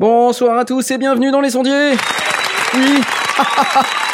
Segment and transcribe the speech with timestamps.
[0.00, 1.92] Bonsoir à tous et bienvenue dans les sondiers.
[2.74, 3.00] Oui.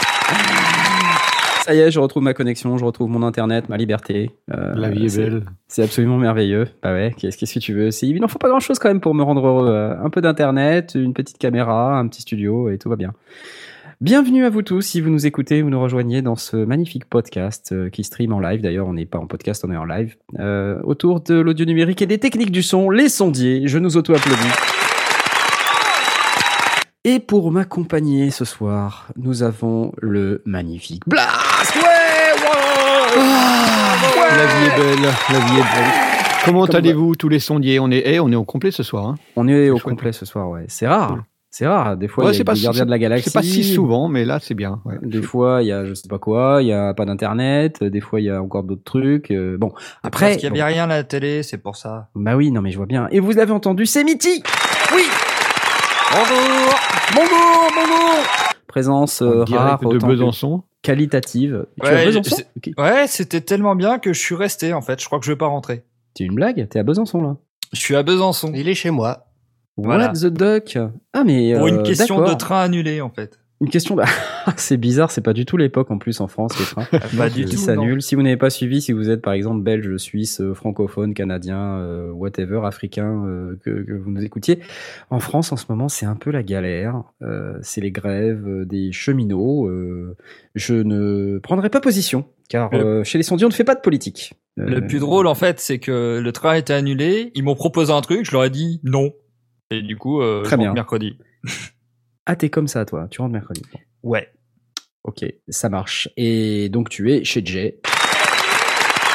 [1.65, 4.31] Ça y est, je retrouve ma connexion, je retrouve mon internet, ma liberté.
[4.51, 5.45] Euh, La vie est, belle.
[5.69, 6.67] C'est absolument merveilleux.
[6.83, 9.23] Bah ouais, qu'est-ce que tu veux Il n'en faut pas grand-chose quand même pour me
[9.23, 9.69] rendre heureux.
[9.69, 13.13] Euh, un peu d'internet, une petite caméra, un petit studio et tout va bien.
[14.01, 17.73] Bienvenue à vous tous si vous nous écoutez ou nous rejoignez dans ce magnifique podcast
[17.73, 18.63] euh, qui stream en live.
[18.63, 20.17] D'ailleurs, on n'est pas en podcast, on est en live.
[20.83, 23.69] autour de l'audio numérique et des techniques du son, les sondiers.
[23.69, 24.80] Je nous auto-applaudis.
[27.07, 31.81] Et pour m'accompagner ce soir, nous avons le magnifique Blast Ouais,
[32.37, 33.17] ouais,
[34.37, 35.93] La vie est belle, la vie est belle.
[36.45, 37.81] Comment allez-vous tous les sondiers?
[37.81, 39.07] On est, eh, on est au complet ce soir.
[39.07, 40.67] Hein on est au complet ce soir, ouais.
[40.69, 41.25] C'est rare.
[41.49, 41.97] C'est rare.
[41.97, 43.31] Des fois, il y a des gardiens de la galaxie.
[43.31, 44.83] C'est pas si souvent, mais là, c'est bien.
[45.01, 47.83] Des fois, il y a je sais pas quoi, il y a pas d'internet.
[47.83, 49.31] Des fois, il y a encore d'autres trucs.
[49.31, 50.27] Euh, bon, après.
[50.27, 52.11] Parce qu'il y avait rien à la télé, c'est pour ça.
[52.15, 53.09] Bah oui, non, mais je vois bien.
[53.11, 54.43] Et vous l'avez entendu, c'est Mitty.
[56.13, 56.75] Bonjour
[57.15, 58.25] Bonjour Bonjour
[58.67, 61.67] Présence euh, rare de Besançon qualitative.
[61.81, 62.43] Tu ouais, à Besançon
[62.79, 65.01] Ouais, c'était tellement bien que je suis resté en fait.
[65.01, 65.85] Je crois que je vais pas rentrer.
[66.17, 66.69] C'est une blague?
[66.69, 67.37] T'es à Besançon là?
[67.73, 68.51] Je suis à Besançon.
[68.57, 69.29] Il est chez moi.
[69.77, 70.79] What the duck?
[71.13, 73.39] Ah mais pour une euh, question de train annulé en fait.
[73.63, 74.03] Une question de...
[74.57, 76.99] c'est bizarre, c'est pas du tout l'époque en plus en France les trains.
[77.19, 77.57] pas du tout.
[77.57, 78.01] s'annulent.
[78.01, 81.77] Si vous n'avez pas suivi, si vous êtes par exemple belge, suisse, euh, francophone, canadien,
[81.79, 84.61] euh, whatever, africain, euh, que, vous nous écoutiez,
[85.11, 87.03] en France en ce moment c'est un peu la galère.
[87.61, 89.69] c'est les grèves des cheminots.
[90.55, 92.71] je ne prendrai pas position car
[93.05, 94.33] chez les sondiers on ne fait pas de politique.
[94.57, 97.31] Le plus drôle en fait, c'est que le train a été annulé.
[97.35, 99.13] Ils m'ont proposé un truc, je leur ai dit non.
[99.71, 100.73] Et du coup, Très bien.
[100.73, 101.19] mercredi.
[102.31, 103.09] Ah, t'es comme ça, toi.
[103.11, 103.61] Tu rentres mercredi.
[104.05, 104.29] Ouais.
[105.03, 106.09] Ok, ça marche.
[106.17, 107.81] Et donc, tu es chez Jay.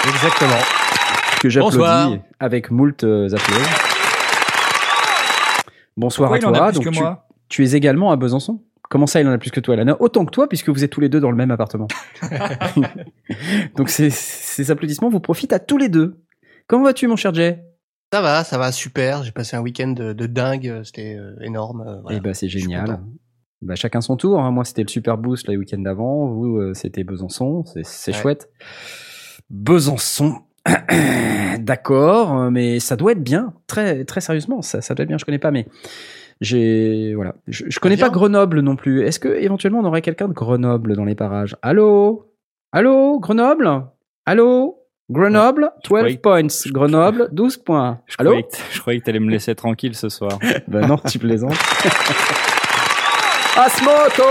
[0.06, 0.60] Exactement.
[1.40, 3.30] Que j'applaudis avec moult euh,
[5.96, 6.72] Bonsoir à toi.
[6.74, 7.00] donc, tu,
[7.48, 9.96] tu, es également à Besançon Comment ça, il en a plus que toi, Lana?
[10.02, 11.88] Autant que toi, puisque vous êtes tous les deux dans le même appartement.
[13.78, 16.20] donc, ces applaudissements vous profitent à tous les deux.
[16.68, 17.64] Comment vas-tu, mon cher Jay?
[18.14, 19.24] Ça va, ça va super.
[19.24, 21.82] J'ai passé un week-end de, dingue, c'était euh, énorme.
[21.86, 23.00] Euh, Et eh bah ben, c'est génial.
[23.62, 24.40] Bah, chacun son tour.
[24.40, 24.52] Hein.
[24.52, 26.28] Moi c'était le Super Boost le week-end d'avant.
[26.28, 27.64] Vous euh, c'était Besançon.
[27.84, 28.50] C'est chouette.
[29.50, 30.36] Besançon.
[31.60, 33.54] D'accord, mais ça doit être bien.
[33.68, 35.18] Très très sérieusement, ça, ça doit être bien.
[35.18, 35.68] Je connais pas, mais
[36.42, 37.36] j'ai voilà.
[37.48, 39.04] Je, je connais pas Grenoble non plus.
[39.04, 41.56] Est-ce que éventuellement on aurait quelqu'un de Grenoble dans les parages?
[41.62, 42.32] Allô?
[42.72, 43.20] Allô?
[43.20, 43.86] Grenoble?
[44.26, 44.85] Allô?
[45.10, 46.48] Grenoble, 12 points.
[46.72, 48.00] Grenoble, 12 points.
[48.08, 50.40] Je Allô croyais que, Je croyais que t'allais me laisser tranquille ce soir.
[50.68, 51.52] ben non, tu plaisantes.
[53.56, 54.24] Asmoto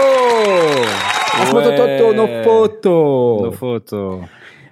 [1.40, 4.20] Asmoto Toto, no photo No photo.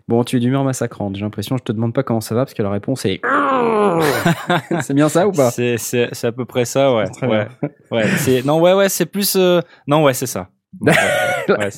[0.08, 1.14] Bon, tu es d'humeur massacrante.
[1.14, 3.20] J'ai l'impression, je te demande pas comment ça va parce que la réponse est.
[4.80, 7.04] c'est bien ça ou pas C'est c'est à peu près ça, ouais.
[7.22, 7.46] ouais.
[7.92, 8.08] ouais.
[8.16, 9.36] C'est non, ouais, ouais, c'est plus.
[9.36, 10.48] Euh, non, ouais, c'est ça.
[10.80, 11.70] ouais,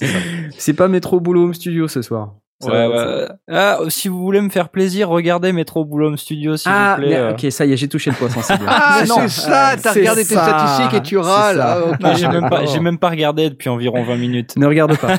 [0.56, 2.36] c'est pas Métro Boulot Studio ce soir.
[2.62, 7.02] Ouais, Ah, si vous voulez me faire plaisir, regardez Métro Boulot Studio, s'il ah, vous
[7.02, 7.16] plaît.
[7.16, 8.64] Ah, ok, ça y est, j'ai touché le poisson sensible.
[8.68, 11.60] ah, c'est ça, t'as regardé tes statistiques et tu râles.
[11.60, 14.56] Ah, j'ai même pas, j'ai même pas regardé depuis environ 20 minutes.
[14.56, 15.18] Ne regarde pas.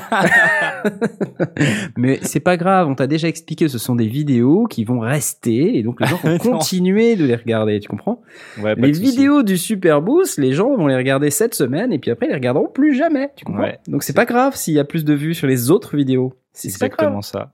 [1.96, 5.78] Mais c'est pas grave, on t'a déjà expliqué, ce sont des vidéos qui vont rester
[5.78, 8.22] et donc les gens vont continuer de les regarder, tu comprends?
[8.62, 12.10] Ouais, Les vidéos du Super Boost, les gens vont les regarder cette semaine et puis
[12.10, 13.70] après ils les regarderont plus jamais, tu comprends?
[13.88, 16.34] Donc c'est pas grave s'il y a plus de vues sur les autres vidéos.
[16.52, 17.50] C'est exactement ça.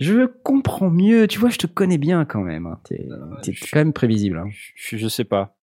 [0.00, 1.26] Je comprends mieux.
[1.26, 2.66] Tu vois, je te connais bien quand même.
[2.66, 2.78] Hein.
[2.84, 3.08] T'es
[3.46, 4.38] es quand même prévisible.
[4.38, 4.48] Hein.
[4.76, 5.56] Je, je, sais pas.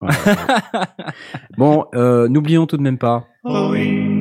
[1.56, 3.28] bon, euh, n'oublions tout de même pas.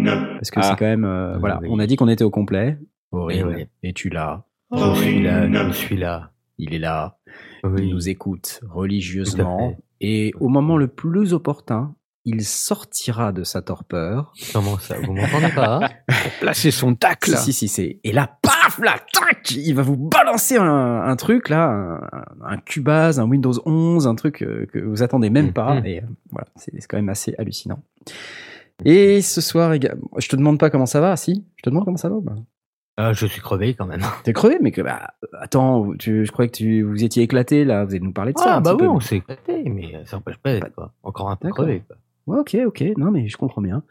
[0.05, 0.75] Parce que c'est ah.
[0.77, 1.05] quand même.
[1.05, 2.77] Euh, voilà, on a dit qu'on était au complet.
[3.11, 3.65] Oui, oui.
[3.83, 4.03] Et tu.
[4.03, 4.45] Je suis là.
[4.71, 6.31] Je suis là.
[6.57, 7.17] Il est là.
[7.63, 9.77] Il nous écoute religieusement.
[10.01, 14.33] Et au moment le plus opportun, il sortira de sa torpeur.
[14.51, 15.89] Comment ça Vous m'entendez pas hein
[16.23, 17.37] Pour placer son tac là.
[17.37, 17.99] Si, si, c'est.
[18.03, 22.01] Et là, paf, là, tac Il va vous balancer un, truc là,
[22.43, 25.75] un, Cubase, un Windows 11, un truc euh, que vous attendez même pas.
[25.75, 25.85] Mm-hmm.
[25.85, 27.83] Et euh, voilà, c'est quand même assez hallucinant.
[28.83, 31.45] Et ce soir, je te demande pas comment ça va, si?
[31.55, 32.17] Je te demande comment ça va
[32.97, 34.01] ah, je suis crevé quand même.
[34.23, 35.07] T'es crevé, mais que bah
[35.41, 37.83] attends, tu, je croyais que tu vous étiez éclaté là.
[37.83, 38.55] Vous allez nous parler de ça.
[38.55, 41.83] Ah bah oui, on s'est éclaté, mais ça n'empêche pas d'être encore un peu crevé.
[41.85, 41.97] Quoi.
[42.27, 42.83] Ouais, ok, ok.
[42.97, 43.83] Non, mais je comprends bien.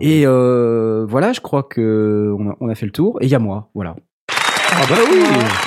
[0.00, 3.18] Et euh, voilà, je crois que on a, on a fait le tour.
[3.20, 3.94] Et il y a moi, voilà.
[4.30, 5.18] Ah bah oui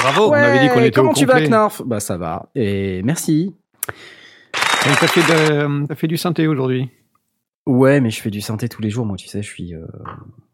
[0.01, 0.29] Bravo.
[0.29, 1.39] on avait dit qu'on était Comment au tu vas.
[1.41, 1.83] Knarf?
[1.85, 2.49] Bah ça va.
[2.55, 3.55] Et merci.
[3.85, 6.89] Donc, T'as fait, de- fait du synthé aujourd'hui
[7.69, 9.75] Ouais, mais je fais du synthé tous les jours, moi, tu sais, je suis.
[9.75, 9.85] euh,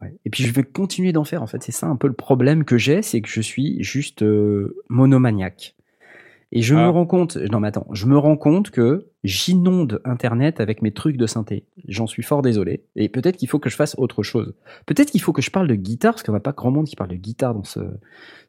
[0.02, 0.14] ouais.
[0.26, 1.64] Et puis je vais continuer d'en faire, en fait.
[1.64, 5.76] C'est ça un peu le problème que j'ai, c'est que je suis juste euh, monomaniaque.
[6.52, 6.90] Et je me Ah.
[6.90, 11.18] rends compte, non mais attends, je me rends compte que j'inonde Internet avec mes trucs
[11.18, 11.64] de synthé.
[11.88, 12.84] J'en suis fort désolé.
[12.96, 14.54] Et peut-être qu'il faut que je fasse autre chose.
[14.86, 16.96] Peut-être qu'il faut que je parle de guitare, parce qu'on n'a pas grand monde qui
[16.96, 17.80] parle de guitare dans ce,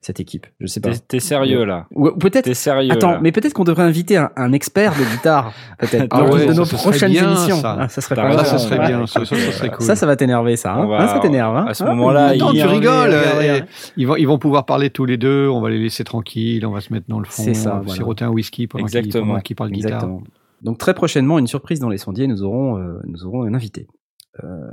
[0.01, 0.47] cette équipe.
[0.61, 0.91] Je sais pas.
[1.09, 1.87] T'es sérieux là
[2.21, 5.53] peut-être T'es sérieux Attends, là mais peut-être qu'on devrait inviter un, un expert de guitare,
[5.79, 7.57] peut-être, Ah dans ouais, une de ça, nos prochaines bien, émissions.
[7.57, 7.77] ça.
[7.81, 8.87] Ah, ça serait pas Ça, ça serait ouais.
[8.87, 9.07] bien.
[9.07, 9.87] Ça, ça, ça serait cool.
[9.87, 10.75] Ça, ça va t'énerver, ça.
[10.75, 10.87] hein.
[10.87, 11.57] Va- Ah, ça t'énerve.
[11.57, 11.67] hein.
[11.69, 13.15] à ce moment-là, tu rigoles.
[13.15, 13.61] hein.
[13.97, 15.49] Ils vont, ils vont pouvoir parler tous les deux.
[15.49, 16.65] On va les laisser tranquilles.
[16.67, 17.43] On va se mettre dans le fond.
[17.43, 17.95] C'est ça, on va voilà.
[17.95, 19.27] Siroter un whisky pendant qu'ils Exactement.
[19.29, 20.09] pendant qu'ils parlent guitare.
[20.63, 23.87] Donc très prochainement, une surprise dans les sondiers, nous aurons, euh, nous aurons un invité
[24.45, 24.71] euh,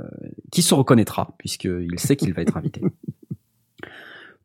[0.52, 2.82] qui se reconnaîtra puisqu'il sait qu'il va être invité.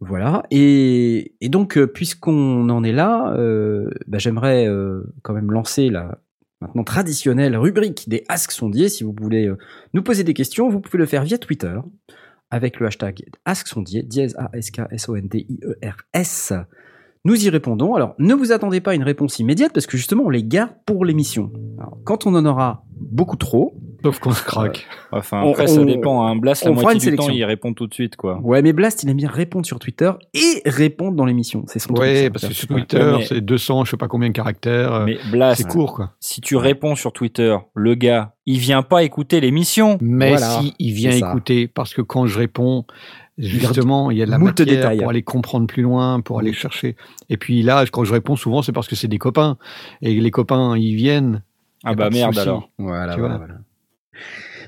[0.02, 0.44] Voilà.
[0.50, 4.66] Et, et donc, euh, puisqu'on en est là, euh, bah, j'aimerais
[5.24, 6.20] quand même lancer la
[6.62, 8.88] maintenant traditionnelle rubrique des Ask Sondiers.
[8.88, 9.52] Si vous voulez
[9.94, 11.78] nous poser des questions, vous pouvez le faire via Twitter
[12.50, 16.54] avec le hashtag Ask Sondier, dièse A-S-K-S-O-N-D-I-E-R-S.
[17.26, 17.96] Nous y répondons.
[17.96, 20.72] Alors, ne vous attendez pas à une réponse immédiate parce que justement, on les garde
[20.86, 21.52] pour l'émission.
[21.78, 24.88] Alors, Quand on en aura beaucoup trop, Sauf qu'on se craque.
[25.12, 26.26] Enfin, On- après, ça on- dépend.
[26.26, 26.38] Hein.
[26.38, 28.40] Blast, la moitié du temps, il répond tout de suite, quoi.
[28.42, 31.66] ouais, mais Blast, il aime bien répondre sur Twitter et répondre dans l'émission.
[31.68, 32.30] C'est son truc, Ouais, ça.
[32.30, 34.94] parce que sur Ouais, Twitter, mais- c'est 200, je sais pas combien de caractères.
[34.94, 36.14] euh, Mais Blast, C'est court, quoi.
[36.22, 39.98] si tu réponds sur Twitter, le gars, il vient pas écouter l'émission.
[40.00, 41.32] Mais Voilà, si il vient ça.
[41.32, 42.86] écouter, parce que quand je réponds,
[43.40, 45.00] justement, il y a de la matière détails.
[45.00, 46.96] pour aller comprendre plus loin, pour aller chercher.
[47.30, 49.58] Et puis là, quand je réponds, souvent, c'est parce que c'est des copains.
[50.02, 51.44] Et les copains, ils viennent.
[51.84, 52.70] Ah bah merde alors.
[52.78, 53.40] Voilà, voilà.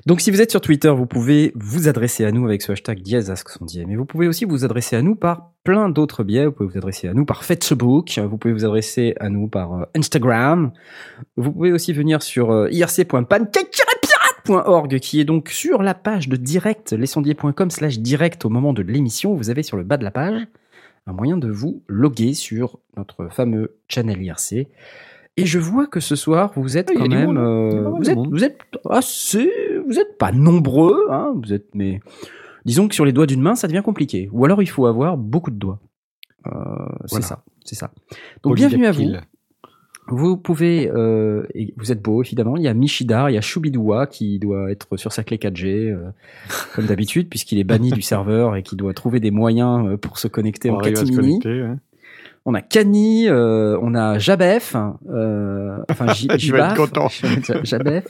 [0.08, 3.02] Donc, si vous êtes sur Twitter, vous pouvez vous adresser à nous avec ce hashtag
[3.02, 3.86] dièse@sondier.
[3.86, 6.46] Mais vous pouvez aussi vous adresser à nous par plein d'autres biais.
[6.46, 8.18] Vous pouvez vous adresser à nous par Facebook.
[8.18, 10.72] Vous pouvez vous adresser à nous par euh, Instagram.
[11.38, 12.68] Vous pouvez aussi venir sur euh,
[14.48, 18.82] irc.pancake-pirate.org qui est donc sur la page de direct, lesondiers.com slash direct au moment de
[18.82, 19.36] l'émission.
[19.36, 20.48] Vous avez sur le bas de la page
[21.08, 24.68] un moyen de vous loguer sur notre fameux channel IRC.
[25.38, 28.60] Et je vois que ce soir, vous êtes quand même, euh, vous êtes, vous êtes
[28.90, 29.52] assez,
[29.88, 32.02] vous êtes pas nombreux, hein, vous êtes, mais
[32.66, 34.30] disons que sur les doigts d'une main, ça devient compliqué.
[34.34, 35.80] Ou alors il faut avoir beaucoup de doigts.
[36.48, 36.52] Euh,
[37.06, 37.92] c'est ça, c'est ça.
[38.44, 39.14] Donc bienvenue à vous.
[40.12, 42.58] Vous pouvez, euh, et vous êtes beau évidemment.
[42.58, 45.90] Il y a Michidar, il y a Shubidoua qui doit être sur sa clé 4G
[45.90, 46.10] euh,
[46.76, 50.20] comme d'habitude puisqu'il est banni du serveur et qui doit trouver des moyens euh, pour
[50.20, 51.40] se connecter On en catimini.
[51.40, 51.80] connecter, hein.
[52.46, 56.78] On a Kani, euh, on a Jabef, enfin J- Jibaf,
[57.64, 58.06] Jabef.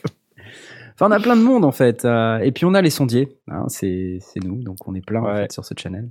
[0.93, 2.05] Enfin, on a plein de monde en fait.
[2.05, 5.35] et puis on a les sondiers, hein, c'est nous, donc on est plein en Ouais.
[5.43, 6.09] fait sur ce channel.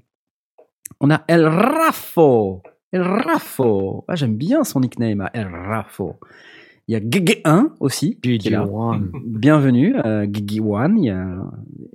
[1.01, 4.05] On a El Rafo, El Rafo.
[4.09, 6.17] Ah, j'aime bien son nickname, hein, El Rafo.
[6.89, 8.19] Il y a Gege1 aussi.
[8.21, 9.11] GG1.
[9.25, 10.97] Bienvenue, euh, Gigi1.
[10.99, 11.37] Il y a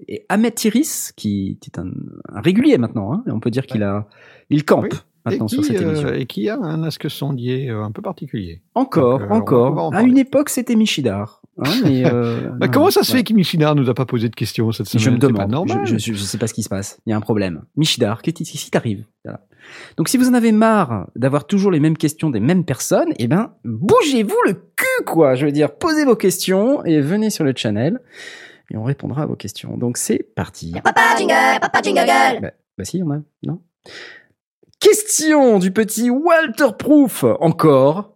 [0.07, 1.92] et Ahmed Tiris qui qui est un,
[2.31, 3.12] un régulier maintenant.
[3.13, 4.07] Hein, on peut dire qu'il a,
[4.50, 5.00] il campe Oui.
[5.25, 6.09] maintenant et, sur cette euh, émission.
[6.13, 8.62] et qui a un asque sondier euh, un peu particulier.
[8.74, 9.77] Encore, Donc, euh, encore.
[9.83, 11.42] en À une époque, c'était Michidar.
[11.57, 13.18] Hein, mais, euh, Bah, comment ça se ouais.
[13.18, 15.52] fait qu'Imishidar nous a pas posé de questions cette semaine Je me pas demande.
[15.52, 15.85] normal.
[15.85, 17.02] Je, je, je sais pas ce qui se passe.
[17.06, 17.64] Il y a un problème.
[17.75, 19.04] Michidar, qu'est-ce qui qu'est-ce qui t'arrive?
[19.25, 19.42] Voilà.
[19.98, 23.28] Donc, si vous en avez marre d'avoir toujours les mêmes questions des mêmes personnes, eh
[23.28, 25.36] ben, bougez-vous le cul, quoi.
[25.36, 28.00] Je veux dire, posez vos questions et venez sur le channel
[28.72, 29.78] et on répondra à vos questions.
[29.78, 30.74] Donc, c'est parti.
[30.84, 32.42] Papa jingle, papa jingle.
[32.42, 33.19] Bah, bah si, on a.
[33.44, 33.62] Non?
[34.80, 38.15] Question du petit Walter Proof, encore.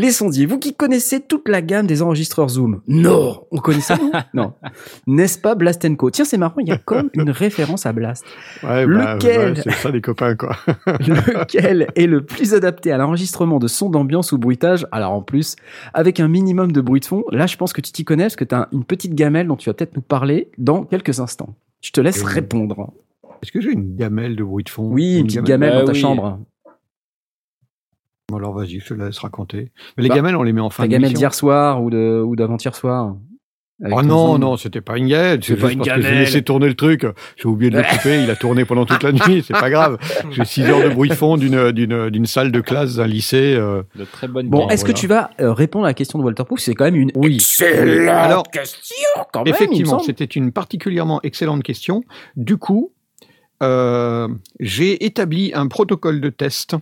[0.00, 2.80] Les sondiers, vous qui connaissez toute la gamme des enregistreurs Zoom.
[2.88, 3.98] Non On connaît ça,
[4.32, 4.54] Non.
[5.06, 6.10] N'est-ce pas Blast Co?
[6.10, 8.24] Tiens, c'est marrant, il y a comme une référence à Blast.
[8.62, 10.56] Ouais, bah, Lequel ouais, c'est ça les copains quoi.
[10.86, 14.86] Lequel est le plus adapté à l'enregistrement de sons d'ambiance ou bruitage?
[14.90, 15.56] Alors en plus,
[15.92, 18.36] avec un minimum de bruit de fond, là je pense que tu t'y connais parce
[18.36, 21.54] que tu as une petite gamelle dont tu vas peut-être nous parler dans quelques instants.
[21.82, 22.32] Je te laisse Oui.
[22.32, 22.92] répondre.
[23.42, 24.88] Est-ce que j'ai une gamelle de bruit de fond?
[24.90, 25.98] Oui, une petite gamelle Bah dans ta oui.
[26.00, 26.38] chambre.
[28.30, 29.72] Bon, alors vas-y, je te laisse raconter.
[29.96, 31.90] Mais les Bah, gamelles, on les met en fin Ta de gamelle d'hier soir ou
[31.90, 33.16] de ou d'avant-hier soir.
[33.82, 35.40] Oh ton non, non, c'était pas une gamelle.
[35.42, 37.06] C'est C'est pas juste une parce que j'ai laissé tourner le truc.
[37.38, 38.22] J'ai oublié de le couper.
[38.22, 39.42] Il a tourné pendant toute la nuit.
[39.42, 39.96] C'est pas grave.
[40.32, 43.54] J'ai 6 heures de bruit de fond d'une, d'une, d'une salle de classe d'un lycée.
[43.56, 43.82] euh.
[43.96, 44.70] De très bonne Bon, game.
[44.70, 46.60] est-ce que tu vas euh, répondre à la question de Walter Proof?
[46.60, 47.36] C'est quand même une Oui.
[47.36, 48.96] excellente Alors, question
[49.32, 49.54] quand même.
[49.54, 52.02] Effectivement, c'était une particulièrement excellente question.
[52.36, 52.92] Du coup,
[53.62, 56.76] euh, j'ai établi un protocole de test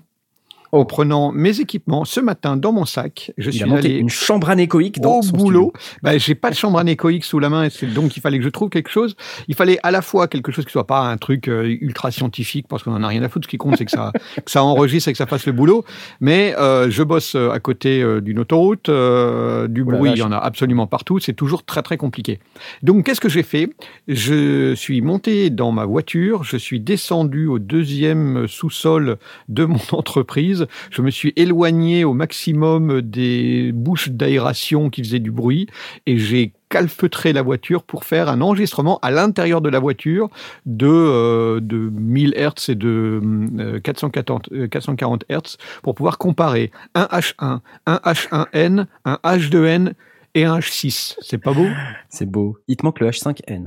[0.72, 3.32] en prenant mes équipements ce matin dans mon sac.
[3.38, 5.72] Je Il suis a monté allé une chambre anéchoïque dans au son boulot.
[6.02, 8.48] Bah, j'ai pas de chambre anéchoïque sous la main, et donc il fallait que je
[8.48, 9.16] trouve quelque chose.
[9.48, 12.66] Il fallait à la fois quelque chose qui soit pas un truc euh, ultra scientifique,
[12.68, 13.46] parce qu'on en a rien à foutre.
[13.46, 14.12] Ce qui compte, c'est que ça,
[14.44, 15.84] que ça enregistre et que ça fasse le boulot.
[16.20, 20.22] Mais euh, je bosse euh, à côté euh, d'une autoroute, du Oh bruit, il y
[20.22, 21.18] en a absolument partout.
[21.18, 22.38] C'est toujours très très compliqué.
[22.82, 23.70] Donc qu'est-ce que j'ai fait?
[24.06, 30.57] Je suis monté dans ma voiture, je suis descendu au deuxième sous-sol de mon entreprise.
[30.90, 35.68] Je me suis éloigné au maximum des bouches d'aération qui faisaient du bruit
[36.06, 40.28] et j'ai calfeutré la voiture pour faire un enregistrement à l'intérieur de la voiture
[40.66, 43.20] de, euh, de 1000 Hz et de
[43.58, 49.92] euh, 440, euh, 440 Hz pour pouvoir comparer un H1, un H1N, un H2N
[50.34, 51.16] et un H6.
[51.20, 51.66] C'est pas beau?
[52.08, 52.58] C'est beau.
[52.68, 53.66] Il te manque le H5N.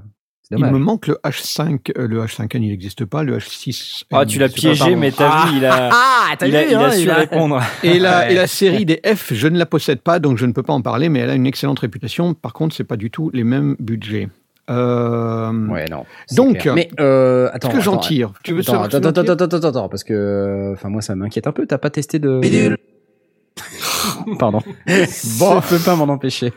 [0.58, 1.92] Il me manque le H5.
[1.98, 3.24] euh, le H5N, il n'existe pas.
[3.24, 4.04] Le H6.
[4.12, 4.98] Ah, tu l'as pas- piégé, pardon.
[4.98, 7.10] mais t'as vu, il a, Ah, t'as il a, vu, il a hein, su il
[7.10, 7.62] a- répondre.
[7.84, 8.32] Et la, Ouais.
[8.34, 10.74] et la série des F, je ne la possède pas, donc je ne peux pas
[10.74, 12.34] en parler, mais elle a une excellente réputation.
[12.34, 14.30] Par contre, c'est pas du tout les mêmes budgets.
[14.70, 16.06] Euh, Ouais, non.
[16.36, 16.76] Donc, clair.
[16.76, 17.68] mais euh, attends.
[17.70, 18.34] Qu'est-ce que j'en attends, tire?
[18.44, 21.16] Tu veux Attends, savoir ce attends, attends, attends, attends, attends, parce que, enfin, moi, ça
[21.16, 21.66] m'inquiète un peu.
[21.66, 22.40] T'as pas testé de.
[24.40, 24.60] Pardon.
[25.40, 25.62] Bon.
[25.62, 26.54] Je peux pas m'en empêcher.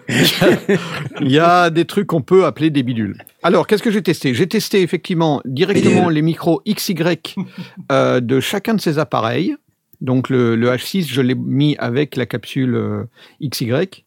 [1.21, 3.17] Il y a des trucs qu'on peut appeler des bidules.
[3.43, 4.35] Alors, qu'est-ce que j'ai testé?
[4.35, 6.95] J'ai testé effectivement directement les micros XY
[7.93, 9.57] euh, de chacun de ces appareils.
[10.01, 13.05] Donc, le, le H6, je l'ai mis avec la capsule euh,
[13.43, 14.05] XY.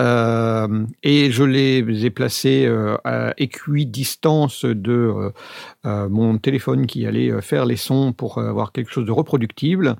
[0.00, 5.32] Euh, et je les ai placés euh, à équidistance de
[5.86, 9.12] euh, mon téléphone qui allait euh, faire les sons pour euh, avoir quelque chose de
[9.12, 9.96] reproductible.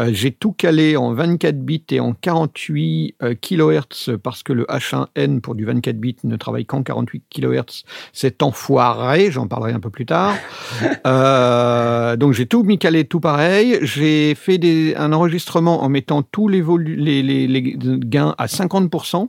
[0.00, 4.64] Euh, J'ai tout calé en 24 bits et en 48 euh, kHz parce que le
[4.64, 7.84] H1N pour du 24 bits ne travaille qu'en 48 kHz.
[8.12, 10.34] C'est enfoiré, j'en parlerai un peu plus tard.
[12.18, 13.78] Donc j'ai tout mis calé, tout pareil.
[13.82, 18.46] J'ai fait des, un enregistrement en mettant tous les, volu- les, les, les gains à
[18.46, 19.28] 50%.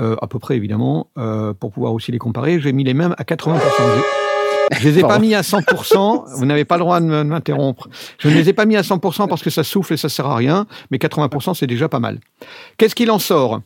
[0.00, 2.58] Euh, à peu près évidemment, euh, pour pouvoir aussi les comparer.
[2.60, 4.19] J'ai mis les mêmes à 80%.
[4.78, 6.36] Je les ai pas mis à 100%.
[6.36, 7.88] Vous n'avez pas le droit de m'interrompre.
[8.18, 10.26] Je ne les ai pas mis à 100% parce que ça souffle et ça sert
[10.26, 10.66] à rien.
[10.90, 12.20] Mais 80% c'est déjà pas mal.
[12.76, 13.60] Qu'est-ce qu'il en sort?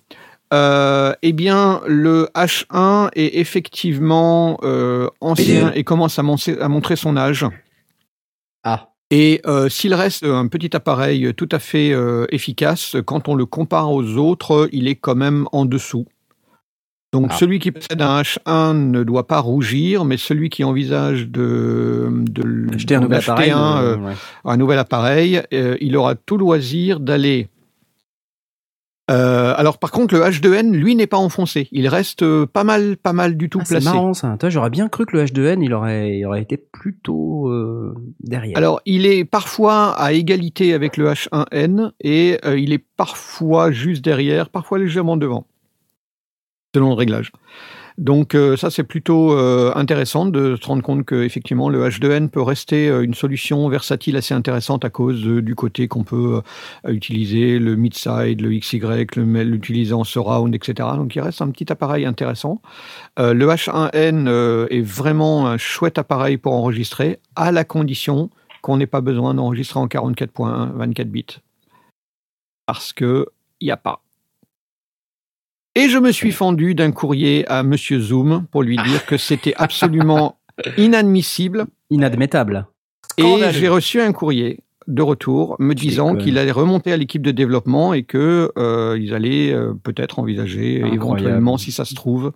[0.53, 6.97] Euh, eh bien, le H1 est effectivement euh, ancien et commence à, mon- à montrer
[6.97, 7.45] son âge.
[8.63, 8.91] Ah.
[9.11, 11.93] Et euh, s'il reste un petit appareil tout à fait
[12.31, 16.07] efficace, quand on le compare aux autres, il est quand même en dessous.
[17.15, 17.37] Donc Ah.
[17.37, 22.75] celui qui possède un H1 ne doit pas rougir, mais celui qui envisage de, de
[22.75, 23.51] Acheter un nouvel appareil.
[23.53, 24.13] un, euh, euh, ouais.
[24.45, 27.49] un nouvel appareil, euh, il aura tout loisir d'aller.
[29.11, 31.69] Euh, alors par contre, le H2N, lui, n'est pas enfoncé.
[31.73, 33.87] Il reste pas mal, pas mal du tout Ah, c'est placé.
[33.87, 34.37] marrant ça.
[34.49, 37.53] J'aurais bien cru que le H2N, il aurait, il aurait été plutôt
[38.21, 38.57] derrière.
[38.57, 44.49] Alors, il est parfois à égalité avec le H1N et il est parfois juste derrière,
[44.49, 45.47] parfois légèrement devant,
[46.75, 47.31] selon le réglage.
[47.97, 52.29] Donc euh, ça, c'est plutôt euh, intéressant de se rendre compte que effectivement le H2N
[52.29, 56.43] peut rester euh, une solution versatile assez intéressante à cause du côté qu'on peut
[56.89, 58.81] utiliser le mid-side, le XY,
[59.15, 60.89] le- l'utiliser en surround, etc.
[60.97, 62.61] Donc il reste un petit appareil intéressant.
[63.17, 68.29] Le H1N euh, est vraiment un chouette appareil pour enregistrer, à la condition
[68.61, 71.27] qu'on n'ait pas besoin d'enregistrer en 44.1 24 bits.
[72.67, 73.27] Parce que
[73.61, 74.04] il n'y a pas.
[75.77, 79.55] Et je me suis fendu d'un courrier à Monsieur Zoom pour lui dire que c'était
[79.57, 80.39] absolument
[80.77, 81.67] inadmissible.
[81.91, 82.67] Inadmettable.
[83.19, 87.31] Et j'ai reçu un courrier de retour me disant qu'il allait remonter à l'équipe de
[87.31, 90.95] développement et que euh, ils allaient euh, peut-être envisager Incroyable.
[90.95, 92.33] éventuellement, si ça se trouve,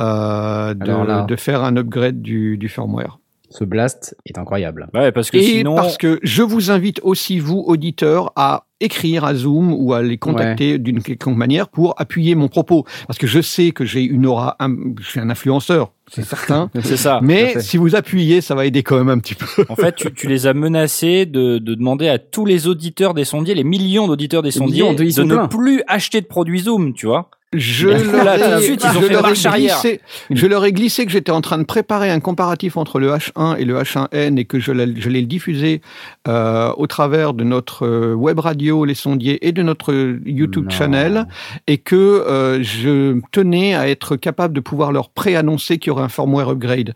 [0.00, 1.22] euh, de, Alors là.
[1.24, 3.18] de faire un upgrade du, du firmware.
[3.56, 4.88] Ce blast est incroyable.
[4.94, 9.24] Ouais, parce que Et sinon, parce que je vous invite aussi, vous, auditeurs, à écrire
[9.24, 12.84] à Zoom ou à les contacter d'une quelconque manière pour appuyer mon propos.
[13.06, 16.68] Parce que je sais que j'ai une aura, un- je suis un influenceur, c'est certain.
[16.82, 17.20] c'est ça.
[17.22, 19.46] Mais si vous appuyez, ça va aider quand même un petit peu.
[19.68, 23.24] En fait, tu, tu les as menacés de, de demander à tous les auditeurs des
[23.24, 24.82] sondiers, les millions d'auditeurs des sondiers,
[25.22, 27.30] de ne plus acheter de produits Zoom, tu vois.
[27.56, 31.58] Je leur, ai, suite, je leur glissé, je leur ai glissé que j'étais en train
[31.58, 35.80] de préparer un comparatif entre le H1 et le H1N et que je l'ai diffusé
[36.28, 39.92] euh, au travers de notre euh, web radio Les Sondiers et de notre
[40.24, 40.70] YouTube Non.
[40.70, 41.26] channel
[41.66, 46.04] et que euh, je tenais à être capable de pouvoir leur préannoncer qu'il y aurait
[46.04, 46.94] un firmware upgrade.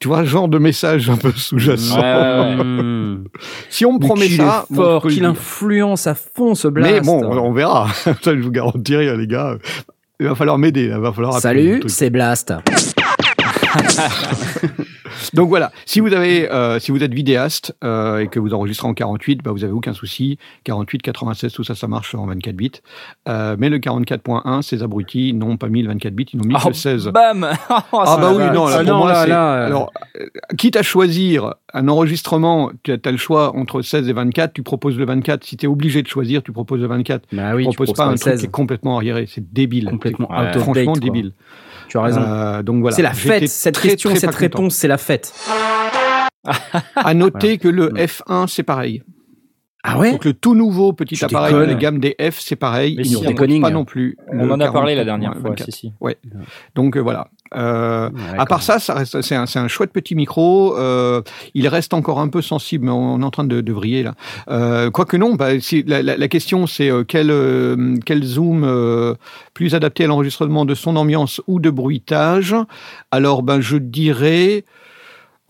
[0.00, 1.96] Tu vois, le genre de message un peu sous-jacent.
[1.96, 3.18] Ouais, ouais, ouais.
[3.68, 6.92] Si on me Mais promet qu'il ça, est fort, qu'il influence à fond ce blast.
[6.92, 7.88] Mais bon, on verra.
[8.04, 9.56] Ça, je vous garantis rien, les gars.
[10.20, 10.84] Il va falloir m'aider.
[10.84, 12.52] Il va falloir Salut, c'est Blast.
[15.38, 18.88] Donc voilà, si vous avez, euh, si vous êtes vidéaste euh, et que vous enregistrez
[18.88, 20.36] en 48, bah vous avez aucun souci.
[20.64, 22.72] 48, 96, tout ça, ça marche en 24 bits.
[23.28, 26.54] Euh, mais le 44.1, ces abrutis n'ont pas mis le 24 bits, ils n'ont mis
[26.54, 27.10] que Oh, le 16.
[27.14, 29.92] Bam Ah bah oui, non, là, Ah pour non, moi, là, là, Alors,
[30.56, 34.98] quitte à choisir un enregistrement, tu as, le choix entre 16 et 24, tu proposes
[34.98, 35.44] le 24.
[35.44, 37.28] Si tu es obligé de choisir, tu proposes le 24.
[37.32, 38.40] Bah oui, tu tu proposes proposes pas un truc 16.
[38.40, 39.26] qui est complètement arriéré.
[39.32, 39.88] C'est débile.
[39.88, 41.10] Complètement franchement quoi.
[41.88, 42.20] Tu as raison.
[42.22, 42.94] Euh, donc voilà.
[42.96, 43.48] c'est la fête.
[43.48, 45.32] Cette très, question, très cette réponse, c'est la fête.
[46.96, 47.96] À noter que le Mm.
[47.98, 49.02] F1, c'est pareil.
[49.84, 52.56] Ah ouais Donc le tout nouveau petit Tu appareil de la gamme des F, c'est
[52.56, 52.94] pareil.
[52.96, 54.16] Mais Ils si, ne pas non plus.
[54.32, 55.50] On en a parlé la 44, dernière fois.
[55.50, 55.70] 24.
[55.72, 55.92] Si.
[56.74, 57.28] Donc euh, voilà.
[57.54, 60.76] Euh, Ouais, à part ça, ça reste, c'est un, c'est un chouette petit micro.
[60.76, 61.22] Euh,
[61.54, 64.14] il reste encore un peu sensible, mais on est en train de, de vriller là.
[64.50, 68.64] Euh, Quoique non, bah, si, la, la, la question c'est euh, quel, euh, quel zoom
[68.64, 69.14] euh,
[69.54, 72.54] plus adapté à l'enregistrement de son ambiance ou de bruitage.
[73.10, 74.64] Alors ben je dirais.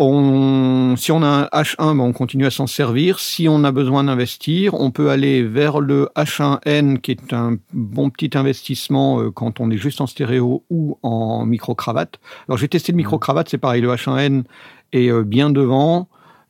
[0.01, 3.19] On, si on a un H1, ben on continue à s'en servir.
[3.19, 8.09] Si on a besoin d'investir, on peut aller vers le H1N, qui est un bon
[8.09, 12.21] petit investissement euh, quand on est juste en stéréo ou en micro-cravate.
[12.49, 14.45] Alors j'ai testé le micro-cravate, c'est pareil, le H1N
[14.93, 16.09] est euh, bien devant,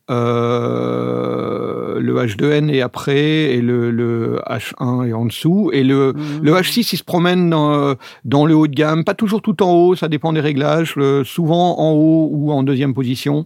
[0.09, 6.39] euh, le H2N est après, et le, le H1 est en dessous, et le, Mhm.
[6.43, 9.71] le H6, il se promène dans, dans le haut de gamme, pas toujours tout en
[9.73, 13.45] haut, ça dépend des réglages, le- souvent en haut ou en deuxième position.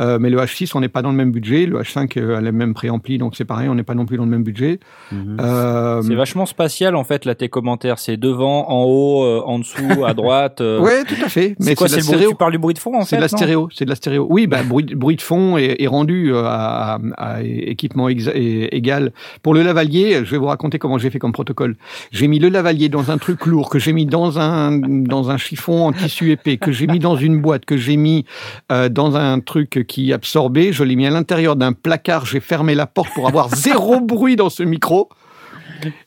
[0.00, 1.66] Euh, mais le H6, on n'est pas dans le même budget.
[1.66, 4.16] Le H5 euh, a le même préampli, donc c'est pareil, on n'est pas non plus
[4.16, 4.80] dans le même budget.
[5.12, 7.98] Euh, C'est vachement spatial en fait là tes commentaires.
[7.98, 10.60] C'est devant, en haut, euh, en dessous, à droite.
[10.60, 10.80] euh.
[10.80, 11.54] ouais, tout à fait.
[11.60, 12.28] C'est Mais quoi c'est de C'est le bruit.
[12.30, 13.96] Tu parles du bruit de fond en fait C'est de la stéréo, c'est de la
[13.96, 14.26] stéréo.
[14.30, 19.12] Oui, bah, bruit, bruit de fond est, est rendu euh, à, à équipement égal.
[19.42, 21.76] Pour le lavalier, je vais vous raconter comment j'ai fait comme protocole.
[22.10, 25.36] J'ai mis le lavalier dans un truc lourd, que j'ai mis dans un dans un
[25.36, 28.24] chiffon en tissu épais, que j'ai mis dans une boîte, que j'ai mis
[28.70, 30.72] euh, dans un truc qui absorbait.
[30.72, 32.26] Je l'ai mis à l'intérieur d'un placard.
[32.26, 35.08] J'ai fermé la porte pour avoir zéro bruit dans ce micro.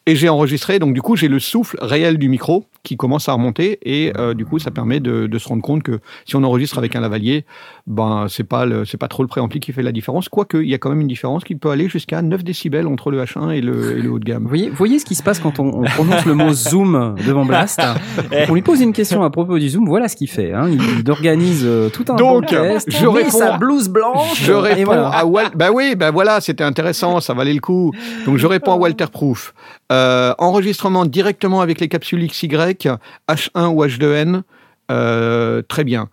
[0.06, 3.34] Et j'ai enregistré, donc du coup j'ai le souffle réel du micro qui commence à
[3.34, 6.44] remonter et euh, du coup ça permet de, de se rendre compte que si on
[6.44, 7.46] enregistre avec un lavalier,
[7.88, 10.74] ben c'est pas le, pas trop le préampli qui fait la différence, quoique il y
[10.74, 13.62] a quand même une différence qui peut aller jusqu'à 9 décibels entre le H1 et
[13.62, 14.46] le, et le haut de Vous gamme.
[14.48, 17.46] voyez, vous voyez ce qui se passe quand on, on prononce le mot zoom devant
[17.46, 17.82] Blast
[18.50, 20.54] On lui pose une question à propos du zoom, voilà ce qu'il fait.
[20.54, 20.70] Hein.
[20.70, 24.42] Il, il organise euh, tout un Donc, podcast, je il met réponds- sa blouse blanche.
[24.42, 25.10] Je et réponds voilà.
[25.10, 27.92] à Wal bah oui, bah voilà, c'était intéressant, ça valait le coup.
[28.26, 29.54] Donc je réponds à Walter Proof.
[29.92, 34.42] Euh, enregistrement directement avec les capsules XY, H1 ou H2N,
[34.92, 36.10] euh, très bien.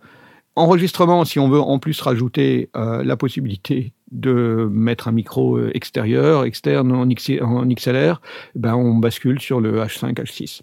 [0.55, 6.45] Enregistrement, si on veut en plus rajouter euh, la possibilité de mettre un micro extérieur,
[6.45, 8.21] externe en, X- en XLR,
[8.53, 10.61] ben on bascule sur le H5, H6.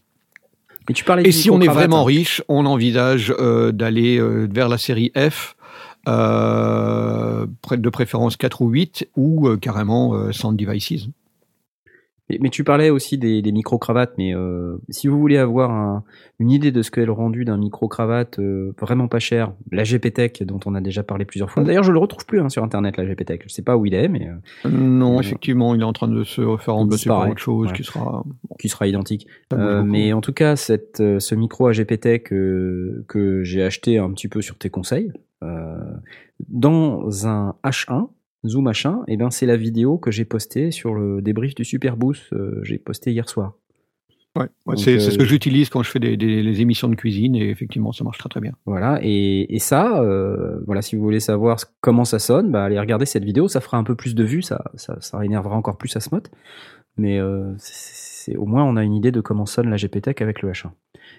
[0.89, 3.35] Et tu parlais Et du si on est vraiment riche, on envisage
[3.73, 5.57] d'aller vers la série F,
[6.07, 11.09] de préférence 4 ou 8, ou carrément Sound Devices.
[12.31, 16.05] Mais, mais tu parlais aussi des, des micro-cravates, mais euh, si vous voulez avoir un-
[16.39, 20.43] une idée de ce qu'est le rendu d'un micro-cravate euh, vraiment pas cher, la GPTech
[20.45, 21.63] dont on a déjà parlé plusieurs fois.
[21.65, 23.43] D'ailleurs, je le retrouve plus hein, sur internet, la GPTech.
[23.47, 24.29] Je sais pas où il est, mais
[24.65, 27.77] euh, Non, effectivement, il est en train de se faire remplacer par autre chose Ouais.
[27.77, 28.25] qui sera.
[28.59, 29.27] qui sera identique.
[29.85, 34.41] mais en tout cas, cette, ce micro AGPTech euh, que j'ai acheté un petit peu
[34.41, 35.13] sur tes conseils,
[36.49, 38.09] dans un H1,
[38.47, 41.97] Zoom H1, et ben c'est la vidéo que j'ai postée sur le débrief du Super
[41.97, 43.55] Boost, euh, j'ai posté hier soir.
[44.37, 47.35] Ouais, c'est ce euh, que j'utilise quand je fais des, des- les émissions de cuisine
[47.35, 48.53] et effectivement, ça marche très très bien.
[48.65, 52.79] Voilà, et, et ça, euh, voilà, si vous voulez savoir comment ça sonne, bah, allez
[52.79, 55.77] regarder cette vidéo, ça fera un peu plus de vues, ça, ça, ça énervera encore
[55.79, 56.23] plus Asmot,
[56.97, 60.43] mais euh, c'est au moins on a une idée de comment sonne la GPTech avec
[60.43, 60.71] le H1.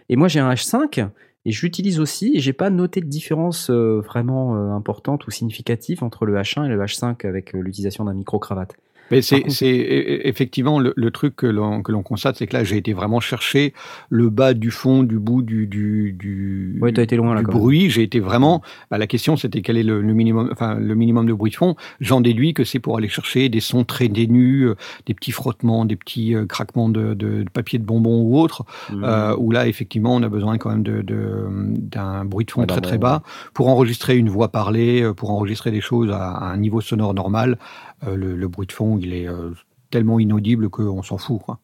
[0.07, 1.09] Et moi j'ai un H5
[1.45, 5.31] et je l'utilise aussi et j'ai pas noté de différence euh, vraiment euh, importante ou
[5.31, 8.75] significative entre le H1 et le H5 avec euh, l'utilisation d'un micro cravate.
[9.11, 12.37] Mais c'est contre- c'est- e- e- effectivement le, le truc que l'on que l'on constate,
[12.37, 13.73] c'est que là, j'ai été vraiment chercher
[14.09, 17.89] le bas du fond, du bout du du du, été loin, bruit.
[17.89, 18.61] J'ai été vraiment.
[18.89, 21.55] bah, la question, c'était quel est le, le minimum, enfin le minimum de bruit de
[21.55, 21.75] fond.
[21.99, 25.85] J'en déduis que c'est pour aller chercher des sons très ténus, euh, des petits frottements,
[25.85, 28.65] des petits euh, craquements de, de, de papier de bonbon ou autre.
[28.91, 29.03] Mmh.
[29.03, 32.61] euh, où là, effectivement, on a besoin quand même de- de- d'un bruit de fond
[32.61, 36.31] d'un très très bas pour enregistrer une voix parlée, euh, pour enregistrer des choses à,
[36.31, 37.57] à un niveau sonore normal.
[38.03, 39.51] Euh, le, le bruit de fond, il est euh,
[39.89, 41.41] tellement inaudible qu'on s'en fout.
[41.41, 41.59] Quoi.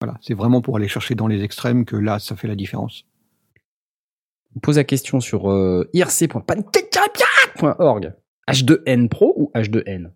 [0.00, 3.04] Voilà, c'est vraiment pour aller chercher dans les extrêmes que là, ça fait la différence.
[4.56, 8.14] On pose la question sur euh, irc.pancake.org.
[8.48, 10.10] H2N Pro ou H2N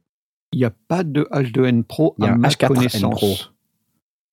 [0.52, 3.14] Il n'y a pas de H2N Pro Il y a à ma H4N connaissance.
[3.14, 3.36] Pro.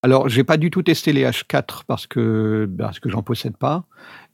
[0.04, 3.86] Alors, j'ai pas du tout testé les H4 parce que parce que j'en possède pas.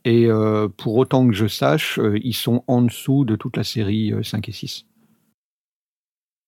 [0.05, 4.13] Et euh, pour autant que je sache, ils sont en dessous de toute la série
[4.13, 4.85] euh, 5 et 6.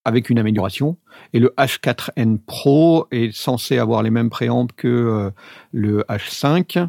[0.05, 0.97] Avec une amélioration.
[1.33, 5.29] Et le H4N Pro est censé avoir les mêmes préampes que euh,
[5.73, 6.87] le H5,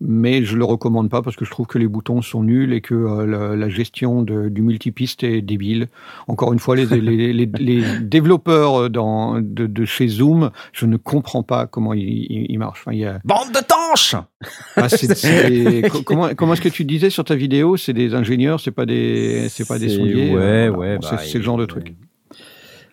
[0.00, 2.80] mais je le recommande pas parce que je trouve que les boutons sont nuls et
[2.80, 5.88] que euh, la, la gestion de- du multipiste est débile.
[6.28, 10.96] Encore une fois, les, les, les, les développeurs dans, de, de chez Zoom, je ne
[10.96, 12.82] comprends pas comment ils, ils, ils marchent.
[12.86, 14.14] Enfin, il y a, Bande de tanches
[14.76, 18.14] ah, c'est- c'est- co- comment comment est-ce que tu disais sur ta vidéo C'est des
[18.14, 20.30] ingénieurs, c'est pas des c'est pas des C'est- sondiers.
[20.34, 20.98] Ouais, euh, ouais.
[20.98, 21.94] bon, bah, c'est c'est le genre de truc.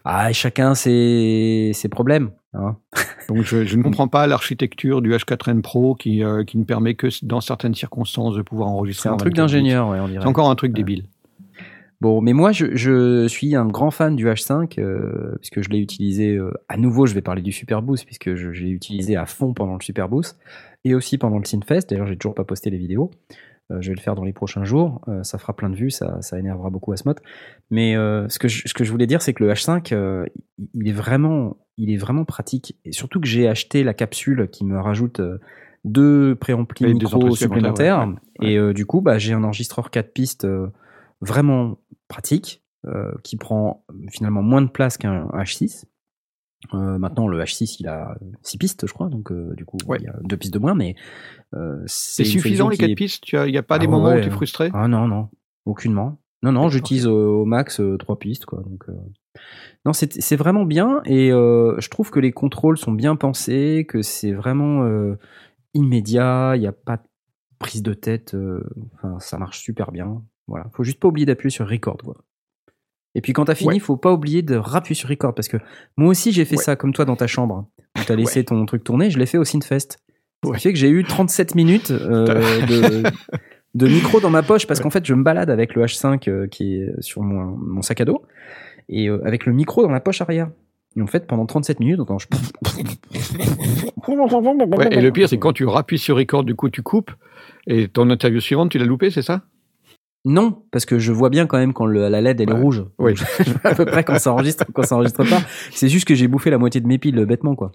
[0.06, 2.32] Ah, chacun ses, ses problèmes.
[2.54, 2.78] hein.
[3.28, 6.96] Donc je, je ne comprends pas l'architecture du H4n Pro qui euh, qui ne permet
[6.96, 9.04] que dans certaines circonstances de pouvoir enregistrer.
[9.04, 9.54] C'est un en truc 24 bits.
[9.54, 10.22] d'ingénieur, ouais, on dirait.
[10.22, 11.04] C'est encore un truc débile.
[12.02, 15.80] Bon, mais moi, je, je suis un grand fan du H5, euh, puisque je l'ai
[15.80, 19.26] utilisé euh, à nouveau, je vais parler du Superboost, puisque je, je l'ai utilisé à
[19.26, 20.40] fond pendant le Superboost,
[20.86, 21.90] et aussi pendant le Synfest.
[21.90, 23.12] D'ailleurs, j'ai toujours pas posté les vidéos.
[23.72, 25.02] Euh, je vais le faire dans les prochains jours.
[25.08, 27.20] Euh, ça fera plein de vues, ça, ça énervera beaucoup Asmod.
[27.70, 30.26] Mais euh, ce, que je, ce que je voulais dire, c'est que le H5, euh,
[30.74, 32.76] il- est vraiment, il est vraiment pratique.
[32.86, 35.22] Et surtout que j'ai acheté la capsule qui me rajoute
[35.86, 37.38] deux préamplis Et micro supplémentaires.
[37.38, 38.00] supplémentaires,
[38.40, 38.48] ouais.
[38.48, 38.54] Ouais.
[38.54, 40.68] Et euh, du coup, bah, j'ai un enregistreur 4 pistes euh,
[41.22, 41.78] vraiment
[42.08, 45.84] pratique, euh, qui prend finalement moins de place qu'un H6.
[46.74, 49.98] Euh, maintenant, le H6, il a 6 pistes, je crois, donc euh, du coup, Ouais.
[50.02, 50.96] il y a deux pistes de moins, mais
[51.56, 53.32] euh, C'est suffisant les qui quatre est- pistes.
[53.32, 54.20] Il n'y a, pas des Ah moments ouais.
[54.20, 54.70] où tu es frustré?
[54.74, 55.30] Ah non, non,
[55.66, 56.20] aucunement.
[56.44, 58.62] Non, non, j'utilise euh, au max euh, trois pistes, quoi.
[58.64, 58.94] Donc, euh,
[59.86, 63.86] non, c'est c'est vraiment bien et euh, je trouve que les contrôles sont bien pensés,
[63.88, 65.18] que c'est vraiment euh,
[65.74, 67.04] immédiat, il n'y a pas de
[67.58, 68.64] prise de tête, euh,
[68.96, 70.22] enfin, ça marche super bien.
[70.48, 72.16] Voilà, faut juste pas oublier d'appuyer sur record, quoi.
[73.16, 73.80] Et puis quand t'as fini, Ouais.
[73.80, 75.58] faut pas oublier de rappuyer sur record parce que
[75.98, 76.64] moi aussi j'ai fait Ouais.
[76.64, 77.68] ça comme toi dans ta chambre.
[77.98, 78.44] Où t'as laissé Ouais.
[78.46, 80.56] ton truc tourner, je l'ai fait au Ouais.
[80.58, 82.26] qui fait que j'ai eu 37 minutes euh,
[82.68, 83.04] de,
[83.76, 86.48] de micro dans ma poche parce qu'en fait je me balade avec le H5 euh,
[86.48, 88.22] qui est sur mon, mon sac à dos
[88.90, 90.50] et euh, avec le micro dans la poche arrière.
[90.96, 92.28] Et en fait pendant 37 minutes, quand je...
[94.92, 97.12] Et le pire, c'est quand tu rappuies sur record, du coup, tu coupes.
[97.68, 99.44] Et ton interview suivante, tu l'as loupé, c'est ça?
[100.26, 102.60] Non, parce que je vois bien quand même quand le- la LED elle Ouais.
[102.60, 102.86] est rouge.
[103.00, 103.14] Oui.
[103.14, 105.40] Donc, je vois à peu près quand ça enregistre, quand ça enregistre pas.
[105.72, 107.72] C'est juste que j'ai bouffé la moitié de mes piles bêtement quoi.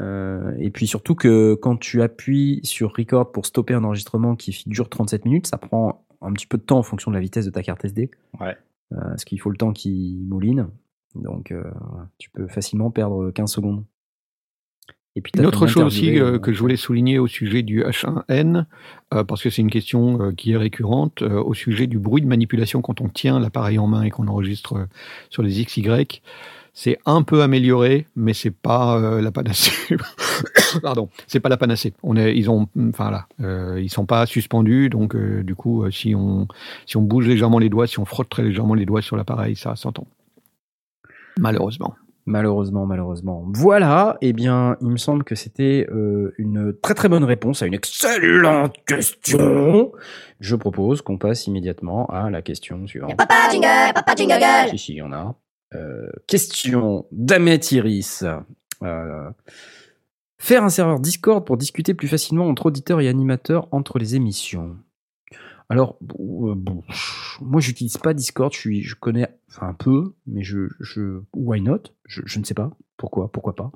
[0.00, 4.62] Euh, et puis surtout que quand tu appuies sur record pour stopper un enregistrement qui
[4.66, 7.46] dure 37 minutes, ça prend un petit peu de temps en fonction de la vitesse
[7.46, 8.10] de ta carte SD.
[8.40, 8.56] Ouais.
[8.92, 10.68] Euh, parce qu'il faut le temps qui mouline.
[11.16, 11.64] Donc euh,
[12.18, 13.84] tu peux facilement perdre 15 secondes.
[15.16, 18.66] Et puis Une autre chose aussi euh, que je voulais souligner au sujet du H1N,
[19.14, 22.26] euh, parce que c'est une question euh, qui est récurrente, au sujet du bruit de
[22.28, 24.86] manipulation quand on tient l'appareil en main et qu'on enregistre
[25.30, 26.06] sur les XY.
[26.74, 29.96] C'est un peu amélioré, mais c'est pas la panacée.
[30.82, 31.94] Pardon, c'est pas la panacée.
[32.04, 33.26] On est, ils ont, enfin là,
[33.78, 36.46] ils sont pas suspendus, donc du coup, si on
[36.86, 39.56] si on bouge légèrement les doigts, si on frotte très légèrement les doigts sur l'appareil,
[39.56, 40.06] ça s'entend.
[41.38, 41.96] Malheureusement.
[42.28, 43.42] Malheureusement, malheureusement.
[43.54, 47.66] Voilà, eh bien, il me semble que c'était euh, une très très bonne réponse à
[47.66, 49.92] une excellente question.
[50.38, 53.16] Je propose qu'on passe immédiatement à la question suivante.
[53.16, 54.68] Papa jingle, papa jingle girl.
[54.70, 55.36] Si, si, il y en a.
[55.74, 58.24] Euh, question d'Ahmet Iris.
[58.82, 59.30] Euh,
[60.36, 64.76] faire un serveur Discord pour discuter plus facilement entre auditeurs et animateurs entre les émissions.
[65.68, 66.82] Alors, bon, euh, bon,
[67.40, 71.60] moi j'utilise pas Discord, je, suis, je connais enfin, un peu, mais je, je why
[71.60, 71.82] not?
[72.06, 73.70] Je, je ne sais pas pourquoi, pourquoi pas?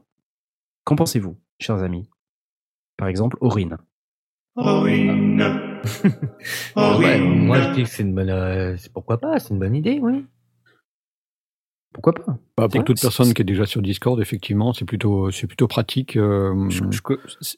[0.85, 2.09] Qu'en pensez-vous, chers amis?
[2.97, 3.77] Par exemple, Aurine.
[6.77, 8.31] Ouais, moi je dis que c'est une bonne.
[8.31, 10.25] euh, c'est- pourquoi pas C'est une bonne idée, oui.
[11.93, 12.39] Pourquoi pas?
[12.57, 15.69] Bah, pour Ouais, toute personne qui est déjà sur Discord, effectivement, c'est plutôt c'est plutôt
[15.69, 16.17] pratique.
[16.17, 16.85] euh, je,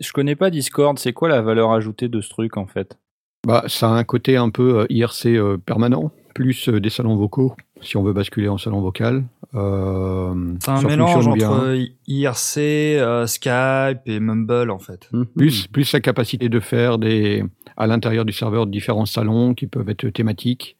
[0.00, 2.98] je connais pas Discord, c'est quoi la valeur ajoutée de ce truc en fait?
[3.44, 7.14] Bah, ça a un côté un peu euh, IRC euh, permanent, plus euh, des salons
[7.16, 9.24] vocaux, si on veut basculer en salon vocal.
[9.54, 11.76] Euh, C'est un mélange entre
[12.08, 15.08] IRC, euh, Skype et Mumble en fait.
[15.12, 15.26] Mhm.
[15.36, 17.44] Plus, plus la capacité de faire des,
[17.76, 20.76] à l'intérieur du serveur différents salons qui peuvent être thématiques.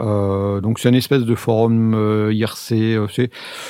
[0.00, 2.98] Euh, donc c'est une espèce de forum IRC.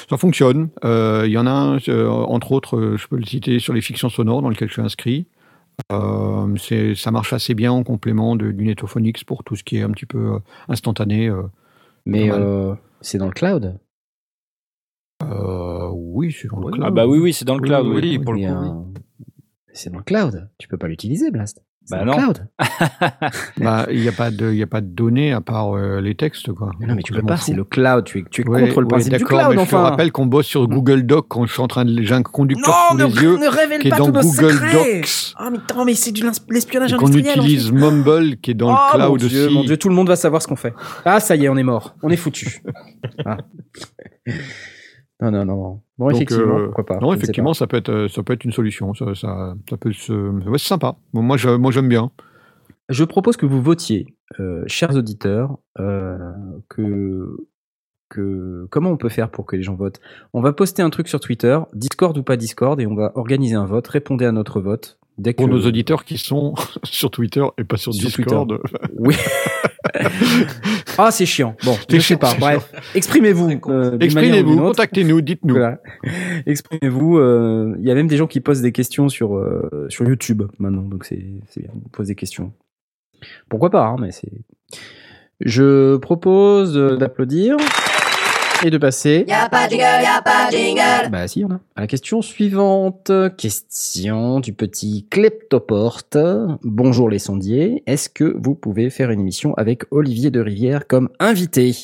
[0.09, 0.71] ça fonctionne.
[0.85, 4.09] Euh, Il y en a un, entre autres, je peux le citer sur les fictions
[4.09, 5.27] sonores dans lequel je suis inscrit.
[5.93, 9.77] Euh, c'est, ça marche assez bien en complément de, du Netophonix pour tout ce qui
[9.77, 11.29] est un petit peu euh, instantané.
[11.29, 11.43] euh.
[12.07, 13.79] Mais euh, c'est dans le cloud?
[15.23, 16.85] Euh, oui, c'est dans le cloud.
[16.87, 17.87] Ah bah oui, oui, c'est dans le Oui, cloud.
[17.87, 18.17] oui, oui.
[18.19, 18.95] oui, pour le coup,
[19.73, 20.51] C'est dans le cloud.
[20.59, 21.63] Tu peux pas l'utiliser, Blast.
[21.91, 22.17] Bah non.
[22.17, 22.47] cloud.
[23.59, 26.15] Bah, il n'y a pas de, il a pas de données à part euh, les
[26.15, 26.71] textes, quoi.
[26.81, 28.05] Mais non, mais tu peux pas, c'est le cloud.
[28.05, 29.75] Tu es, tu es Ouais, contre le ouais, principe du d'accord, cloud, mais Je te
[29.77, 29.83] enfin.
[29.91, 32.75] rappelle qu'on bosse sur Google Doc quand je suis en train de, j'ai un conducteur
[32.97, 35.01] Non, sous les yeux ne révèle qui est pas dans tous nos Google secrets.
[35.01, 35.33] Docs.
[35.37, 36.21] Ah, mais attends, mais c'est de
[36.51, 37.39] l'espionnage industriel.
[37.39, 37.79] utilise ensuite.
[37.79, 39.55] Mumble qui est dans oh, le cloud mon Dieu, aussi.
[39.55, 40.75] mon Dieu, tout le monde va savoir ce qu'on fait.
[41.05, 41.95] Ah, ça y est, on est mort.
[42.03, 42.63] On est foutu.
[43.27, 43.37] Ah.
[45.21, 45.81] Non, non, non, non.
[45.97, 46.99] Bon, Donc, effectivement, euh, pourquoi pas.
[46.99, 48.95] Non, effectivement, ça peut être, euh, ça peut être une solution.
[48.95, 50.97] Ça, ça, ça peut se, ouais, c'est sympa.
[51.13, 52.11] Bon, moi, je, moi, j'aime bien.
[52.89, 54.07] Je propose que vous votiez,
[54.41, 56.19] euh, chers auditeurs, euh,
[56.69, 57.37] que,
[58.11, 60.01] que comment on peut faire pour que les gens votent?
[60.33, 63.55] On va poster un truc sur Twitter, Discord ou pas Discord, et on va organiser
[63.55, 63.87] un vote.
[63.87, 67.77] Répondez à notre vote dès que Pour nos auditeurs qui sont sur Twitter et pas
[67.77, 68.59] sur, Sur Discord.
[68.97, 69.15] Oui.
[70.99, 71.57] ah, c'est chiant.
[71.65, 72.35] Bon, je sais pas.
[72.35, 73.61] Bref, exprimez-vous.
[73.69, 75.55] Euh, Exprimez-vous, contactez-nous, dites-nous.
[75.55, 75.81] Voilà.
[76.47, 77.19] Exprimez-vous.
[77.19, 80.43] euh, Il y a même des gens qui posent des questions sur euh, sur YouTube
[80.59, 81.71] maintenant, donc c'est c'est bien.
[81.93, 82.53] Posent des questions.
[83.49, 84.31] Pourquoi pas hein, Mais c'est.
[85.41, 87.57] Je propose d'applaudir
[88.63, 89.25] et de passer.
[89.27, 91.11] Y'a pas de jingle, y'a pas jingle.
[91.11, 91.61] Bah si, on a.
[91.77, 96.19] À la question suivante, question du petit Kleptoporte.
[96.63, 101.09] Bonjour les sondiers, est-ce que vous pouvez faire une émission avec Olivier de Rivière comme
[101.21, 101.77] invité?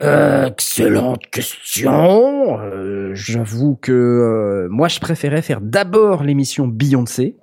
[0.00, 2.58] Excellente question.
[2.60, 7.36] Euh, J'avoue que euh, moi je préférais faire d'abord l'émission Beyoncé.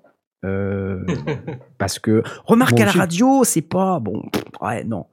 [0.45, 1.03] Euh,
[1.77, 4.21] parce que remarque à la radio, c'est pas bon.
[4.31, 5.05] pff, Ouais, non.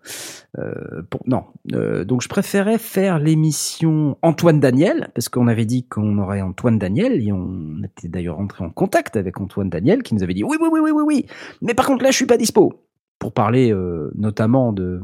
[0.58, 1.44] Euh, pour- non.
[1.72, 6.78] Euh, donc je préférais faire l'émission Antoine Daniel parce qu'on avait dit qu'on aurait Antoine
[6.78, 10.44] Daniel et on était d'ailleurs entré en contact avec Antoine Daniel qui nous avait dit
[10.44, 11.26] oui oui oui oui oui oui.
[11.62, 12.84] Mais par contre là je suis pas dispo
[13.18, 15.00] pour parler euh, notamment de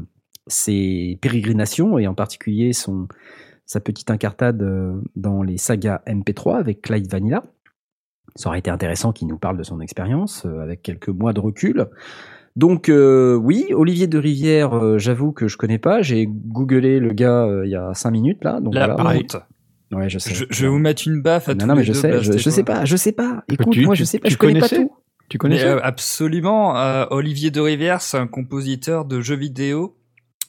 [0.47, 3.07] ses pérégrinations et en particulier son
[3.65, 4.61] sa petite incartade
[5.15, 7.41] dans les sagas MP3 avec Clyde Vanilla.
[8.35, 11.39] Ça aurait été intéressant qu'il nous parle de son expérience euh, avec quelques mois de
[11.39, 11.87] recul.
[12.55, 16.01] Donc euh, oui, Olivier de Rivière, euh, j'avoue que je connais pas.
[16.01, 18.59] J'ai googlé le gars euh, il y a cinq minutes là.
[18.59, 19.19] Donc La voilà.
[19.93, 20.33] Ouais, je sais.
[20.33, 21.99] Je, je vais vous mettre une baffe à non, tous non, mais les je deux,
[21.99, 23.43] sais, je, je sais pas, je sais pas.
[23.49, 24.91] Écoute, Tu- moi, je sais pas, tu je connais pas tout.
[25.27, 26.77] Tu connais euh, absolument.
[26.77, 29.97] euh, Olivier de Rivière, c'est un compositeur de jeux vidéo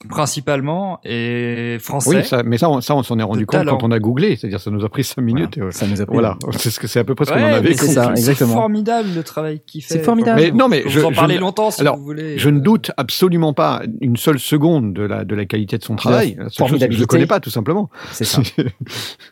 [0.08, 2.16] principalement et français.
[2.16, 3.76] Oui, ça, mais ça, on, ça, on s'en est rendu compte talent.
[3.76, 4.36] quand on a googlé.
[4.36, 5.56] C'est-à-dire, ça nous a pris cinq minutes.
[5.58, 6.14] et, euh, Ça nous a pris.
[6.14, 8.54] voilà, c'est ce que c'est à peu près ce qu'on en avait c'est ça, exactement.
[8.54, 9.94] formidable le travail qu'il fait.
[9.94, 10.40] C'est formidable.
[10.40, 12.38] Mais non, mais je, vous en je parler longtemps si alors, vous voulez.
[12.38, 15.96] je ne doute absolument pas une seule seconde de la, de la qualité de son
[15.96, 16.36] travail.
[16.38, 17.90] La Je ne connais pas, tout simplement.
[18.12, 18.42] C'est ça.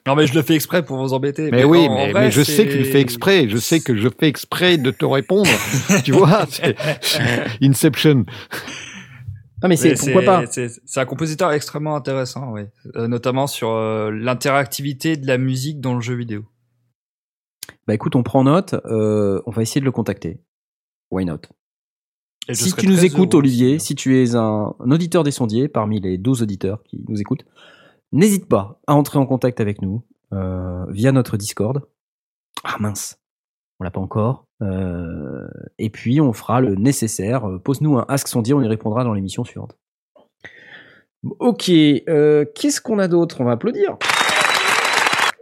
[0.06, 1.50] Non, mais je le fais exprès pour vous embêter.
[1.50, 3.48] Mais oui, mais, vrai, mais je sais qu'il fait exprès.
[3.48, 5.50] Je sais que je fais exprès de te répondre.
[6.04, 6.76] tu vois, c'est
[7.62, 8.24] Inception.
[9.62, 10.44] Non, mais c'est pourquoi pas.
[10.46, 12.62] C'est un compositeur extrêmement intéressant, oui.
[12.96, 16.44] Euh, notamment sur euh, l'interactivité de la musique dans le jeu vidéo.
[17.86, 18.74] Bah écoute, on prend note.
[18.86, 20.40] euh, on va essayer de le contacter.
[21.10, 21.40] Why not?
[22.48, 23.86] Et Si tu nous écoutes, Olivier, aussi.
[23.88, 27.44] si tu es un, un auditeur des sondiers parmi les 12 auditeurs qui nous écoutent,
[28.12, 31.82] n'hésite pas à entrer en contact avec nous euh, via notre Discord.
[32.64, 33.18] Ah mince,
[33.80, 34.44] on l'a pas encore.
[34.62, 37.48] Euh, et puis on fera le nécessaire.
[37.48, 39.76] Euh, Pose-nous un Ask Sondier, on y répondra dans l'émission suivante.
[41.38, 43.40] Ok, euh, qu'est-ce qu'on a d'autre?
[43.40, 43.96] On va applaudir.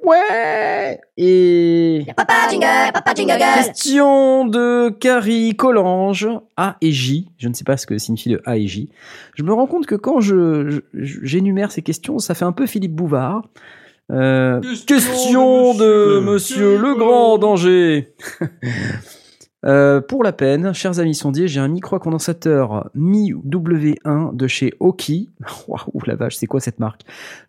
[0.04, 3.38] Ouais Et papa jingle, papa jingle.
[3.56, 7.28] Question de Carrie Collange, A et J.
[7.36, 8.88] Je ne sais pas ce que signifie le A et J.
[9.34, 10.80] Je me rends compte que quand je, je-
[11.22, 13.42] j'énumère ces questions, ça fait un peu Philippe Bouvard.
[14.10, 18.14] Euh, question, de Monsieur le Grand Danger.
[19.66, 25.30] Euh, pour la peine, chers amis sondiers, j'ai un micro-condensateur Mi W1 de chez Oki.
[25.66, 27.00] Waouh, la vache, c'est quoi cette marque?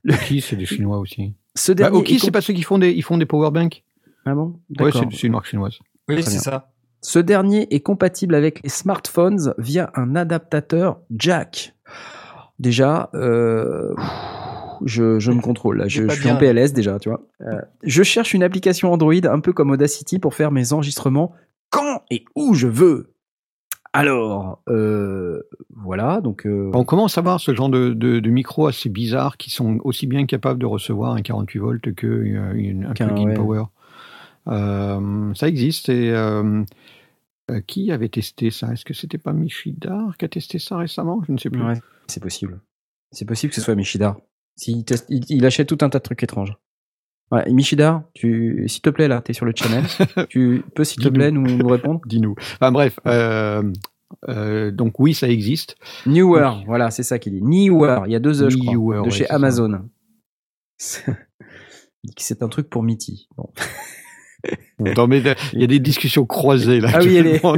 [0.10, 1.34] Oki, c'est des Chinois aussi.
[1.56, 3.28] Ce Bah, dernier Oki, est c'est comp- pas ceux qui font des, ils font des
[3.28, 3.84] powerbanks.
[4.26, 4.56] Ah bon?
[4.80, 5.04] Ouais, D'accord.
[5.12, 5.78] c'est c'est une marque chinoise.
[6.10, 6.72] Oui, c'est ça.
[7.02, 11.76] Ce dernier est compatible avec les smartphones via un adaptateur jack.
[12.58, 13.94] Déjà, euh,
[14.86, 15.88] je, je me contrôle là.
[15.88, 16.38] Je, suis en.
[16.38, 17.22] PLS déjà, tu vois.
[17.42, 21.34] Euh, je cherche une application Android un peu comme Audacity pour faire mes enregistrements
[21.70, 23.14] quand et où je veux.
[23.94, 25.42] Alors, euh,
[25.76, 29.36] voilà, donc euh, On commence à voir ce genre de, de, de micros assez bizarres
[29.38, 33.08] qui sont aussi bien capables de recevoir un 48 volts que euh, une- un Qu'un-
[33.08, 33.34] plugin ouais.
[33.34, 33.64] power.
[34.48, 36.14] Euh, ça existe et
[37.66, 38.72] qui avait testé ça?
[38.74, 41.22] Est-ce que c'était pas Michidar qui a testé ça récemment?
[41.28, 41.64] Je ne sais plus.
[41.64, 42.60] ouais, c'est possible.
[43.12, 44.18] C'est possible que ce soit Michidar.
[44.86, 46.56] Teste- il, il achète tout un tas de trucs étranges.
[47.32, 49.84] Ouais, et Michidar, tu, s'il te plaît là, t'es sur le channel,
[50.30, 52.02] tu peux s'il te plaît nous, nous répondre.
[52.06, 52.36] Dis-nous.
[52.56, 53.62] Enfin bref, euh,
[54.28, 55.76] euh, donc oui, ça existe.
[56.08, 57.44] Newer, voilà, c'est ça qu'il dit.
[57.44, 59.30] Newer, il y a deux E, je crois, Newer, de ouais, chez.
[59.30, 59.88] Amazon.
[62.18, 63.28] C'est un truc pour Mitty.
[63.36, 63.50] Bon.
[64.80, 65.22] Non, mais
[65.54, 66.90] il y a des discussions croisées là.
[66.94, 67.56] Ah oui, non,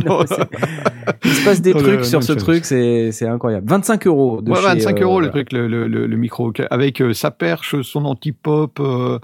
[1.24, 3.68] Il se passe des le- trucs sur ce truc, c'est c'est incroyable.
[3.70, 4.42] 25 euros.
[4.42, 7.80] De Ouais, chez, 25 euros euh, le truc, le, le, micro, avec euh, sa perche,
[7.84, 8.80] son anti-pop.
[8.80, 9.20] euh,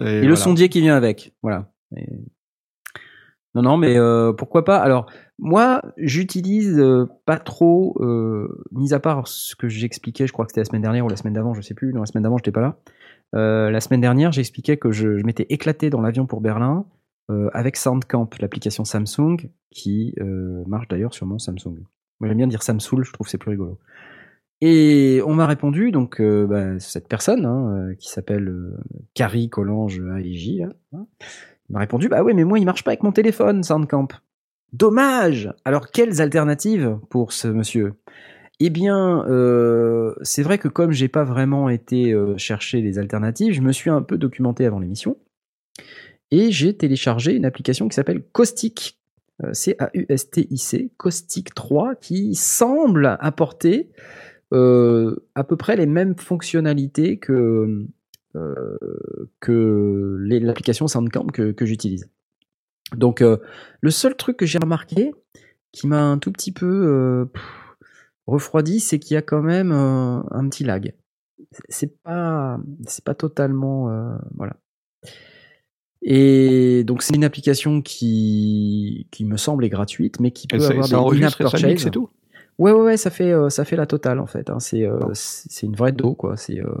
[0.00, 1.32] Et, le sondier qui vient avec.
[1.42, 1.70] Voilà.
[1.96, 2.06] Et-
[3.54, 4.76] Non, non, mais euh, pourquoi pas?
[4.76, 5.06] Alors,
[5.38, 10.50] moi, j'utilise euh, pas trop, euh, mis à part ce que j'expliquais, je crois que
[10.52, 11.92] c'était la semaine dernière ou la semaine d'avant, je sais plus.
[11.94, 12.76] Non, la semaine d'avant, j'étais pas là.
[13.34, 16.84] Euh, la semaine dernière, j'expliquais que je, je m'étais éclaté dans l'avion pour Berlin
[17.30, 19.36] euh, avec Soundcamp, l'application Samsung,
[19.70, 21.76] qui euh, marche d'ailleurs sur mon Samsung.
[22.20, 23.78] Moi, j'aime bien dire Samsung, je trouve c'est plus rigolo.
[24.62, 28.50] Et on m'a répondu, donc euh, bah, cette personne hein, qui s'appelle
[29.12, 30.62] Carrie Collange AIJ,
[30.94, 31.06] hein,
[31.68, 34.08] m'a répondu Bah oui, mais moi il marche pas avec mon téléphone, Soundcamp.
[34.72, 37.92] Dommage Alors quelles alternatives pour ce monsieur?
[38.58, 39.24] Eh bien,
[40.22, 44.02] c'est vrai que comme j'ai pas vraiment été chercher les alternatives, je me suis un
[44.02, 45.16] peu documenté avant l'émission
[46.30, 48.98] et j'ai téléchargé une application qui s'appelle Caustic.
[49.44, 53.88] Euh, C-A-U-S-T-I-C, Caustic 3, qui semble apporter
[54.52, 57.86] euh, à peu près les mêmes fonctionnalités que,
[58.34, 58.76] euh,
[59.38, 62.08] que l'application Soundcamp que, j'utilise.
[62.96, 65.12] Donc, le seul truc que j'ai remarqué
[65.72, 67.28] qui m'a un tout petit peu
[68.26, 70.94] refroidi, c'est qu'il y a quand même un petit lag.
[71.68, 74.56] C'est- pas, c'est pas totalement, voilà.
[76.02, 80.70] Et donc c'est une application qui, qui me semble est gratuite, mais qui peut ça,
[80.70, 81.86] avoir ça des in-app purchase.
[81.86, 82.08] et tout?
[82.58, 84.50] Ouais, ouais, ouais, ça fait, euh, ça fait la totale en fait.
[84.50, 84.60] hein.
[84.60, 86.36] C'est, euh, c'est c'est une vraie do quoi.
[86.36, 86.72] C'est euh,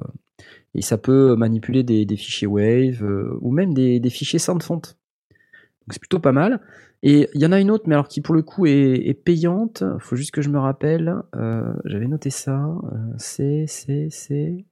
[0.74, 4.74] et ça peut manipuler des, des fichiers Wave euh, ou même des, des fichiers SoundFont.
[4.76, 6.60] Donc c'est plutôt pas mal.
[7.04, 9.14] Et il y en a une autre, mais alors qui pour le coup est, est
[9.14, 9.84] payante.
[10.00, 11.14] Faut juste que je me rappelle.
[11.36, 12.56] Euh, J'avais noté ça.
[12.92, 14.64] Euh, c'est, c'est, c'est.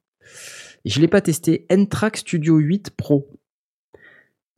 [0.84, 1.66] Je l'ai pas testé.
[1.68, 3.28] N-Track Studio 8 Pro.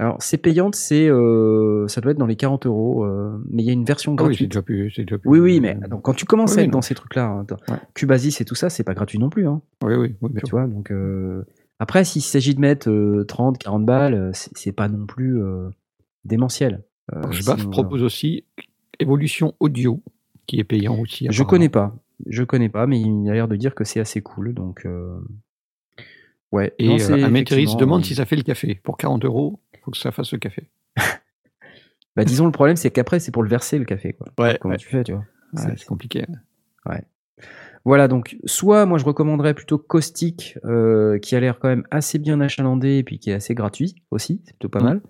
[0.00, 3.04] Alors c'est payante, c'est, euh, ça doit être dans les 40 euros.
[3.04, 4.38] euh, mais il y a une version Ah oui, gratuite.
[4.38, 4.92] c'est déjà plus.
[4.94, 6.78] c'est déjà plus- Oui, oui, mais donc, quand tu commences Oui, à être non.
[6.78, 7.76] dans ces trucs-là, hein, Ouais.
[7.94, 9.48] Cubasis et tout ça, c'est pas gratuit non plus.
[9.48, 10.58] Hein, Oui, oui, oui, bien tu sûr.
[10.58, 11.42] vois, donc euh,
[11.80, 15.68] après, s'il s'agit de mettre euh, 30, 40 balles, euh, c'est pas non plus euh,
[16.24, 16.84] démentiel.
[17.14, 17.70] Euh, sinon, voilà.
[17.70, 18.44] propose aussi
[19.00, 20.00] Évolution Audio,
[20.46, 21.26] qui est payant aussi.
[21.30, 24.20] Je connais pas, je connais pas, mais il a l'air de dire que c'est assez
[24.20, 25.18] cool, donc euh,
[26.52, 26.72] ouais.
[26.78, 28.80] Et non, euh, Améthéris demande euh, si ça fait le café.
[28.82, 30.68] Pour 40 euros, faut que ça fasse le café.
[32.16, 34.26] Bah, disons le problème, c'est qu'après, c'est pour le verser le café, quoi.
[34.44, 35.24] Ouais, Comment tu fais, tu vois
[35.54, 36.26] c'est c'est compliqué.
[37.84, 42.18] Voilà, donc soit moi je recommanderais plutôt Caustic, euh, qui a l'air quand même assez
[42.18, 44.84] bien achalandé et puis qui est assez gratuit aussi, c'est plutôt pas Mhm.
[44.84, 45.00] mal.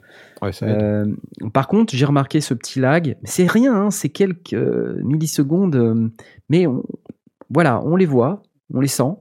[0.43, 0.67] Ouais, ça.
[0.67, 1.07] Euh,
[1.53, 3.17] par contre, j'ai remarqué ce petit lag.
[3.25, 6.13] C'est rien, hein, c'est quelques euh, millisecondes,
[6.51, 6.85] mais on,
[7.51, 9.15] voilà, on les voit, on les sent.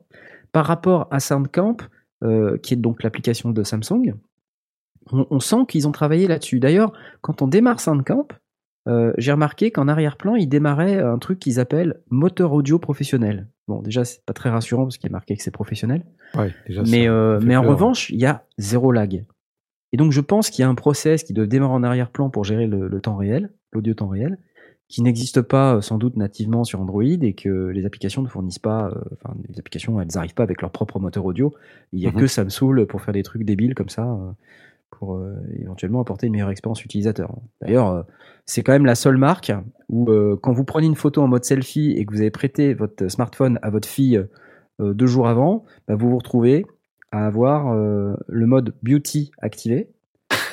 [0.51, 1.77] Par rapport à Soundcamp,
[2.61, 4.13] qui est donc l'application de Samsung,
[5.11, 6.59] on, on sent qu'ils ont travaillé là-dessus.
[6.59, 6.91] D'ailleurs,
[7.21, 8.27] quand on démarre Soundcamp,
[8.87, 13.47] euh, j'ai remarqué qu'en arrière-plan, ils démarraient un truc qu'ils appellent moteur audio professionnel.
[13.67, 16.05] Bon, déjà, c'est pas très rassurant parce qu'il est marqué que c'est professionnel.
[16.35, 17.71] Ouais, déjà, Mais, ça- euh, mais en peur.
[17.71, 19.25] revanche, il y a zéro lag.
[19.93, 22.43] Et donc, je pense qu'il y a un process qui doit démarrer en arrière-plan pour
[22.45, 24.37] gérer le, le temps réel, l'audio temps réel,
[24.89, 28.59] qui n'existe pas euh, sans doute nativement sur Android et que les applications ne fournissent
[28.59, 28.87] pas.
[28.87, 31.53] euh, Enfin, les applications, elles n'arrivent pas avec leur propre moteur audio.
[31.91, 32.19] Il y a Mhm.
[32.19, 34.17] que Samsung pour faire des trucs débiles comme ça,
[34.97, 37.35] pour euh, éventuellement apporter une meilleure expérience utilisateur.
[37.61, 38.01] D'ailleurs, euh,
[38.45, 39.51] c'est quand même la seule marque
[39.89, 42.73] où, euh, quand vous prenez une photo en mode selfie et que vous avez prêté
[42.73, 44.23] votre smartphone à votre fille
[44.79, 46.63] deux jours avant, bah, vous vous retrouvez
[47.11, 49.89] à avoir euh, le mode beauty activé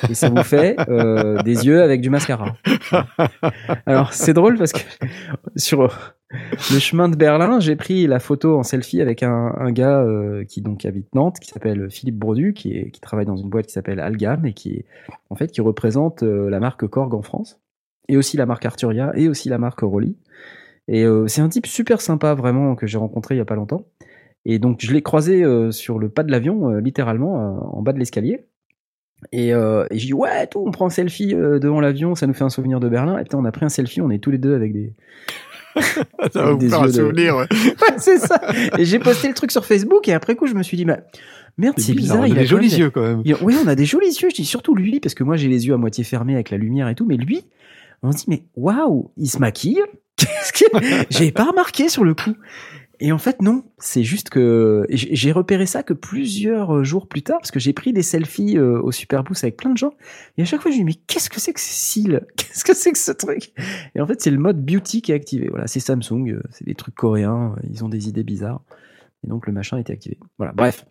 [0.09, 2.55] et ça vous fait euh, des yeux avec du mascara.
[3.85, 4.79] Alors c'est drôle parce que
[5.55, 6.14] sur
[6.71, 10.61] le chemin de Berlin, j'ai pris la photo en selfie avec un, gars euh, qui
[10.61, 14.45] donc habite Nantes, qui s'appelle Philippe Brodu, qui, travaille dans une boîte qui s'appelle Algam
[14.45, 14.85] et qui
[15.29, 17.59] en fait qui représente euh, la marque Korg en France
[18.07, 20.17] et aussi la marque Arturia et aussi la marque Rolly.
[20.87, 23.55] Et euh, c'est un type super sympa vraiment que j'ai rencontré il y a pas
[23.55, 23.85] longtemps.
[24.45, 28.45] Et donc je l'ai croisé sur le pas de l'avion, littéralement en bas de l'escalier.
[29.31, 32.33] Et, euh, et j'ai dit ouais, tout, on prend un selfie devant l'avion, ça nous
[32.33, 33.17] fait un souvenir de Berlin.
[33.17, 34.93] Et on a pris un selfie, on est tous les deux avec des.
[36.33, 37.35] Ça va vous faire un de- souvenir.
[37.37, 37.47] ouais.
[37.65, 38.39] Ouais, c'est ça.
[38.77, 40.99] Et j'ai posté le truc sur Facebook et après coup je me suis dit bah,
[41.57, 42.19] merde, c'est bizarre.
[42.19, 43.23] On a il a des jolis même- yeux quand même.
[43.41, 44.29] Oui, on a des jolis yeux.
[44.29, 46.57] Je dis surtout lui parce que moi j'ai les yeux à moitié fermés avec la
[46.57, 47.43] lumière et tout, mais lui,
[48.03, 49.81] on se dit mais waouh, il se maquille.
[50.17, 50.65] Qu'est-ce que
[51.09, 52.33] j'ai pas remarqué sur le coup.
[52.99, 57.23] Et en fait non, c'est juste que j'ai repéré ça que plusieurs euh, jours plus
[57.23, 59.93] tard parce que j'ai pris des selfies euh, au Superboost avec plein de gens
[60.37, 62.21] et à chaque fois je me dis mais qu'est-ce que c'est que ces cils?
[62.37, 63.51] Qu'est-ce que c'est que ce truc?
[63.95, 65.47] Et en fait c'est le mode beauty qui est activé.
[65.49, 68.61] Voilà, c'est Samsung, euh, c'est des trucs coréens, ils ont des idées bizarres
[69.23, 70.17] et donc le machin était activé.
[70.37, 70.85] Voilà, bref,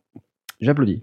[0.60, 1.00] j'applaudis.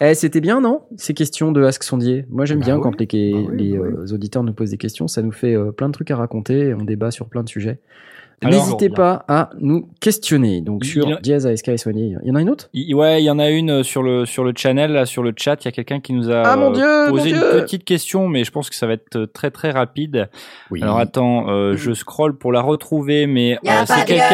[0.00, 0.82] Eh, c'était bien, non?
[0.96, 2.26] Ces questions de Ask Sondier.
[2.28, 2.82] Moi, j'aime Bah bien oui.
[2.82, 5.06] quand les, Bah oui, les bah auditeurs nous posent des questions.
[5.06, 6.74] Ça nous fait plein de trucs à raconter.
[6.74, 7.78] On débat sur plein de sujets.
[8.42, 10.60] N'hésitez pas à nous questionner.
[10.60, 12.16] Donc, Il- sur Diaz, ASK et Soigné.
[12.22, 12.68] Il y en a une autre?
[12.72, 15.22] Il- Ouais, il y en a une euh, sur le sur le channel, là, sur
[15.22, 15.56] le chat.
[15.62, 18.28] Il y a quelqu'un qui nous a Ah, mon Dieu, posé mon une petite question,
[18.28, 20.28] mais je pense que ça va être euh, très très rapide.
[20.70, 20.82] Oui.
[20.82, 24.24] Alors attends, euh, je scroll pour la retrouver, mais euh, pas c'est quelqu'un.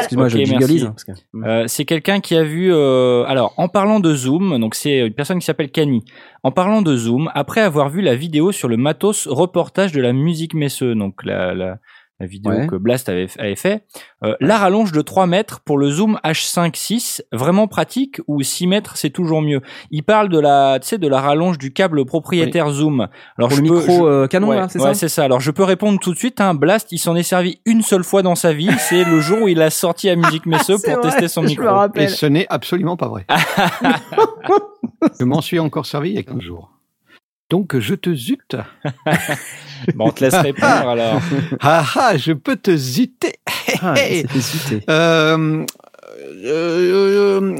[0.00, 2.72] Excuse-moi, je hein, que- Euh, c'est quelqu'un qui a vu.
[2.72, 6.04] euh, alors, en parlant de Zoom, donc c'est une personne qui s'appelle Cani.
[6.42, 10.12] En parlant de Zoom, après avoir vu la vidéo sur le matos reportage de la
[10.12, 11.78] musique Messeux, donc la, la,
[12.20, 12.66] la vidéo Ouais.
[12.66, 13.84] que Blast avait, avait fait,
[14.24, 18.96] euh, la rallonge de 3 mètres pour le Zoom H5.6, vraiment pratique ou 6 mètres,
[18.96, 19.60] c'est toujours mieux.
[19.90, 23.08] Il parle de la, tu sais, de la rallonge du câble propriétaire Zoom.
[23.36, 25.08] Alors, Pour je le peux- micro je- euh, canon, ouais, là, c'est ouais, ça c'est
[25.08, 25.24] ça.
[25.24, 26.40] Alors je peux répondre tout de suite.
[26.40, 28.70] Hein, Blast, il s'en est servi une seule fois dans sa vie.
[28.78, 31.48] C'est le jour où il a sorti la musique Messeux pour vrai, tester son je
[31.48, 31.64] micro.
[31.64, 32.04] me rappelle.
[32.04, 33.26] Et ce n'est absolument pas vrai.
[35.20, 36.70] je m'en suis encore servi il y a 15 jours.
[37.50, 38.56] Donc, je te zute.
[39.94, 41.20] Bon, on te laisse répondre alors.
[41.60, 43.34] Ah ah, je peux te zuter.
[43.80, 43.94] Ah,
[44.40, 44.82] citer.
[44.90, 45.64] Euh,
[46.44, 47.58] euh, euh,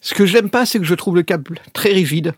[0.00, 2.32] ce que j'aime pas, c'est que je trouve le câble très rigide.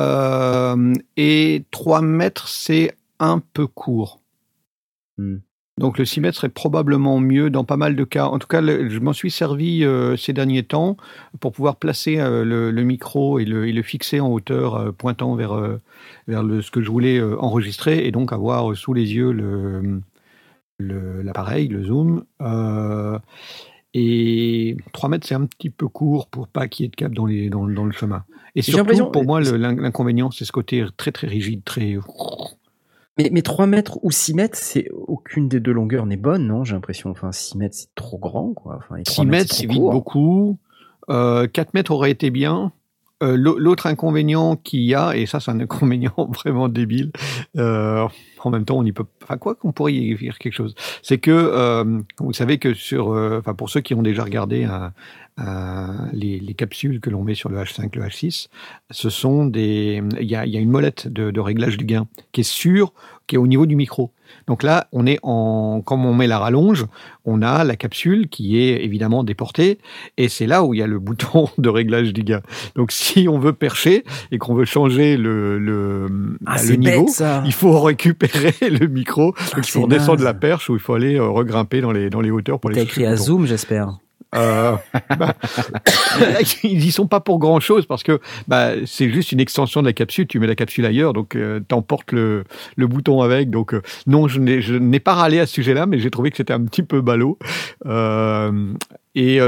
[0.00, 4.20] Euh, et 3 mètres, c'est un peu court.
[5.16, 5.36] Hmm.
[5.76, 8.26] Donc le 6 mètres serait probablement mieux dans pas mal de cas.
[8.26, 10.96] En tout cas, le- je m'en suis servi euh, ces derniers temps
[11.40, 14.92] pour pouvoir placer euh, le, le micro et le, et le fixer en hauteur euh,
[14.92, 15.58] pointant vers,
[16.28, 19.32] vers ce que je voulais enregistrer et donc avoir sous les yeux
[20.78, 22.24] l'appareil, le, zoom.
[23.96, 27.14] Et 3 mètres, c'est un petit peu court pour pas qu'il y ait de câble
[27.14, 28.24] dans, les, dans, dans le chemin.
[28.56, 31.96] Et surtout, pour moi, l'inconvénient, c'est ce côté très très rigide, très...
[33.16, 36.64] Mais, mais 3 mètres ou 6 mètres, c'est aucune des deux longueurs n'est bonne, non?
[36.64, 37.10] J'ai l'impression.
[37.10, 38.76] Enfin, 6 mètres, c'est trop grand, quoi.
[38.78, 40.58] Enfin, et 3 6 mètres, c'est vite beaucoup.
[41.10, 42.72] Euh, 4 mètres aurait été bien.
[43.24, 47.10] Euh, l'au- L'autre inconvénient qu'il y a, et ça c'est un inconvénient vraiment débile,
[47.56, 48.06] euh,
[48.40, 51.18] en même temps on y peut, enfin quoi qu'on pourrait y dire quelque chose, c'est
[51.18, 54.92] que euh, vous savez que sur, euh, enfin pour ceux qui ont déjà regardé un-
[56.12, 58.46] les, les capsules que l'on met sur le H5, le H6,
[58.90, 62.44] ce sont des, il y a, une molette de, de réglage du gain qui est
[62.44, 62.92] sûre,
[63.26, 64.12] qui est au niveau du micro.
[64.46, 66.86] Donc là, on est en, comme on met la rallonge,
[67.24, 69.78] on a la capsule qui est évidemment déportée,
[70.16, 72.40] et c'est là où il y a le bouton de réglage du gain.
[72.76, 76.06] Donc si on veut percher et qu'on veut changer le, le,
[76.46, 80.70] Ah, le niveau, bête, il faut récupérer le micro, donc il faut redescendre la perche
[80.70, 83.06] ou il faut aller euh, regrimper dans les, dans les hauteurs pour T'as aller écrit
[83.06, 83.16] à.
[83.16, 83.98] Zoom, j'espère.
[84.34, 84.76] Euh,
[85.18, 85.34] bah,
[86.62, 89.86] ils y sont pas pour grand chose parce que bah, c'est juste une extension de
[89.86, 90.26] la capsule.
[90.26, 92.44] Tu mets la capsule ailleurs, donc euh, t'emportes le,
[92.76, 93.50] bouton avec.
[93.50, 96.52] Donc euh, non, je n'ai, pas râlé à ce sujet-là, mais j'ai trouvé que c'était
[96.52, 97.38] un petit peu ballot.
[97.86, 98.72] Euh,
[99.14, 99.38] et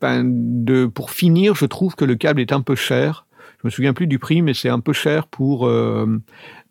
[0.00, 3.26] ben, pour finir, je trouve que le câble est un peu cher.
[3.62, 5.70] Je me souviens plus du prix, mais c'est un peu cher pour.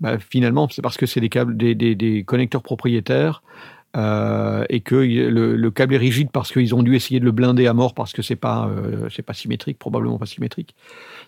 [0.01, 3.41] bah, finalement, c'est parce que c'est des câbles, des connecteurs propriétaires.
[3.97, 7.31] Euh, et que le, le câble est rigide parce qu'ils ont dû essayer de le
[7.33, 10.75] blinder à mort parce que c'est pas euh, c'est pas symétrique probablement pas symétrique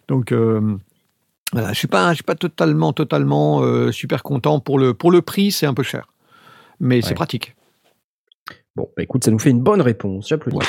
[0.07, 0.77] donc euh,
[1.51, 3.61] voilà je suis pas je suis pas totalement totalement
[3.91, 6.07] super content pour le pour le prix c'est un peu cher
[6.79, 7.01] mais Ouais.
[7.01, 7.53] c'est pratique
[8.75, 10.29] Bon, bah écoute, ça nous fait une bonne réponse.
[10.29, 10.57] J'applaudis.
[10.57, 10.65] Ouais.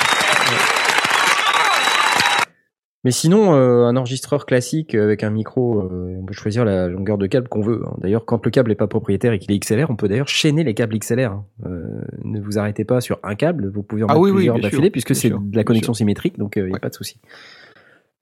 [3.05, 7.17] Mais sinon, euh, un enregistreur classique avec un micro, euh, on peut choisir la longueur
[7.19, 7.83] de câble qu'on veut.
[7.85, 7.93] hein.
[7.99, 10.63] D'ailleurs, quand le câble n'est pas propriétaire et qu'il est XLR, on peut d'ailleurs chaîner
[10.63, 11.31] les câbles XLR.
[11.31, 11.45] hein.
[11.67, 11.83] Euh,
[12.23, 14.55] ne vous arrêtez pas sur un câble, vous pouvez en Ah mettre oui, oui, plusieurs
[14.55, 16.79] bien d'affilée puisque c'est de la connexion symétrique, donc il n'y a Ouais.
[16.79, 17.19] pas de souci.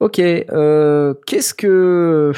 [0.02, 2.34] Ok, euh, qu'est-ce que...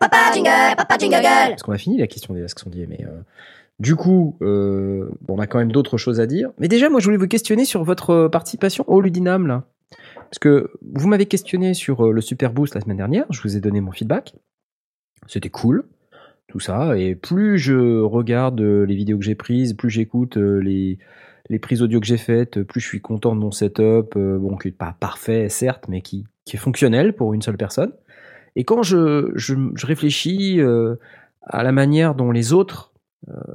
[0.00, 1.22] Papa jingle, papa jingle.
[1.22, 3.20] parce qu'on a fini la question des Ask Sondier, mais euh,
[3.78, 6.50] du coup, euh, bon, on a quand même d'autres choses à dire.
[6.58, 9.64] Mais déjà, moi, je voulais vous questionner sur votre euh, participation au Ludinam, là.
[10.34, 13.56] Parce que vous m'avez questionné sur euh, le Super Boost la semaine dernière, je vous
[13.56, 14.34] ai donné mon feedback.
[15.28, 15.84] C'était cool,
[16.48, 16.98] tout ça.
[16.98, 20.98] Et plus je regarde euh, les vidéos que j'ai prises, plus j'écoute euh, les,
[21.60, 24.72] prises audio que j'ai faites, plus je suis content de mon setup, bon, qui n'est
[24.72, 27.92] pas parfait, certes, mais qui, est fonctionnel pour une seule personne.
[28.56, 30.60] Et quand je, réfléchis
[31.42, 32.92] à la manière dont les autres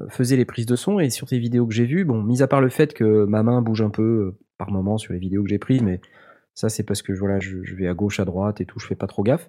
[0.08, 2.48] faisaient les prises de son, et sur les vidéos que j'ai vues, bon, mis à
[2.48, 5.50] part le fait que ma main bouge un peu par moment sur les vidéos que
[5.50, 6.00] j'ai prises, mais
[6.56, 8.88] ça c'est parce que voilà, je, je vais à gauche, à droite et tout, je
[8.88, 9.48] fais pas trop gaffe.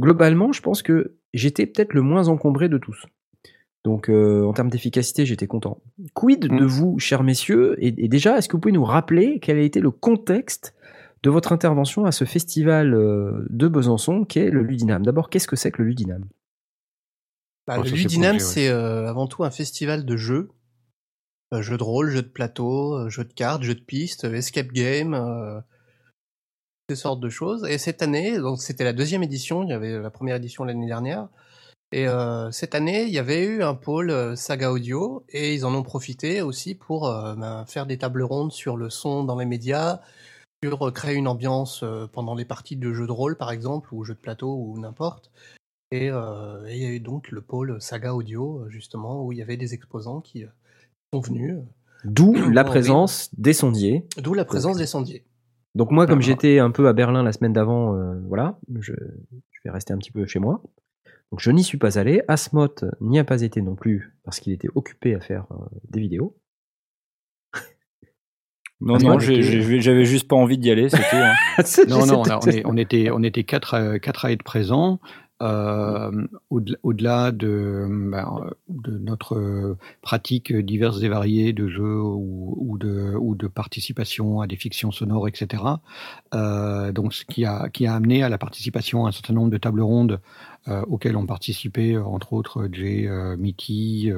[0.00, 3.06] Globalement, je pense que j'étais peut-être le moins encombré de tous.
[3.84, 5.80] Donc, euh, en termes d'efficacité, j'étais content.
[6.14, 6.66] Quid de Mm.
[6.66, 7.76] vous, chers messieurs?
[7.78, 10.74] Et, et déjà, est-ce que vous pouvez nous rappeler quel a été le contexte
[11.22, 15.04] de votre intervention à ce festival euh, de Besançon qu'est le Ludinam?
[15.04, 16.24] D'abord, qu'est-ce que c'est que le Ludinam?
[17.66, 20.50] Bah, Oh, le Ludinam, c'est euh, avant tout un festival de jeux.
[21.54, 24.72] Euh, jeux de rôle, jeux de plateau, jeux de cartes, jeux de pistes, euh, escape
[24.72, 25.14] game.
[26.88, 27.64] Ces sortes de choses.
[27.68, 30.86] Et cette année, donc c'était la deuxième édition, il y avait la première édition l'année
[30.86, 31.28] dernière.
[31.92, 35.64] Et euh, cette année, il y avait eu un pôle euh, saga audio et ils
[35.64, 39.38] en ont profité aussi pour euh, ben, faire des tables rondes sur le son dans
[39.38, 40.00] les médias,
[40.62, 44.14] sur créer une ambiance pendant les parties de jeux de rôle par exemple, ou jeux
[44.14, 45.30] de plateau ou n'importe.
[45.92, 49.38] Et, euh, et il y a eu donc le pôle saga audio justement où il
[49.38, 50.44] y avait des exposants qui
[51.12, 51.56] sont venus.
[52.04, 52.68] D'où la oui.
[52.68, 54.06] présence des sondiers.
[54.18, 55.24] D'où la présence des sondiers.
[55.76, 59.60] Donc moi, comme j'étais un peu à Berlin la semaine d'avant, euh, voilà, je, je
[59.64, 60.62] vais rester un petit peu chez moi.
[61.30, 62.22] Donc je n'y suis pas allé.
[62.28, 65.56] Asmot n'y a pas été non plus parce qu'il était occupé à faire euh,
[65.90, 66.36] des vidéos.
[68.80, 69.18] Non, non,
[69.80, 71.16] j'avais juste pas envie d'y aller, tout.
[71.16, 71.32] hein.
[71.88, 74.42] Non, non, on, a- on est- on était, on était quatre, à- quatre à être
[74.42, 75.00] présents.
[75.42, 82.56] Euh, au-delà, de, ben, euh, de notre euh, pratique diverses et variées de jeux ou,
[82.58, 85.62] ou de, ou de participation à des fictions sonores, etc.
[86.32, 89.58] Donc, ce qui a, qui a amené à la participation à un certain nombre de
[89.58, 90.20] tables rondes
[90.88, 93.08] auxquelles ont participé, entre autres, Jay,
[93.38, 94.10] Mitty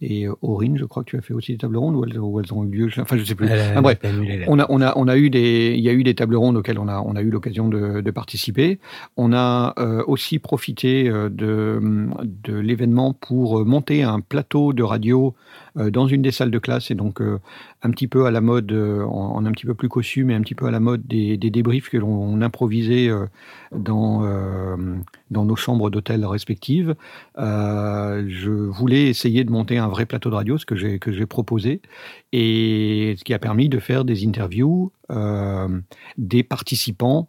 [0.00, 0.78] et Aurine.
[0.78, 2.64] Je crois que tu as fait aussi des tables rondes où elles, où elles ont
[2.64, 2.88] eu lieu.
[2.98, 3.48] Enfin, je sais plus.
[3.50, 3.98] Ah, bref.
[4.46, 6.56] On a, on a, on a eu des, il y a eu des tables rondes
[6.56, 8.78] auxquelles on a, on a eu l'occasion de, de participer.
[9.18, 11.80] On a euh, aussi profité euh, de,
[12.22, 15.34] de l'événement pour euh, monter un plateau de radio
[15.78, 18.70] euh, dans une des salles de classe et donc un petit peu à la mode,
[18.70, 21.88] en, un petit peu plus cossu, mais un petit peu à la mode des, débriefs
[21.88, 23.10] que l'on improvisait
[23.74, 24.20] dans,
[25.30, 26.94] nos chambres d'hôtel respectives.
[27.36, 31.80] Je voulais essayer de monter un vrai plateau de radio, ce que j'ai proposé
[32.32, 34.92] et ce qui a permis de faire des interviews
[36.18, 37.28] des participants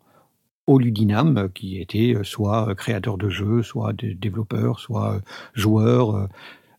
[0.67, 5.19] au Ludinam, qui étaient euh, soit créateurs de jeux, soit des développeurs, soit euh,
[5.65, 6.27] euh,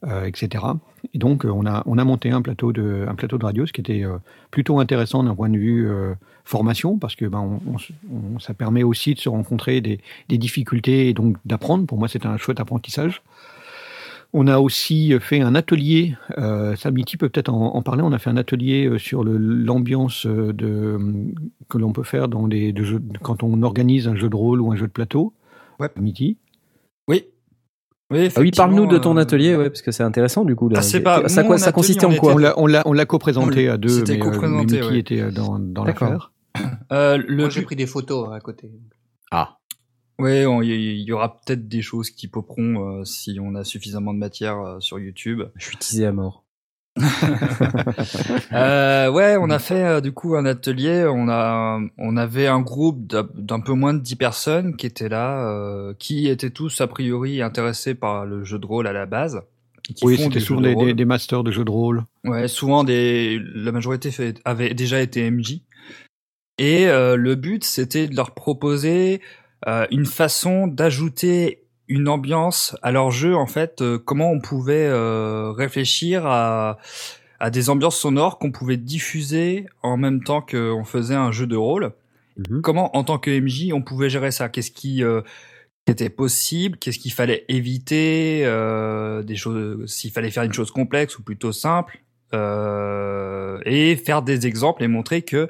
[0.07, 0.65] euh, etc.
[1.13, 3.67] Et donc, euh, on a, on a monté un plateau, de, un plateau de radio,
[3.67, 4.19] ce qui était euh,
[4.51, 6.15] plutôt intéressant d'un point de vue euh,
[6.45, 7.59] formation, parce que ben,
[8.39, 11.87] ça permet aussi de se rencontrer des, des difficultés et donc d'apprendre.
[11.87, 13.23] Pour moi, c'est un chouette apprentissage.
[14.37, 18.19] On a aussi fait un atelier, euh, Samiti peut peut-être en, en parler, on a
[18.19, 20.99] fait un atelier euh, sur l'ambiance euh, de,
[21.69, 24.73] que l'on peut faire dans de jeux, quand on organise un jeu de rôle ou
[24.73, 25.35] un jeu de plateau.
[25.79, 25.89] Ouais.
[25.95, 26.37] Samiti.
[27.07, 27.27] Oui.
[28.11, 30.69] Oui, Ah oui, parle-nous de ton atelier, euh, ouais, parce que c'est intéressant du coup.
[30.69, 30.81] là.
[30.81, 34.15] Ah, pas ça, quoi- consistait on en quoi On l'a, co-présenté à deux, mais, euh,
[34.15, 34.99] mais co-présenté, Mickey ouais.
[34.99, 36.33] était euh, dans, l'affaire.
[36.93, 38.69] euh, le Moi, j'ai pris des photos hein, à côté.
[39.31, 39.57] Ah.
[40.19, 44.15] Ouais, on- il y, aura peut-être des choses qui poperont euh, si on a suffisamment
[44.15, 45.43] de matière euh, sur YouTube.
[45.57, 46.45] Je suis teasé à mort.
[48.53, 51.07] Euh, ouais, on a fait euh, du coup un atelier.
[51.09, 55.49] On a, on avait un groupe d'un peu moins de 10 personnes qui étaient là,
[55.49, 59.43] euh, qui étaient tous a priori intéressés par le jeu de rôle à la base.
[59.83, 62.05] qui Oui, c'était des souvent de des, masters de jeux de rôle.
[62.23, 65.63] Ouais, souvent des, la majorité fait, avait déjà été MJ.
[66.59, 69.21] Et euh, le but, c'était de leur proposer
[69.67, 73.35] euh, une façon d'ajouter une ambiance à leur jeu.
[73.35, 76.79] En fait, euh, comment on pouvait euh, réfléchir à,
[77.41, 81.57] à des ambiances sonores qu'on pouvait diffuser en même temps qu'on faisait un jeu de
[81.57, 81.93] rôle.
[82.37, 82.63] Mhm.
[82.63, 84.49] Comment, en tant que MJ, on pouvait gérer ça?
[84.49, 85.21] Qu'est-ce qui euh,
[85.87, 86.79] était possible?
[86.79, 88.43] Qu'est-ce qu'il fallait éviter?
[88.45, 92.01] Euh, Des choses, s'il fallait faire une chose complexe ou plutôt simple?
[92.33, 95.49] Euh, et faire des exemples et montrer que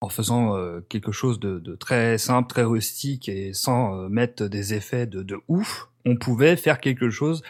[0.00, 4.74] en faisant euh, quelque chose de, très simple, très rustique et sans euh, mettre des
[4.74, 7.42] effets de, ouf, on pouvait faire quelque chose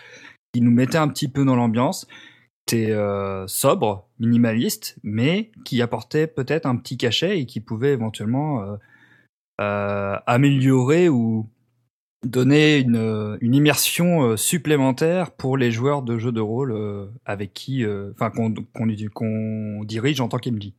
[0.53, 2.07] qui nous mettait un petit peu dans l'ambiance.
[2.69, 8.79] C'était euh, sobre, minimaliste, mais qui apportait peut-être un petit cachet et qui pouvait éventuellement
[9.61, 11.49] euh, améliorer ou
[12.25, 19.85] donner une, immersion supplémentaire pour les joueurs de jeux de rôle avec qui, enfin, qu'on
[19.85, 20.73] dirige en tant qu'MJ.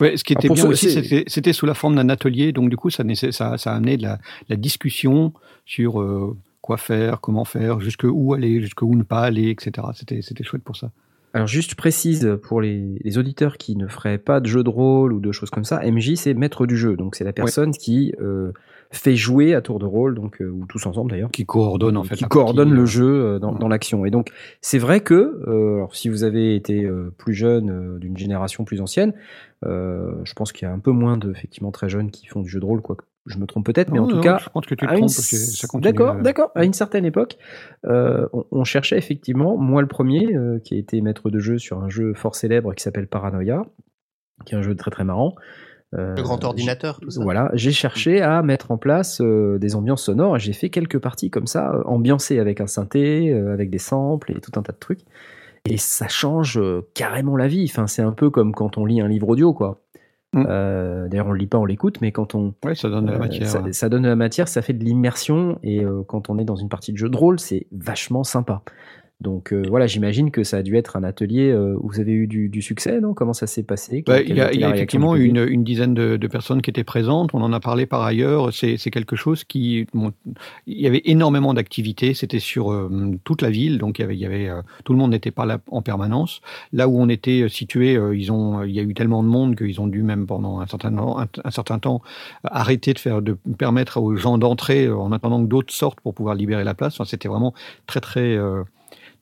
[0.00, 2.76] Ouais, ce qui Ah, était bien aussi, c'était sous la forme d'un atelier, donc du
[2.76, 5.32] coup, ça, ça, ça a amené de la, la discussion
[5.66, 9.86] sur euh, quoi faire, comment faire, jusque où aller, jusque où ne pas aller, etc.
[9.94, 10.90] C'était chouette pour ça.
[11.32, 15.12] Alors juste précise pour les, les auditeurs qui ne feraient pas de jeu de rôle
[15.12, 18.12] ou de choses comme ça, MJ c'est maître du jeu, donc c'est la personne qui
[18.20, 18.50] euh,
[18.92, 22.02] fait jouer à tour de rôle, donc euh, ou tous ensemble d'ailleurs, Qui coordonne en
[22.04, 22.16] fait.
[22.16, 24.04] qui coordonne le euh, jeu euh, dans, dans l'action.
[24.04, 24.30] Et donc
[24.60, 29.14] c'est vrai que, alors si vous avez été plus jeune, d'une génération plus ancienne,
[29.62, 32.48] je pense qu'il y a un peu moins de effectivement très jeunes qui font du
[32.48, 32.96] jeu de rôle, quoi.
[33.26, 34.90] Je me trompe peut-être, mais non, en tout non, cas, je pense que tu te
[34.90, 35.92] une trompes parce que ça continue.
[35.92, 36.50] D'accord, d'accord.
[36.54, 37.36] À une certaine époque,
[37.84, 41.58] euh, on, on cherchait effectivement, moi le premier, euh, qui a été maître de jeu
[41.58, 43.66] sur un jeu fort célèbre qui s'appelle Paranoia,
[44.46, 45.34] qui est un jeu très très marrant.
[45.96, 47.22] Euh, Le grand ordinateur, tout ça.
[47.22, 50.98] Voilà, j'ai cherché à mettre en place euh, des ambiances sonores et j'ai fait quelques
[50.98, 54.72] parties comme ça, ambiancées avec un synthé, euh, avec des samples et tout un tas
[54.72, 55.00] de trucs.
[55.68, 57.66] Et ça change euh, carrément la vie.
[57.68, 59.82] Enfin, c'est un peu comme quand on lit un livre audio, quoi.
[60.32, 60.44] Mm.
[60.48, 63.10] Euh, D'ailleurs, on le lit pas, on l'écoute, mais quand on Ouais, ça donne de
[63.10, 63.48] la euh, matière.
[63.48, 66.44] ça, ça donne de la matière, ça fait de l'immersion, et euh, quand on est
[66.44, 68.62] dans une partie de jeu de rôle, c'est vachement sympa.
[69.20, 72.12] Donc euh, voilà, j'imagine que ça a dû être un atelier euh, où vous avez
[72.12, 73.12] eu du, du succès, non?
[73.12, 74.02] Comment ça s'est passé?
[74.06, 76.84] Bah, il y a, y a effectivement une, une dizaine de, de personnes qui étaient
[76.84, 77.34] présentes.
[77.34, 78.52] On en a parlé par ailleurs.
[78.52, 79.86] C'est quelque chose qui.
[79.92, 80.12] bon,
[80.66, 82.14] il y avait énormément d'activités.
[82.14, 82.90] C'était sur euh,
[83.24, 85.30] toute la ville, donc il y avait, il y avait euh, tout le monde n'était
[85.30, 86.40] pas là en permanence.
[86.72, 89.80] Là où on était situé, ils ont, il y a eu tellement de monde qu'ils
[89.80, 92.00] ont dû même pendant un certain temps, un, un certain temps
[92.44, 96.34] arrêter de faire, de permettre aux gens d'entrer en attendant que d'autres sortent pour pouvoir
[96.34, 96.94] libérer la place.
[96.94, 97.52] Enfin, C'était vraiment
[97.86, 98.62] très très euh,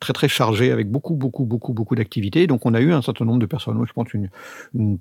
[0.01, 2.47] très très chargé avec beaucoup beaucoup beaucoup beaucoup d'activités.
[2.47, 4.29] Donc on a eu un certain nombre de personnes, je pense une,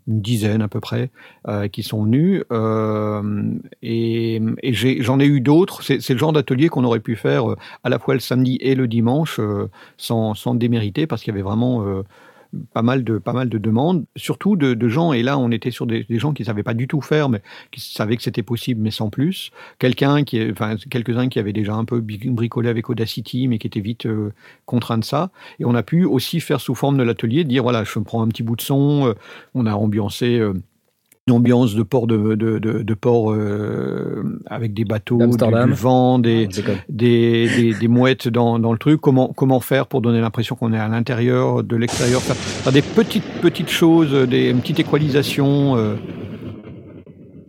[0.07, 1.09] dizaine à peu près,
[1.47, 2.43] euh, qui sont venues.
[2.51, 4.41] Euh, et
[5.01, 5.83] j'en ai, eu d'autres.
[5.83, 8.75] C'est le genre d'atelier qu'on aurait pu faire euh, à la fois le samedi et
[8.75, 9.39] le dimanche
[9.97, 12.03] sans, sans démériter parce qu'il y avait vraiment
[12.73, 15.13] pas mal de pas mal de demandes, surtout de, de gens.
[15.13, 17.41] Et là, on était sur des, gens qui savaient pas du tout faire, mais
[17.71, 19.51] qui savaient que c'était possible, mais sans plus.
[19.79, 23.79] Quelqu'un qui, enfin quelques-uns qui avaient déjà un peu bricolé avec Audacity, mais qui étaient
[23.79, 24.33] vite euh,
[24.65, 25.31] contraints de ça.
[25.59, 28.27] Et on a pu aussi faire sous forme de l'atelier, dire voilà, je prends un
[28.27, 29.07] petit bout de son.
[29.07, 29.13] euh,
[29.53, 30.39] on a ambiancé.
[30.39, 30.53] euh,
[31.31, 36.47] ambiance de port de, de, de, de port euh, avec des bateaux, du, vent, des,
[36.47, 36.77] déconne.
[36.89, 39.01] des, des, des mouettes dans, dans le truc.
[39.01, 42.81] Comment, comment faire pour donner l'impression qu'on est à l'intérieur, de l'extérieur, faire, faire des
[42.81, 45.75] petites petites choses, des une petite équalisation.
[45.75, 45.95] Euh.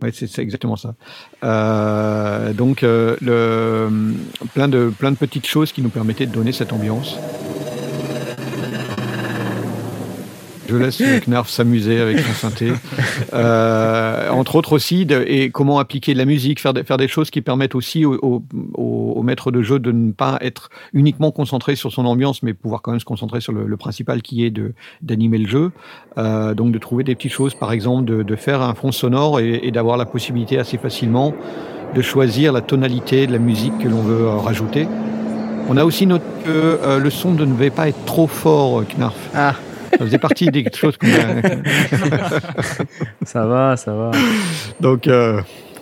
[0.01, 0.95] Ouais, c'est c'est exactement ça.
[1.43, 3.89] Euh, donc le,
[4.53, 7.17] plein de plein de petites choses qui nous permettaient de donner cette ambiance.
[10.69, 12.71] Je laisse le Knarf s'amuser avec son synthé.
[13.33, 17.07] Euh, entre autres aussi, de, et comment appliquer de la musique, faire, des- faire des
[17.07, 18.43] choses qui permettent aussi au, au,
[18.75, 22.81] au- maître de jeu de ne pas être uniquement concentré sur son ambiance, mais pouvoir
[22.81, 25.71] quand même se concentrer sur le, le principal qui est de d'animer le jeu.
[26.17, 29.39] Euh, donc de trouver des petites choses, par exemple, de, de faire un fond sonore
[29.39, 31.33] et, et d'avoir la possibilité assez facilement
[31.95, 34.87] de choisir la tonalité de la musique que l'on veut euh, rajouter.
[35.69, 39.15] On a aussi noté que euh, le son ne devait pas être trop fort, Knarf.
[39.35, 39.53] Ah.
[39.91, 41.41] Ça faisait partie des choses qu'on a...
[43.25, 44.11] Ça va, ça va.
[44.79, 45.41] Donc euh,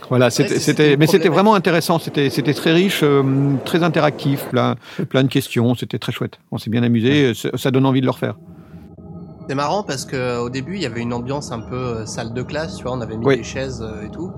[0.10, 2.00] voilà, c'était, mais c'était vraiment intéressant.
[2.00, 3.24] C'était, c'était très riche, euh,
[3.66, 4.76] très interactif, plein,
[5.10, 5.76] plein de questions.
[5.76, 6.40] C'était très chouette.
[6.52, 7.34] On s'est bien amusé.
[7.34, 8.36] Ça, ça donne envie de le refaire.
[9.50, 12.34] C'est marrant parce que au début il y avait une ambiance un peu euh, salle
[12.34, 13.38] de classe, tu vois, on avait mis Oui.
[13.38, 14.32] des chaises et tout.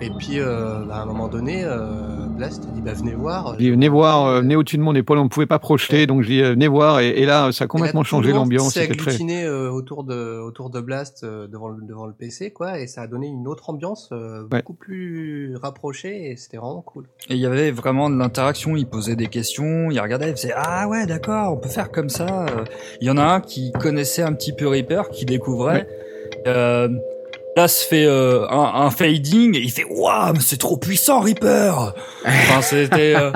[0.00, 3.54] Et puis euh, bah, à un moment donné, euh, Blast a dit bah venez voir.
[3.54, 5.18] Je dis, venez voir, euh, venez au-dessus de mon épaule.
[5.18, 7.00] On ne pouvait pas projeter, donc je dis, euh, venez voir.
[7.00, 8.74] Et, et là, ça a complètement là, changé l'ambiance.
[8.74, 9.10] s'est C'était très.
[9.12, 12.86] agglutiné euh, autour de autour de Blast euh, devant le devant le PC quoi, et
[12.86, 14.58] ça a donné une autre ambiance euh, Ouais.
[14.60, 17.06] beaucoup plus rapprochée et c'était vraiment cool.
[17.30, 20.52] Et il y avait vraiment de l'interaction, il posait des questions, il regardait, il faisait
[20.56, 22.46] Ah ouais, d'accord, on peut faire comme ça.
[22.46, 22.64] Euh,
[23.00, 25.86] Il y en a un qui connaissait un petit peu Reaper, qui découvrait.
[26.46, 26.88] Euh,
[27.56, 31.20] là, se fait euh, un, un fading, et il fait Waouh, mais c'est trop puissant,
[31.20, 31.94] Reaper
[32.26, 33.30] Enfin, c'était euh,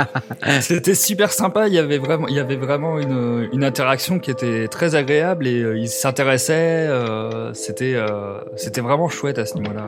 [0.60, 1.68] c'était super sympa.
[1.68, 5.46] Il y avait vraiment, il y avait vraiment une, une interaction qui était très agréable
[5.46, 6.86] et euh, il s'intéressait.
[6.88, 9.86] euh, c'était euh, c'était vraiment chouette à ce niveau-là.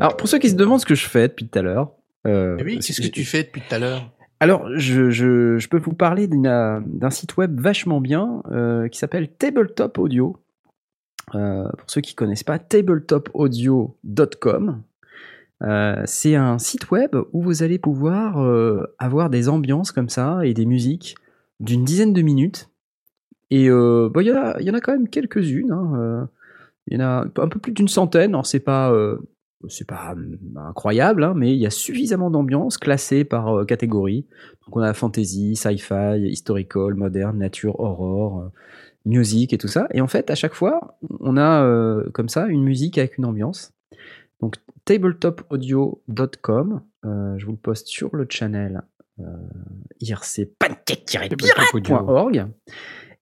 [0.00, 1.90] Alors, pour ceux qui se demandent ce que je fais depuis tout à l'heure.
[2.26, 4.02] euh, Et oui, qu'est-ce que tu fais depuis tout à l'heure?
[4.40, 9.28] Alors, je, je, je peux vous parler d'un site web vachement bien euh, qui s'appelle
[9.28, 10.36] Tabletop Audio.
[11.34, 14.82] Euh, pour ceux qui connaissent pas, tabletopaudio.com.
[15.62, 20.44] Euh, c'est un site web où vous allez pouvoir euh, avoir des ambiances comme ça
[20.44, 21.14] et des musiques
[21.60, 22.68] d'une dizaine de minutes.
[23.50, 25.70] Et bah, il y, a- il y en a quand même quelques-unes.
[25.72, 26.28] hein,
[26.88, 28.30] Il y en a un peu plus d'une centaine.
[28.30, 28.92] Alors, c'est pas.
[29.68, 34.26] c'est pas hum, incroyable, hein, mais il y a suffisamment d'ambiance classée par catégorie.
[34.66, 38.50] Donc on a fantasy, sci-fi, historical, moderne, nature, horror,
[39.06, 39.88] music et tout ça.
[39.92, 43.24] Et en fait, à chaque fois, on a euh, comme ça une musique avec une
[43.24, 43.72] ambiance.
[44.40, 48.82] Donc tabletopaudio.com, euh, je vous le poste sur le channel
[49.20, 49.24] euh,
[50.00, 52.48] irc-pancake-pirate.org.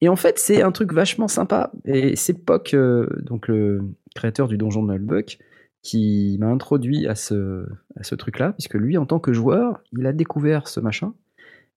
[0.01, 1.71] Et en fait, c'est un truc vachement sympa.
[1.85, 3.83] Et c'est Poc, euh, donc le
[4.15, 5.39] créateur du donjon de Nullbuck,
[5.83, 7.65] qui m'a introduit à ce,
[7.97, 11.15] à ce truc-là, puisque lui, en tant que joueur, il a découvert ce machin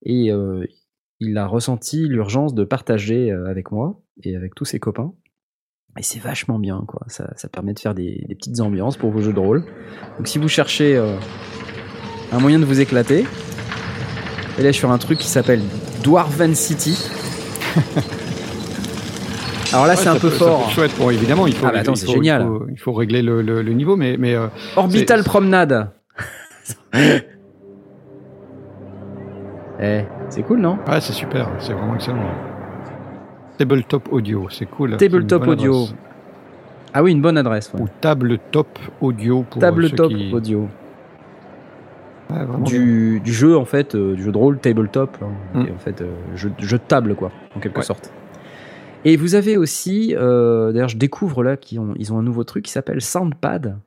[0.03, 0.31] et
[1.19, 5.13] il a ressenti l'urgence de partager euh, avec moi et avec tous ses copains.
[5.99, 7.01] Et c'est vachement bien, quoi.
[7.07, 9.65] Ça, ça permet de faire des, des petites ambiances pour vos jeux de rôle.
[10.17, 11.15] Donc si vous cherchez euh,
[12.31, 13.25] un moyen de vous éclater,
[14.59, 15.61] allez sur un truc qui s'appelle
[16.03, 16.97] Dwarven City.
[19.73, 20.61] Alors là, Ouais, c'est un peu peut- fort.
[20.61, 20.91] être chouette.
[20.97, 21.65] Bon, évidemment, il faut.
[21.67, 22.43] Ah bah attends, c'est génial.
[22.43, 24.47] Il faut, il faut régler le, le, le niveau, mais mais euh,
[24.77, 25.91] Orbital Promenade.
[29.79, 31.49] eh, c'est cool, non ouais, c'est super.
[31.59, 32.29] C'est vraiment excellent.
[33.57, 34.97] Tabletop audio, c'est cool.
[34.97, 35.73] Tabletop une bonne Audio.
[35.73, 35.95] adresse.
[36.93, 37.71] Ah oui, une bonne adresse.
[37.73, 37.81] ouais.
[37.81, 38.67] Ou table top
[39.01, 40.67] audio pour Table ceux top qui- audio.
[42.29, 42.39] Ouais.
[42.65, 45.17] Du, du jeu, en fait, euh, du jeu de rôle tabletop.
[45.21, 45.65] hein, Mm.
[45.67, 47.83] et en fait, euh, jeu, jeu de table, quoi, en quelque Ouais.
[47.83, 48.11] sorte.
[49.05, 52.43] Et vous avez aussi, euh, d'ailleurs, je découvre là qu'ils ont, ils ont un nouveau
[52.43, 53.77] truc qui s'appelle Soundpad.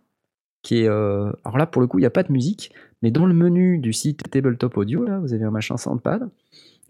[0.63, 2.73] Qui est, euh, alors là, pour le coup, il n'y a pas de musique,
[3.03, 6.31] mais dans le menu du site Tabletop Audio, là, vous avez un machin Soundpad.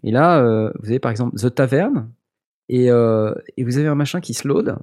[0.03, 2.11] Et là, euh, vous avez par exemple The Tavern,
[2.69, 4.77] et, euh, et vous avez un machin qui se load.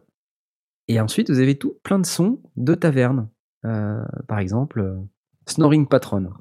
[0.89, 3.29] Et ensuite, vous avez tout plein de sons de taverne.
[3.65, 4.99] Euh, par exemple,
[5.47, 6.33] Snoring Patron.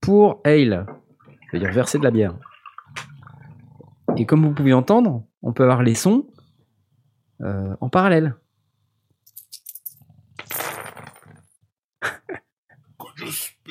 [0.00, 2.36] Pour ale, ça veut dire verser de la bière.
[4.16, 6.26] Et comme vous pouvez entendre, on peut avoir les sons
[7.40, 8.34] en parallèle.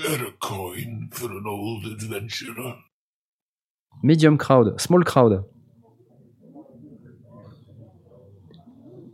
[0.08, 2.76] You spare a coin for an old adventurer?
[4.04, 5.44] Medium crowd, small crowd.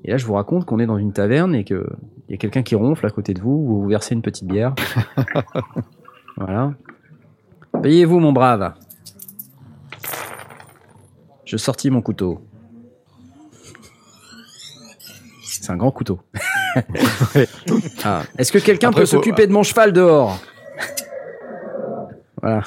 [0.05, 1.81] Et là, je vous raconte qu'on est dans une taverne et qu'il
[2.27, 4.75] y a quelqu'un qui ronfle à côté de vous, vous vous versez une petite bière.
[6.37, 6.73] voilà.
[7.81, 8.73] Payez-vous, mon brave.
[11.45, 12.41] Je sortis mon couteau.
[15.43, 16.19] C'est un grand couteau.
[18.03, 18.23] Ah.
[18.37, 20.37] Est-ce que quelqu'un peut s'occuper de mon cheval dehors?
[22.43, 22.61] Voilà.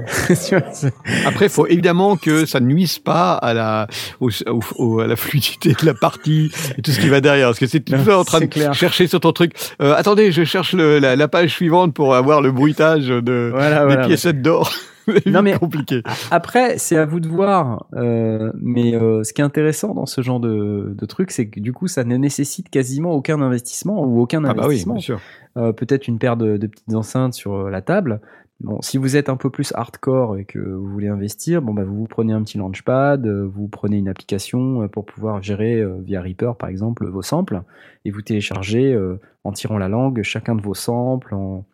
[1.26, 3.86] Après, il faut évidemment que ça ne nuise pas à la,
[4.20, 4.30] au-
[4.78, 7.48] au- à la fluidité de la partie et tout ce qui va derrière.
[7.48, 8.72] Parce que c'est toujours en train de clair.
[8.74, 9.52] chercher sur ton truc.
[9.82, 13.80] Euh, attendez, je cherche le- la, la page suivante pour avoir le bruitage de, Voilà,
[13.80, 14.06] des voilà.
[14.06, 14.70] piécettes d'or.
[15.26, 16.02] Non, mais- compliqué.
[16.30, 17.86] Après, c'est à vous de voir.
[17.94, 21.58] euh, mais euh, ce qui est intéressant dans ce genre de, de truc, c'est que
[21.58, 24.94] du coup, ça ne nécessite quasiment aucun investissement ou aucun Ah bah oui, investissement.
[24.94, 25.20] bien sûr.
[25.56, 28.20] Euh, Peut-être une paire de, de petites enceintes sur euh, la table.
[28.60, 31.84] Bon, si vous êtes un peu plus hardcore et que vous voulez investir, bon bah
[31.84, 35.80] vous vous prenez un petit launchpad, euh, vous prenez une application euh, pour pouvoir gérer
[35.80, 37.62] euh, via Reaper par exemple vos samples
[38.04, 41.64] et vous téléchargez euh, en tirant la langue chacun de vos samples, en,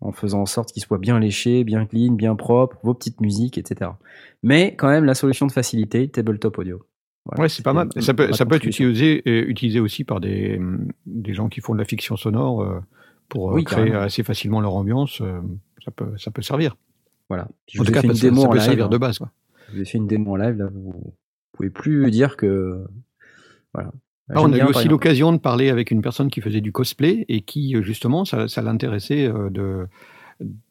[0.00, 3.56] en faisant en sorte qu'ils soient bien léchés, bien clean, bien propres, vos petites musiques,
[3.56, 3.92] etc.
[4.42, 6.82] Mais quand même la solution de facilité, tabletop audio.
[7.24, 7.42] Voilà.
[7.42, 7.88] Ouais, c'est pas mal.
[8.00, 10.60] Ça peut, ma ça peut être utilisé, utilisé aussi par des,
[11.06, 12.80] des gens qui font de la fiction sonore euh,
[13.28, 15.22] pour Oui, créer assez facilement leur ambiance.
[15.84, 16.76] Ça peut, ça peut servir.
[17.28, 17.48] Voilà.
[17.66, 18.64] Je En tout cas, ça, une ça démo en peut live.
[18.64, 18.90] servir hein.
[18.90, 19.18] de base.
[19.18, 19.30] Quoi.
[19.68, 21.14] Je vous ai fait une démo en live, là, vous
[21.52, 22.84] pouvez plus dire que.
[23.74, 23.92] Voilà.
[24.30, 26.72] Ah, on a eu bien, aussi l'occasion de parler avec une personne qui faisait du
[26.72, 29.88] cosplay et qui, euh, justement, ça, ça l'intéressait euh, de.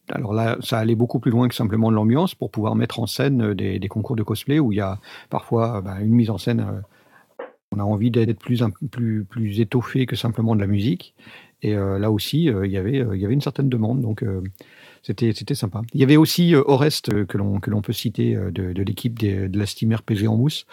[0.10, 3.08] Alors là, ça allait beaucoup plus loin que simplement de l'ambiance pour pouvoir mettre en
[3.08, 5.00] scène euh, des, des concours de cosplay où il y a
[5.30, 6.84] parfois bah, une mise en scène.
[7.72, 11.16] on a envie d'être plus, plus, plus étoffé que simplement de la musique.
[11.62, 14.02] Et euh, là aussi, euh, il y avait, euh, il y avait une certaine demande.
[14.02, 14.26] Donc,
[15.04, 15.82] c'était, sympa.
[15.94, 18.84] Il y avait aussi euh, Orest, euh, que l'on, que l'on peut citer, euh, de,
[18.84, 20.66] l'équipe de la Steam RPG en mousse,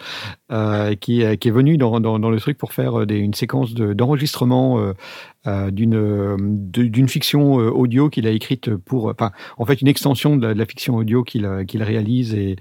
[0.99, 4.93] qui, qui est venu dans, dans, le truc pour faire une séquence de, d'enregistrement
[5.71, 10.65] d'une, fiction audio qu'il a écrite pour, enfin, en fait, une extension de la, la
[10.65, 12.57] fiction audio qu'il, qu'il réalise et,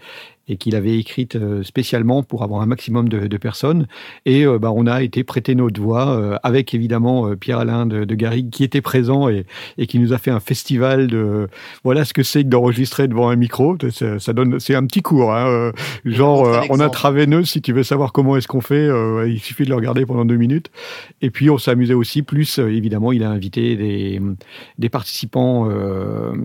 [0.49, 3.87] et qu'il avait écrite euh, spécialement pour avoir un maximum de, de personnes.
[4.25, 8.05] Et euh, bah, on a été prêter notre voix euh, avec évidemment euh, Pierre-Alain de,
[8.05, 9.45] de Garrigue qui était présent et,
[9.77, 11.49] et qui nous a fait un festival de
[11.85, 13.77] voilà ce que c'est que d'enregistrer devant un micro.
[13.91, 15.73] Ça, ça donne, c'est un petit cours, hein,
[16.05, 18.89] genre on a traveineuse si tu veux savoir comment est-ce qu'on fait,
[19.27, 20.71] il suffit de le regarder pendant deux minutes.
[21.23, 22.23] Et puis on s'amusait aussi.
[22.23, 24.21] Plus évidemment, il a invité des,
[24.79, 25.69] des participants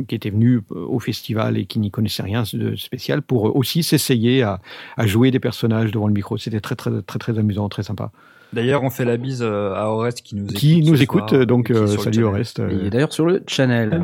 [0.07, 4.43] qui étaient venus au festival et qui n'y connaissaient rien de spécial pour aussi s'essayer
[4.43, 4.59] à,
[4.97, 6.37] à jouer des personnages devant le micro.
[6.37, 8.11] C'était très très très très amusant, très sympa.
[8.53, 10.57] D'ailleurs, on fait la bise euh, à Orest qui nous écoute.
[10.57, 12.59] Qui nous ce écoute, soir, donc et euh, salut au reste.
[12.59, 14.03] euh, d'ailleurs sur le channel.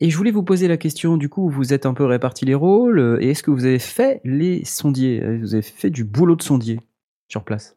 [0.00, 2.54] Et je voulais vous poser la question, du coup, vous êtes un peu répartis les
[2.54, 5.20] rôles, euh, et est-ce que vous avez fait les sondiers?
[5.38, 6.80] Vous avez fait du boulot de sondier
[7.28, 7.76] sur place?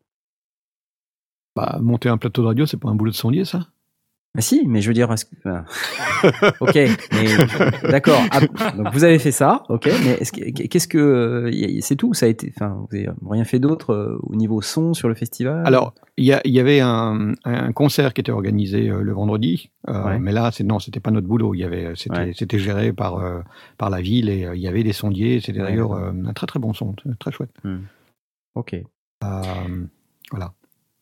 [1.55, 3.67] Bah, monter un plateau de radio, c'est pas un boulot de sondier, ça
[4.37, 5.13] Ah si, mais je veux dire, que...
[5.39, 5.65] enfin,
[6.59, 8.21] ok, mais d'accord.
[8.29, 11.49] ah, donc vous avez fait ça, ok, mais est-ce que- qu'est-ce que
[11.81, 14.93] c'est tout Ça a été, enfin, vous avez rien fait d'autre euh, au niveau son
[14.93, 15.63] sur le festival?
[15.65, 20.19] Alors, il y, avait un, un concert qui était organisé euh, le vendredi, euh, Ouais.
[20.19, 21.55] mais là, c'est non, c'était pas notre boulot.
[21.55, 22.59] Il y avait, c'était, Ouais.
[22.59, 23.19] géré par
[23.79, 25.39] par la ville et il y avait des sondiers.
[25.39, 27.51] C'était Ouais, d'ailleurs un très très bon son, très chouette.
[28.53, 28.75] Ok.
[29.23, 29.41] Euh,
[30.29, 30.53] voilà.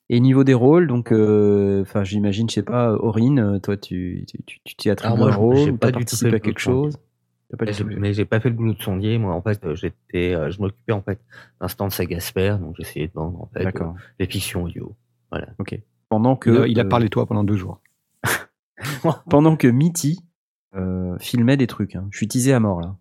[0.09, 4.23] Et niveau des rôles, donc, euh, enfin, j'imagine, je sais pas, Aurine, euh, toi, tu
[4.27, 6.97] tu tu- tu t'y attribues un rôle, pas t'as du tout participé à quelque chose?
[7.57, 7.65] Pas
[7.99, 9.17] Mais j'ai- pas fait le boulot de sondier.
[9.17, 11.19] Moi, en fait, euh, j'étais, euh, je m'occupais en fait
[11.61, 14.95] d'un stand Sagasper, donc j'essayais de vendre en fait euh, des fictions audio.
[15.31, 15.47] Voilà.
[16.09, 17.81] Pendant que Il a, il a parlé de toi pendant deux jours.
[19.29, 20.19] pendant que Mitty
[20.75, 21.95] euh, filmait des trucs.
[21.95, 22.07] Hein.
[22.11, 22.97] Je suis teasé à mort là.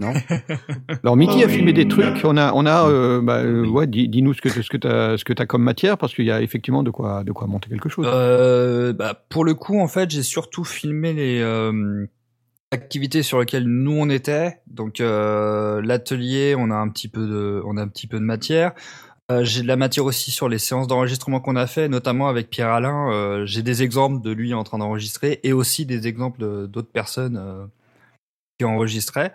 [0.00, 0.12] Non
[1.04, 2.24] Alors Mickey a filmé des trucs.
[2.24, 5.16] On a, on a, euh, bah, euh, ouais, dis- dis-nous ce que ce que t'as,
[5.16, 7.68] ce que t'as comme matière, parce qu'il y a effectivement de quoi, de quoi monter
[7.70, 8.06] quelque chose.
[8.08, 12.06] Euh, bah, pour le coup, en fait, j'ai surtout filmé les euh,
[12.72, 14.58] activités sur lesquelles nous on était.
[14.66, 18.24] Donc euh, l'atelier, on a un petit peu de, on a un petit peu de
[18.24, 18.72] matière.
[19.30, 22.50] Euh, j'ai de la matière aussi sur les séances d'enregistrement qu'on a fait, notamment avec
[22.50, 23.10] Pierre Alain.
[23.10, 27.40] Euh, j'ai des exemples de lui en train d'enregistrer et aussi des exemples d'autres personnes
[28.64, 29.32] qui enregistraient.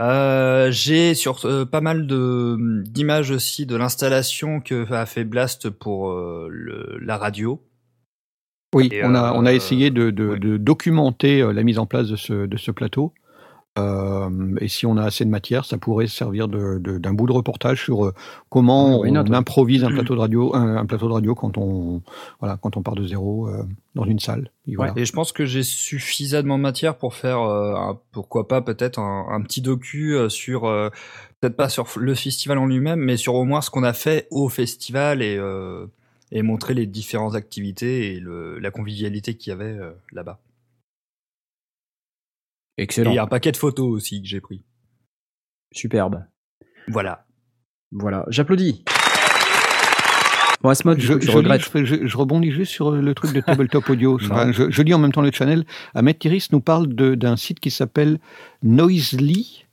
[0.00, 2.56] Euh, j'ai sur euh, pas mal de
[2.86, 7.60] d'images aussi de l'installation que a fait Blast pour euh, le- la radio.
[8.74, 10.38] Oui, Et, on a, on a essayé de, de, ouais.
[10.38, 13.12] de documenter la mise en place de ce, de ce plateau.
[13.78, 17.26] Euh, et si on a assez de matière, ça pourrait servir de- de- d'un bout
[17.26, 18.12] de reportage sur euh,
[18.50, 22.02] comment on, improvise un plateau de radio, un, un plateau de radio quand on,
[22.40, 23.62] voilà, quand on part de zéro euh,
[23.94, 24.50] dans une salle.
[24.66, 24.92] Et voilà.
[24.96, 28.98] Et je pense que j'ai suffisamment de matière pour faire, euh, un- pourquoi pas, peut-être
[28.98, 30.62] un, un petit docu sur,
[31.40, 34.26] peut-être pas sur le festival en lui-même, mais sur au moins ce qu'on a fait
[34.30, 35.40] au festival et,
[36.30, 39.92] et montrer les différentes activités et le, la convivialité qu'il y avait euh,
[42.78, 43.10] Et Excellent.
[43.10, 44.64] il y a un paquet de photos aussi que j'ai pris.
[45.72, 46.24] Superbe.
[46.88, 47.26] Voilà.
[47.90, 48.84] Voilà, j'applaudis.
[50.62, 51.68] Bon, Asmod, du Je, je, lis- regrettes.
[51.74, 54.14] je, je- je rebondis juste sur le truc de tabletop audio.
[54.22, 55.64] Enfin, je, je lis en même temps le channel.
[55.94, 58.18] Ahmed Tiris nous parle de- d'un site qui s'appelle
[58.62, 59.66] Noisely,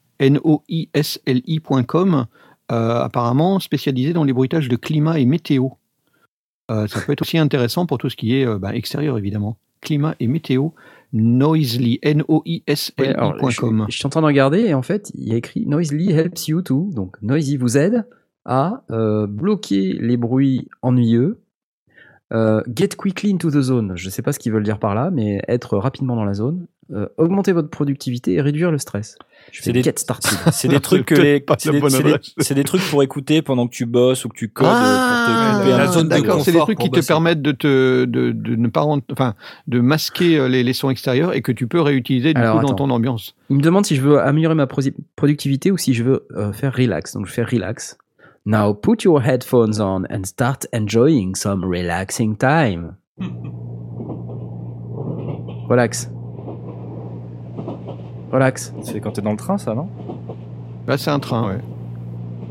[1.09, 2.25] N-O-I-S-L-I.com,
[2.71, 5.69] euh, apparemment spécialisé dans les bruitages de climat et météo.
[6.71, 9.57] Euh, ça peut être aussi intéressant pour tout ce qui est euh, ben, extérieur, évidemment.
[9.81, 10.69] Climat et météo,
[11.11, 11.99] Noisely,
[13.15, 16.47] alors, je, suis en train de regarder et en fait, il a écrit Noisily helps
[16.47, 16.91] you too.
[16.93, 18.07] Donc, Noisy vous aide
[18.45, 21.39] à euh, bloquer les bruits ennuyeux.
[22.31, 23.93] euh, get quickly into the zone.
[23.95, 26.67] Je sais pas ce qu'ils veulent dire par là, mais être rapidement dans la zone.
[26.91, 29.15] Euh, augmenter votre productivité et réduire le stress.
[29.51, 29.93] Je C'est fais des-.
[30.51, 31.45] C'est des trucs que les,
[32.39, 35.71] c'est des, trucs pour écouter pendant que tu bosses ou que tu codes Ah, pour
[35.71, 36.09] te la zone.
[36.09, 39.35] D'accord, c'est des trucs qui te permettent de te de, de ne pas enfin
[39.67, 42.61] de masquer euh, les, les sons extérieurs et que tu peux réutiliser du Alors, coup
[42.61, 42.87] dans attends.
[42.87, 43.35] ton ambiance.
[43.49, 44.67] Il me demande si je veux améliorer ma
[45.15, 47.13] productivité ou si je veux euh, faire relax.
[47.13, 47.97] Donc je fais relax.
[48.45, 52.95] Now put your headphones on and start enjoying some relaxing time.
[55.69, 56.09] Relax.
[58.31, 58.73] Relax.
[58.83, 59.89] C'est quand t'es dans le train, ça, non
[60.87, 61.59] Là, c'est un train, ouais.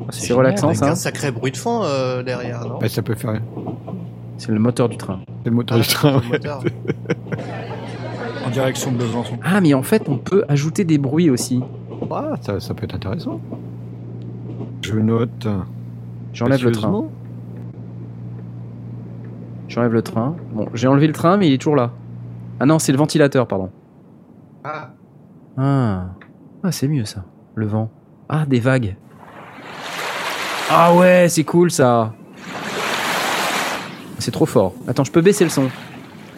[0.02, 3.02] Ah, C'est relaxant Avec ça un sacré bruit de fond euh, derrière, non Ouais, ça
[3.02, 3.40] peut faire.
[4.38, 5.20] C'est le moteur du train.
[5.44, 6.10] C'est le moteur Ah, du train.
[6.12, 6.28] le ouais.
[6.32, 6.64] moteur.
[8.46, 9.36] En direction de Besançon.
[9.44, 11.62] Ah mais en fait on peut ajouter des bruits aussi.
[12.10, 13.40] Ah, ça, ça peut être intéressant.
[14.80, 15.46] Je note.
[16.32, 16.88] J'enlève le train.
[16.88, 17.10] précieusement.
[19.68, 20.34] J'enlève le train.
[20.54, 21.90] Bon, j'ai enlevé le train mais il est toujours là.
[22.60, 23.68] Ah non, c'est le ventilateur, pardon.
[24.64, 24.90] Ah,
[25.60, 26.10] Ah,
[26.62, 27.24] ah c'est mieux ça.
[27.56, 27.90] Le vent.
[28.28, 28.94] Ah, des vagues.
[30.70, 32.12] Ah ouais, c'est cool ça.
[34.18, 34.74] C'est trop fort.
[34.86, 35.68] Attends, je peux baisser le son.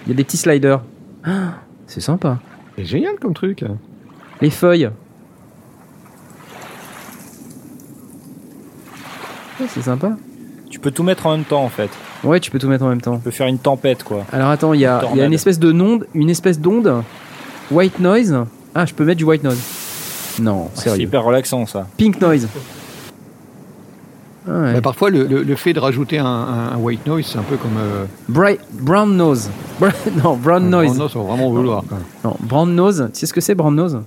[0.07, 0.81] Il y a des petits sliders.
[1.23, 1.55] Ah,
[1.87, 2.39] c'est sympa.
[2.77, 3.62] C'est génial comme truc.
[4.41, 4.91] Les feuilles.
[9.61, 10.16] Ouais, c'est sympa.
[10.71, 11.91] Tu peux tout mettre en même temps, en fait.
[12.25, 13.16] Ouais, tu peux tout mettre en même temps.
[13.16, 14.25] Tu peux faire une tempête, quoi.
[14.33, 17.03] Alors attends, il y a, il y a une espèce de onde, une espèce d'onde.
[17.71, 18.47] White noise.
[18.75, 19.59] Ah, je peux mettre du white noise.
[20.41, 21.03] Non, C'est sérieux.
[21.03, 21.87] hyper relaxant, ça.
[21.97, 22.49] Pink noise.
[24.49, 24.81] Ah ouais.
[24.81, 27.57] Parfois, le, le- le fait de rajouter un, un- un white noise, c'est un peu
[27.57, 27.77] comme.
[27.79, 29.51] Euh, Bright, brown nose.
[29.81, 29.91] Bra-
[30.25, 30.97] non, brown noise.
[30.99, 31.85] Non, ça va vraiment vouloir.
[31.89, 32.05] Quand même.
[32.25, 33.09] Non, brown nose.
[33.12, 34.01] Tu sais ce que c'est, brown nose?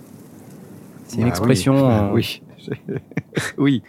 [1.07, 1.73] C'est une Ah, expression.
[1.85, 2.41] Oui, euh, oui.
[3.57, 3.81] oui.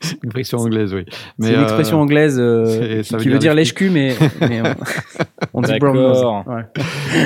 [0.00, 1.04] C'est une expression anglaise, oui.
[1.40, 4.74] C'est une expression euh, anglaise euh, qui veut veut dire dire lèche-cul, mais, mais on,
[5.54, 6.44] on dit brown.
[6.46, 6.62] Ouais.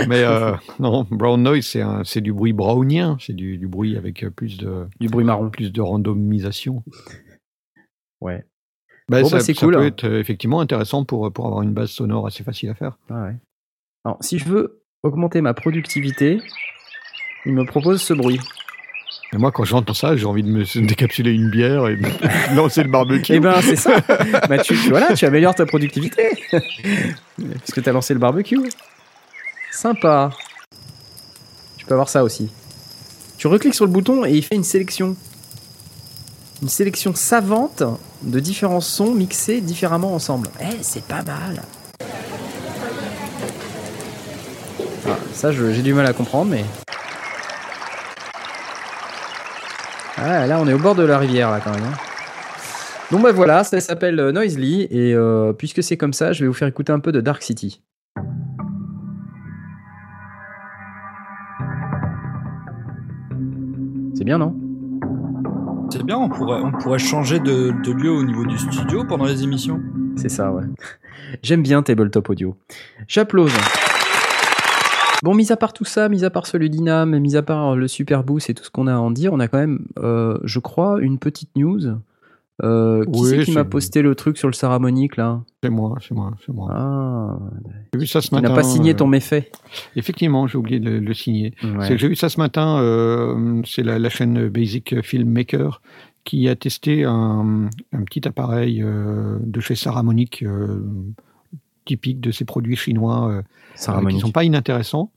[0.08, 3.16] Mais euh, non, brown noise, c'est du bruit brownien.
[3.20, 5.50] C'est du, du bruit avec plus de, Du bruit marron.
[5.50, 6.82] plus de randomisation.
[8.20, 8.44] Ouais.
[9.08, 9.74] Bah, Bon, ça, bah, ça cool.
[9.74, 12.96] peut être euh, effectivement intéressant pour, pour avoir une base sonore assez facile à faire.
[13.10, 13.36] Ah ouais.
[14.04, 16.40] Alors, si je veux augmenter ma productivité,
[17.44, 18.40] il me propose ce bruit.
[19.34, 21.98] Et moi, quand j'entends ça, j'ai envie de me décapsuler une bière et
[22.54, 23.34] lancer le barbecue.
[23.34, 23.96] Eh ben, c'est ça.
[24.48, 26.30] bah, tu, voilà, tu améliores ta productivité.
[27.36, 28.60] Puisque tu as lancé le barbecue.
[29.72, 30.30] Sympa.
[31.76, 32.48] Tu peux avoir ça aussi.
[33.36, 35.16] Tu recliques sur le bouton et il fait une sélection.
[36.62, 37.82] Une sélection savante
[38.22, 40.48] de différents sons mixés différemment ensemble.
[40.60, 41.60] Eh, c'est pas mal.
[45.06, 46.64] Ah, ça, j'ai du mal à comprendre, mais.
[50.16, 51.82] Ah, là, on est au bord de la rivière, là, quand même.
[51.84, 51.96] hein.
[53.10, 56.48] Donc bah voilà, ça s'appelle euh, Noisely et euh, puisque c'est comme ça, je vais
[56.48, 57.82] vous faire écouter un peu de Dark City.
[64.14, 64.54] C'est bien, non?
[65.90, 69.26] C'est bien, on pourrait, on pourrait changer de, de lieu au niveau du studio pendant
[69.26, 69.80] les émissions.
[70.16, 70.64] C'est ça, ouais.
[71.42, 72.56] J'aime bien Tabletop Audio.
[73.06, 73.52] J'applause.
[75.24, 77.88] Bon, mis à part tout ça, mis à part ce Ludinam, mis à part le
[77.88, 80.38] Super Boost et tout ce qu'on a à en dire, on a quand même, euh,
[80.44, 81.80] je crois, une petite news.
[82.62, 85.40] Euh, qui Oui, c'est qui c'est- m'a posté le truc sur le Saramonique là?
[85.62, 86.68] C'est moi, c'est moi, c'est moi.
[86.72, 87.38] Ah,
[87.94, 88.50] J'ai vu ça ce qui matin.
[88.50, 89.50] n'a pas signé euh, ton méfait?
[89.96, 91.54] Effectivement, j'ai oublié de le, le signer.
[91.64, 91.70] Ouais.
[91.80, 95.80] C'est que J'ai vu ça ce matin, euh, c'est la, la chaîne Basic Filmmaker
[96.22, 100.80] qui a testé un, un petit appareil euh, de chez Saramonic, euh,
[101.84, 103.42] typique de ces produits chinois euh, euh,
[103.76, 104.20] qui Saramonique.
[104.20, 105.10] sont pas inintéressants.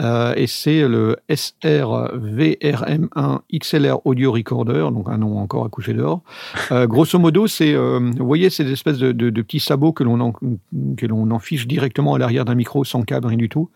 [0.00, 6.22] Euh, et c'est le SR-VRM1 XLR Audio Recorder, donc un nom encore à coucher dehors.
[6.70, 10.32] Grosso modo, c'est, vous voyez, ces espèces de, de- de petits sabots que l'on en,
[10.32, 13.70] que l'on enfiche directement à l'arrière d'un micro sans câble, rien du tout.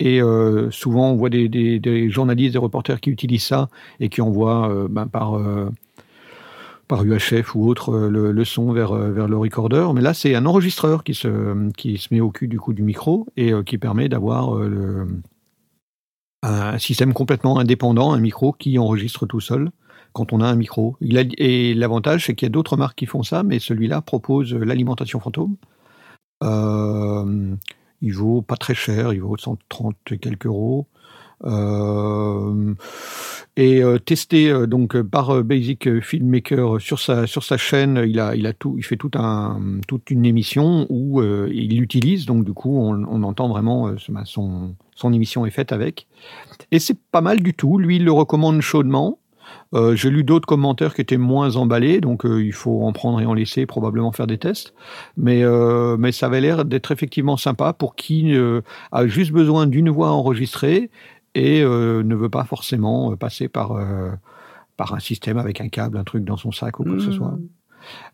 [0.00, 3.68] Et euh, souvent, on voit des, des- des journalistes, des reporters qui utilisent ça
[4.00, 5.70] et qui envoient euh, ben, par, euh,
[6.88, 9.86] par UHF ou autre euh, le, son vers, euh, vers le recorder.
[9.94, 12.82] Mais là, c'est un enregistreur qui se, qui se met au cul du coup du
[12.82, 14.58] micro et euh, qui permet d'avoir
[16.42, 19.70] un système complètement indépendant, un micro qui enregistre tout seul
[20.12, 20.96] quand on a un micro.
[21.00, 25.20] Et l'avantage, c'est qu'il y a d'autres marques qui font ça, mais celui-là propose l'alimentation
[25.20, 25.56] fantôme.
[26.42, 27.54] Euh,
[28.00, 30.86] il vaut pas très cher, il vaut 130 et quelques euros.
[33.56, 38.20] Et euh, testé euh, donc euh, par Basic Filmmaker sur sa sur sa chaîne, il
[38.20, 42.44] a il a tout, il fait tout un toute une émission où il l'utilise donc
[42.44, 46.06] du coup on, on entend vraiment euh, son- son émission est faite avec
[46.72, 47.78] et c'est pas mal du tout.
[47.78, 49.18] Lui il le recommande chaudement.
[49.94, 53.32] J'ai lu d'autres commentaires qui étaient moins emballés, donc il faut en prendre et en
[53.32, 54.74] laisser, probablement faire des tests.
[55.16, 55.42] Mais,
[55.98, 58.34] mais ça avait l'air d'être effectivement sympa pour qui
[58.92, 60.90] a juste besoin d'une voix enregistrée
[61.38, 64.10] et euh, ne veut pas forcément euh, passer par, euh,
[64.76, 67.10] par un système avec un câble, un truc dans son sac ou quoi que ce
[67.10, 67.12] Mmh.
[67.12, 67.38] soit.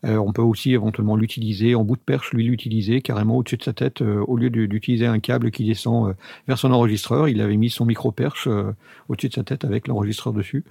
[0.05, 3.63] Euh, on peut aussi éventuellement l'utiliser en bout de perche, lui l'utiliser carrément au-dessus de
[3.63, 6.13] sa tête, euh, au lieu d'utiliser un câble qui descend euh,
[6.47, 8.71] vers son enregistreur, il avait mis son micro perche euh,
[9.09, 10.63] au-dessus de sa tête avec l'enregistreur dessus.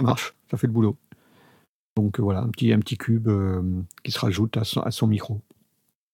[0.00, 0.96] Ça marche, ça fait le boulot.
[1.96, 3.60] Donc euh, voilà, un petit, un petit cube euh,
[4.04, 5.40] qui se rajoute à son, à son micro.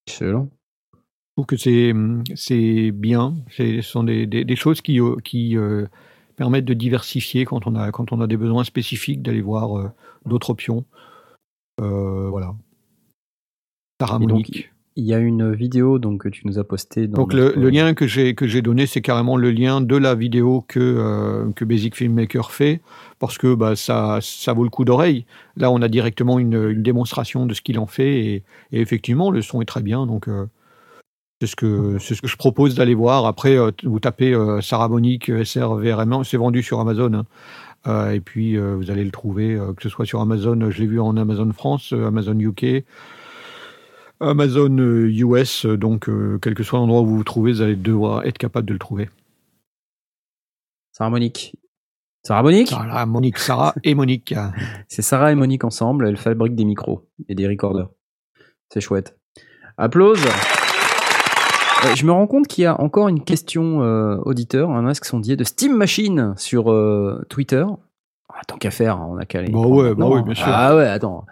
[0.07, 0.49] Excellent.
[1.37, 1.93] Je trouve que c'est
[2.37, 3.35] c'est bien.
[3.51, 5.87] Ce sont des, des, des choses qui, euh, qui euh,
[6.37, 9.89] permettent de diversifier quand on a, quand on a des besoins spécifiques, d'aller voir euh,
[10.27, 10.85] d'autres options.
[11.81, 12.55] Euh, voilà.
[14.01, 14.71] Harmonique.
[14.97, 17.09] il y a une vidéo donc que tu nous as postée.
[17.09, 20.15] dans Donc le, lien que j'ai que j'ai donné, c'est carrément le lien de la
[20.15, 22.81] vidéo que euh, que Basic Filmmaker fait,
[23.19, 25.25] parce que bah, ça ça vaut le coup d'oreille.
[25.57, 28.35] Là, on a directement une, une démonstration de ce qu'il en fait, et,
[28.73, 30.07] et effectivement, le son est très bien.
[30.07, 30.47] Donc euh,
[31.41, 33.27] c'est ce que c'est ce que je propose d'aller voir.
[33.27, 37.13] Après, euh, vous tapez euh, Saramonic SR VRM1, c'est vendu sur Amazon.
[37.15, 37.27] hein.
[37.87, 40.81] Euh, et puis euh, vous allez le trouver, euh, que ce soit sur Amazon, je
[40.81, 42.85] l'ai vu en Amazon France, euh, Amazon UK,
[44.21, 47.61] Amazon euh, US, euh, donc euh, quel que soit l'endroit où vous vous trouvez, vous
[47.61, 49.11] allez devoir être capable de le trouver.
[50.93, 51.57] Sarah Monique.
[52.23, 52.69] Sarah Monique?
[52.69, 54.35] Sarah, Monique, Sarah et Monique.
[54.89, 57.91] C'est Sarah et Monique ensemble, elles fabriquent des micros et des recorders.
[58.73, 59.19] C'est chouette.
[59.77, 60.23] Applause.
[61.85, 65.05] Euh, Je me rends compte qu'il y a encore une question euh, auditeur, un masque
[65.05, 67.65] sondier de Steam Machine sur euh, Twitter.
[68.33, 69.53] Ah, tant qu'à faire, on a qu'à aller.
[69.53, 70.23] Bah ouais, bah hein.
[70.23, 70.47] bien sûr.
[70.49, 71.25] Ah ouais, attends.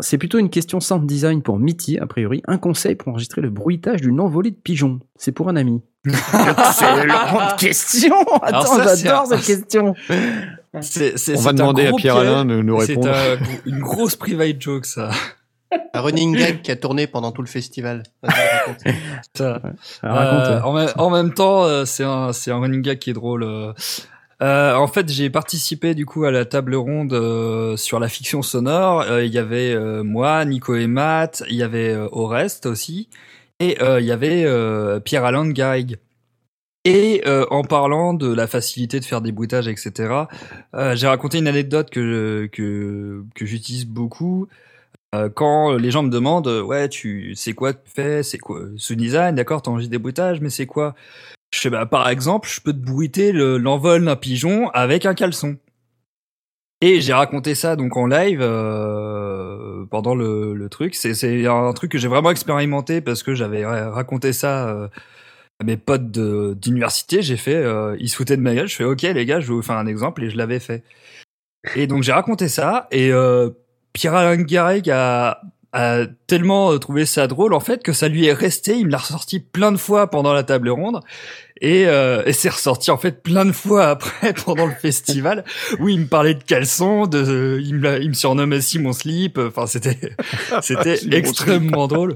[0.00, 2.42] C'est plutôt une question sound design pour Mitty, a priori.
[2.46, 5.00] Un conseil pour enregistrer le bruitage d'une envolée de pigeons.
[5.16, 5.82] C'est pour un ami.
[6.06, 9.94] Excellente question Attends, c'est j'adore cette question
[10.80, 12.28] C'est- c'est- On c'est va demander à gros Pierre piège.
[12.28, 13.08] Alain de nous C'est répondre.
[13.10, 15.10] un- une grosse private joke, ça.
[15.94, 18.02] Un running gag qui a tourné pendant tout le festival.
[19.36, 19.60] Ça.
[19.62, 19.72] Raconte.
[20.04, 23.14] Euh, en, même- en même temps, euh, c'est un, c'est un running gag qui est
[23.14, 23.42] drôle.
[23.44, 23.72] euh.
[24.42, 29.02] En fait, j'ai participé du coup à la table ronde euh, sur la fiction sonore.
[29.02, 33.08] Euh, Il y avait euh, moi, Nico et Matt, il y avait euh, Orest aussi,
[33.58, 35.98] et euh, il y avait euh, Pierre-Alain de Garrigue.
[36.86, 40.14] Et euh, en parlant de la facilité de faire des bruitages, etc.,
[40.74, 44.48] euh, j'ai raconté une anecdote que, que, que j'utilise beaucoup.
[45.14, 48.60] Euh, quand les gens me demandent, euh, ouais, tu, c'est quoi tu fais, c'est quoi
[48.76, 50.94] ce design, d'accord, t'enregistres des bruitages, mais c'est quoi?
[51.52, 55.14] Je fais, bah, par exemple, je peux te bruiter le- l'envol d'un pigeon avec un
[55.14, 55.56] caleçon.
[56.82, 60.94] Et j'ai raconté ça donc en live euh, pendant le, le truc.
[60.94, 64.88] C'est, un truc que j'ai vraiment expérimenté parce que j'avais ra- raconté ça euh,
[65.60, 67.20] à mes potes d'université.
[67.22, 68.68] J'ai fait, euh, ils se foutaient de ma gueule.
[68.68, 70.84] Je fais, ok les gars, je vais vous faire un exemple et je l'avais fait.
[71.76, 73.10] Et donc j'ai raconté ça et
[73.90, 75.40] euh, Pierre-Alain Garreg a
[75.72, 78.76] a tellement euh, trouvé ça drôle en fait que ça lui est resté.
[78.76, 81.00] Il me l'a ressorti plein de fois pendant la table ronde
[81.60, 85.44] et, euh, et c'est ressorti en fait plein de fois après pendant le festival
[85.78, 89.38] où il me parlait de caleçon, de il me, il me surnommait Simon Slip.
[89.38, 89.98] Enfin c'était
[90.62, 92.14] c'était extrêmement drôle.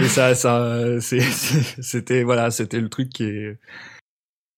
[0.00, 3.58] Et ça ça c'était voilà c'était le truc qui est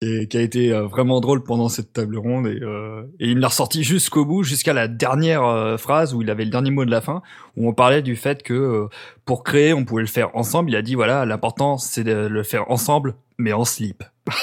[0.02, 3.36] et qui a été euh, vraiment drôle pendant cette table ronde et, euh, et il
[3.36, 6.70] me l'a ressorti jusqu'au bout, jusqu'à la dernière euh, phrase où il avait le dernier
[6.70, 7.20] mot de la fin,
[7.56, 8.86] où on parlait du fait que euh,
[9.26, 10.70] pour créer, on pouvait le faire ensemble.
[10.70, 14.02] Il a dit voilà, l'important c'est de le faire ensemble, mais en slip.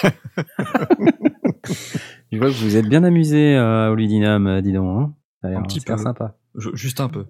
[2.31, 4.85] Je vois que vous êtes bien amusé euh, au Ludinam, euh, dis donc.
[5.01, 5.97] Hein ça a l'air Un petit peu.
[5.97, 6.35] sympa.
[6.55, 7.25] Je- juste un peu.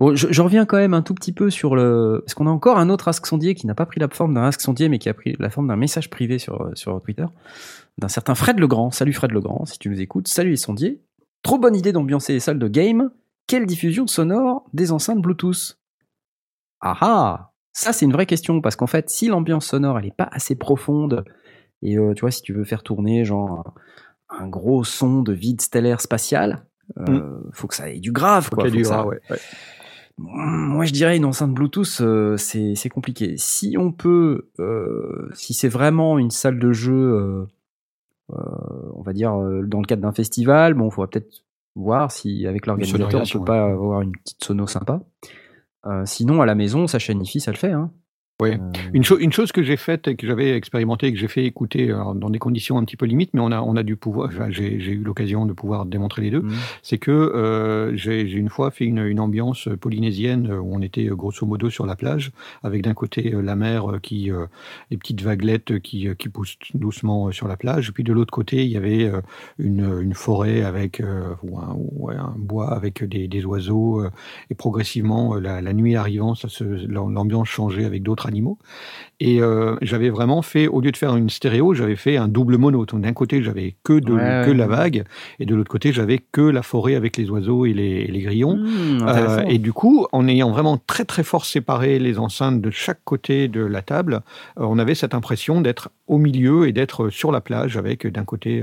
[0.00, 2.20] Bon, je, je reviens quand même un tout petit peu sur le.
[2.24, 4.42] Parce qu'on a encore un autre Ask Sondier qui n'a pas pris la forme d'un
[4.44, 7.26] Ask Sondier, mais qui a pris la forme d'un message privé sur, sur Twitter.
[7.98, 8.90] D'un certain Fred Legrand.
[8.90, 10.26] Salut Fred Legrand, si tu nous écoutes.
[10.28, 11.00] Salut les sondiers.
[11.42, 13.10] Trop bonne idée d'ambiancer les salles de game.
[13.46, 15.78] Quelle diffusion sonore des enceintes Bluetooth?
[16.80, 20.16] Ah ah Ça, c'est une vraie question, parce qu'en fait, si l'ambiance sonore, elle est
[20.16, 21.24] pas assez profonde,
[21.82, 23.74] et euh, tu vois, si tu veux faire tourner, genre,
[24.30, 26.66] un, gros son de vide stellaire spatial,
[26.98, 28.64] euh, faut que ça ait du grave, Faut quoi.
[28.66, 29.38] ait Faut du que ça- gras, ouais, ouais.
[30.16, 33.34] Moi, je dirais une enceinte Bluetooth, euh, c'est compliqué.
[33.36, 37.46] Si on peut, euh, si c'est vraiment une salle de jeu, euh,
[38.32, 41.44] euh, on va dire euh, dans le cadre d'un festival, bon, faudra peut-être
[41.74, 45.00] voir si avec l'organisateur on peut pas avoir une petite sono sympa.
[45.86, 47.72] Euh, sinon, à la maison, sa chaîne IFI, ça le fait.
[47.72, 47.90] Hein.
[48.42, 48.58] Ouais.
[48.60, 51.28] Euh, Une, cho- une chose que j'ai faite, et que j'avais expérimenté, et que j'ai
[51.28, 53.84] fait écouter alors, dans des conditions un petit peu limites, mais on a, on a
[53.84, 56.52] dû pouvoir, enfin, j'ai eu l'occasion de pouvoir démontrer les deux, Mhm.
[56.82, 61.08] c'est que euh, j'ai une fois fait une, une ambiance polynésienne euh, où on était
[61.08, 62.32] euh, grosso modo sur la plage,
[62.64, 64.46] avec d'un côté euh, la mer euh, qui, euh,
[64.90, 68.32] les petites vaguelettes qui, euh, qui poussent doucement euh, sur la plage, puis de l'autre
[68.32, 69.20] côté il y avait euh,
[69.60, 74.10] une, une forêt avec euh, ou un, bois avec des, des oiseaux, euh,
[74.50, 76.34] et progressivement euh, la, la nuit arrivant,
[76.88, 78.58] l'ambiance changeait avec d'autres animaux.
[79.20, 82.58] Et euh, j'avais vraiment fait, au lieu de faire une stéréo, j'avais fait un double
[82.58, 82.84] mono.
[82.84, 84.56] D'un côté, j'avais que, de, Ouais, que ouais.
[84.56, 85.04] la vague,
[85.38, 88.20] et de l'autre côté, j'avais que la forêt avec les oiseaux et les, et les
[88.20, 88.56] grillons.
[88.56, 92.70] hmm, Euh, et du coup, en ayant vraiment très très fort séparé les enceintes de
[92.70, 94.22] chaque côté de la table,
[94.58, 98.24] euh, on avait cette impression d'être au milieu et d'être sur la plage avec d'un
[98.24, 98.62] côté.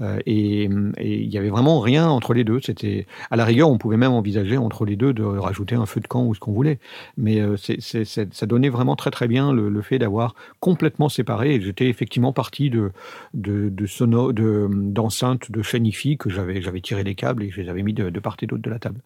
[0.00, 2.60] Euh, et il y avait vraiment rien entre les deux.
[2.60, 6.00] C'était à la rigueur, on pouvait même envisager entre les deux de rajouter un feu
[6.00, 6.78] de camp ou ce qu'on voulait.
[7.16, 11.60] Mais euh, ça donnait vraiment très très bien le, le fait d'avoir complètement séparé.
[11.60, 12.92] J'étais effectivement parti de
[13.34, 17.68] de de, de de chaîne IFI que j'avais j'avais tiré les câbles et je les
[17.68, 19.00] avais mis de, de part et d'autre de la table.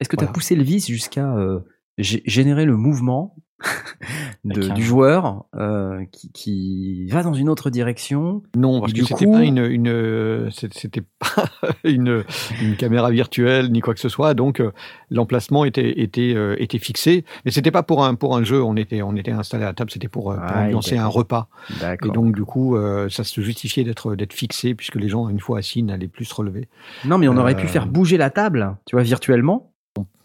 [0.00, 1.60] Est-ce que tu as poussé le vis jusqu'à euh,
[1.98, 3.34] générer le mouvement
[4.44, 9.04] de- du joueur euh, qui, qui va dans une autre direction Non, parce que du
[9.04, 11.44] c'était coup- pas une, une euh, c'était pas
[11.84, 12.24] une,
[12.60, 14.34] une caméra virtuelle ni quoi que ce soit.
[14.34, 14.72] Donc euh,
[15.10, 18.60] l'emplacement était était euh, était fixé, mais c'était pas pour un pour un jeu.
[18.60, 19.92] On était on était installé à la table.
[19.92, 21.14] C'était pour, pour Ah, ambiancer un d'accord.
[21.14, 21.48] repas.
[22.04, 25.38] Et donc du coup, euh, ça se justifiait d'être d'être fixé puisque les gens une
[25.38, 26.68] fois assis n'allaient plus se relever.
[27.04, 29.68] Non, mais on aurait pu faire bouger la table, tu vois, virtuellement.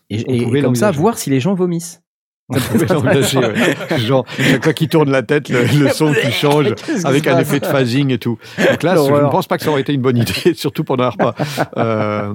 [0.10, 2.02] Et, on et- comme ça, voir si les gens vomissent.
[2.50, 3.98] On pouvait l'envisager, ouais.
[4.00, 7.38] Genre chaque fois qu'il tourne la tête, le, le son qui change qui avec un
[7.40, 8.38] effet de phasing et tout.
[8.58, 11.04] Donc là, je ne pense pas que ça aurait été une bonne idée, surtout pendant
[11.04, 11.36] un repas.
[11.76, 12.34] Euh,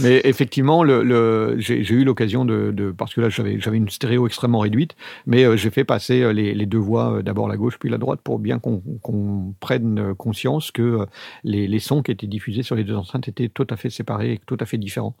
[0.00, 4.26] mais effectivement, le, le, j'ai eu l'occasion de, de parce que là j'avais une stéréo
[4.28, 4.94] extrêmement réduite,
[5.26, 7.88] mais euh, j'ai fait passer euh, les, les deux voix, euh, d'abord la gauche puis
[7.90, 11.06] la droite, pour bien qu'on prenne conscience que
[11.44, 14.32] les, les sons qui étaient diffusés sur les deux enceintes étaient tout à fait séparés
[14.34, 15.14] et tout à fait différents,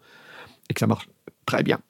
[0.70, 1.08] et que ça marche
[1.48, 1.80] très bien.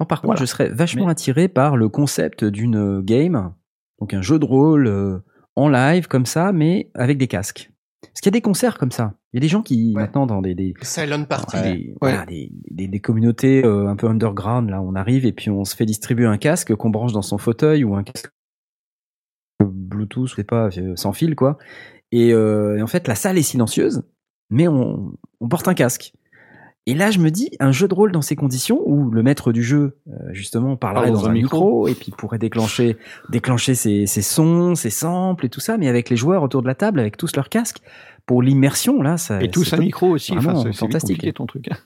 [0.00, 0.40] Non, par contre, Voilà.
[0.40, 3.52] je serais vachement Mais- attiré par le concept d'une euh, game,
[4.00, 5.18] donc un jeu de rôle euh,
[5.56, 7.70] en live comme ça, mais avec des casques.
[8.02, 9.14] Parce qu'il y a des concerts comme ça.
[9.32, 10.02] Il y a des gens qui, Ouais.
[10.02, 11.62] maintenant, dans des, des, Silent Party.
[11.62, 15.50] des, voilà, des, des- des communautés euh, un peu underground, là, on arrive et puis
[15.50, 18.30] on se fait distribuer un casque qu'on branche dans son fauteuil ou un casque
[19.64, 21.58] Bluetooth, je sais pas, sans fil, quoi.
[22.10, 24.02] Et, euh, et en fait, la salle est silencieuse,
[24.50, 26.12] mais on, on porte un casque.
[26.86, 29.52] Et là, je me dis, un jeu de rôle dans ces conditions où le maître
[29.52, 32.96] du jeu, euh, justement, parlerait Parle dans, un micro, et puis pourrait déclencher,
[33.28, 36.66] déclencher ses, ses sons, ses samples et tout ça, mais avec les joueurs autour de
[36.66, 37.78] la table, avec tous leurs casques,
[38.26, 39.40] pour l'immersion, là, ça.
[39.42, 41.32] Et tous un micro aussi, enfin, c'est- fantastique.
[41.34, 41.68] ton truc.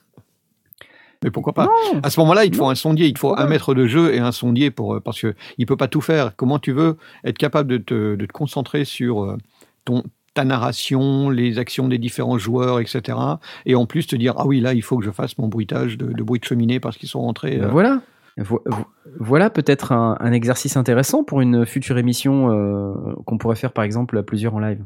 [1.23, 1.65] Mais pourquoi pas?
[1.65, 3.87] Non, À ce moment-là, il te faut un sondier, il te faut un maître de
[3.87, 6.35] jeu et un sondier pour euh, parce que il peut pas tout faire.
[6.35, 9.37] Comment tu veux être capable de te, de te concentrer sur euh,
[9.83, 10.03] ton
[10.37, 13.17] ta narration, les actions des différents joueurs, etc.
[13.65, 15.97] Et en plus te dire ah oui là il faut que je fasse mon bruitage
[15.97, 17.57] de, de bruit de cheminée parce qu'ils sont rentrés.
[17.57, 18.01] Ben euh, voilà.
[18.37, 18.85] Vo- vo-
[19.19, 22.93] Voilà peut-être un, un exercice intéressant pour une future émission euh,
[23.25, 24.83] qu'on pourrait faire par exemple à plusieurs en live.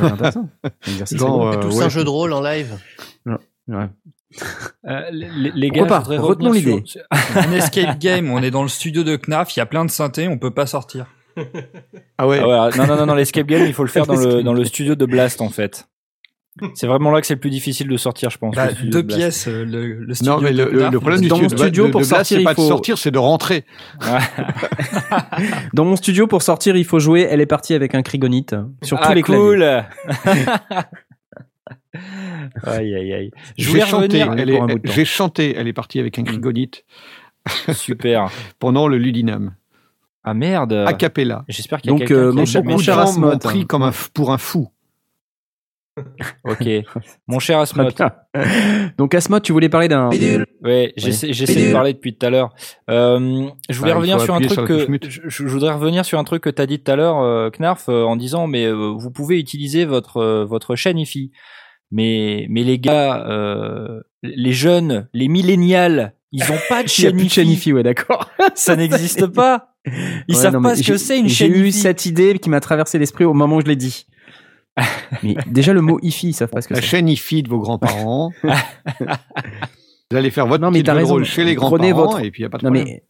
[0.00, 0.48] Intéressant.
[0.64, 1.84] Un exercice Genre, euh, Tous ouais.
[1.84, 2.78] un jeu de rôle en live.
[3.66, 3.88] Ouais.
[4.86, 6.82] Euh, les, les gars, pas Retenons l'idée.
[6.84, 7.02] sur-
[7.34, 9.90] Un escape game, on est dans le studio de Knaf, il y a plein de
[9.90, 11.06] synthés, on peut pas sortir.
[12.18, 12.40] Ah ouais.
[12.42, 14.52] Ah ouais, non, non, non, non, l'escape game, il faut le faire dans le, dans
[14.54, 15.88] le studio de Blast, en fait.
[16.74, 18.56] C'est vraiment là que c'est le plus difficile de sortir, je pense.
[18.56, 19.20] Bah, le studio deux de Blast.
[19.20, 21.44] pièces, euh, le, le studio Non, mais le, le- Knaf, le problème du Dans mon
[21.48, 23.64] studio, studio, de, pour de Blast, sortir, c'est pas faut- de sortir, c'est de rentrer.
[25.72, 27.28] Dans mon studio, pour sortir, il faut jouer.
[27.30, 29.44] Elle est partie avec un Krigonite sur tous ah, les claviers.
[29.44, 29.62] cool
[32.64, 33.30] Aïe, aïe, aïe.
[33.56, 34.32] Je J'ai chanté, revenir.
[34.38, 36.84] elle est- j'ai chanté, elle est partie avec un Krigonite
[37.72, 38.30] Super.
[38.58, 39.54] pendant le Ludinam.
[40.30, 40.72] Ah merde.
[40.86, 41.44] A cappella.
[41.48, 43.38] J'espère qu'il y a Donc, quelqu'un euh, qui mon a cher- mon cher Asmod, hein.
[43.38, 44.68] pris comme un, pour un fou.
[46.44, 46.64] Ok.
[47.26, 47.92] Mon cher Asmod.
[48.98, 50.10] Donc Asmod, tu voulais parler d'un.
[50.62, 52.50] Ouais, j'essaie, j'essaie de parler depuis tout à l'heure.
[52.88, 56.18] Euh, je voulais Bah, revenir sur un truc sur que je, je voudrais revenir sur
[56.18, 58.94] un truc que t'as dit tout à l'heure, euh, Knarf, euh, en disant mais euh,
[58.96, 61.32] vous pouvez utiliser votre euh, votre chaîne IFI.
[61.90, 67.06] Mais mais les gars, euh, les jeunes, les millénials, ils ont pas de Il y
[67.06, 67.54] a chaîne plus de chaîne IFI.
[67.56, 68.30] IFI, ouais, d'accord.
[68.54, 69.74] Ça n'existe pas.
[70.28, 71.72] Ils Ouais, savent non, pas ce que j'ai- c'est une J'ai chaîne eu IFI.
[71.72, 74.06] cette idée qui m'a traversé l'esprit au moment où je l'ai dit.
[75.22, 76.86] Mais déjà le mot IFI, ils savent pas ce que La c'est.
[76.86, 78.30] chaîne IFI de vos grands-parents.
[80.10, 81.14] Vous allez faire votre Non, mais raison.
[81.14, 82.86] rôle chez les Prenez grands-parents votre- et puis il n'y a pas de Non problème.
[82.94, 83.02] mais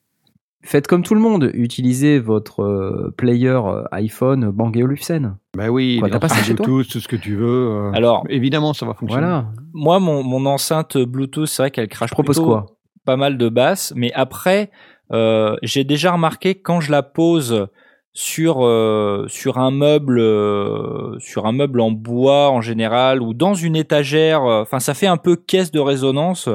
[0.63, 5.37] faites comme tout le monde, utilisez votre euh, player euh, iPhone Bang Olufsen.
[5.57, 7.47] Bah oui, Quoi, t'as pas ça chez toi Bluetooth, tout ce que tu veux.
[7.71, 9.27] euh, Alors, évidemment, ça va fonctionner.
[9.27, 9.47] Voilà.
[9.73, 12.67] moi, mon, mon enceinte Bluetooth, c'est vrai qu'elle crache Je propose quoi?
[13.05, 14.71] pas mal de basses, mais après,
[15.13, 17.69] euh, j'ai déjà remarqué quand je la pose
[18.13, 23.55] sur euh, sur un meuble euh, sur un meuble en bois en général ou dans
[23.55, 26.49] une étagère, euh, enfin ça fait un peu caisse de résonance.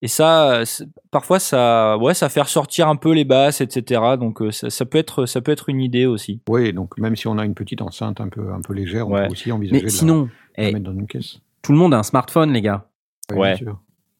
[0.00, 0.62] Et ça,
[1.10, 4.00] parfois ça, ouais, ça fait ressortir un peu les basses, etc.
[4.16, 6.40] Donc euh, ça, ça peut être, ça peut être une idée aussi.
[6.48, 9.14] Oui, donc même si on a une petite enceinte un peu, un peu légère, on
[9.14, 9.26] Ouais.
[9.26, 11.40] peut aussi envisager Mais de la- sinon, de la eh, mettre dans une caisse.
[11.62, 12.84] tout le monde a un smartphone, les gars.
[13.32, 13.56] Oui, Ouais.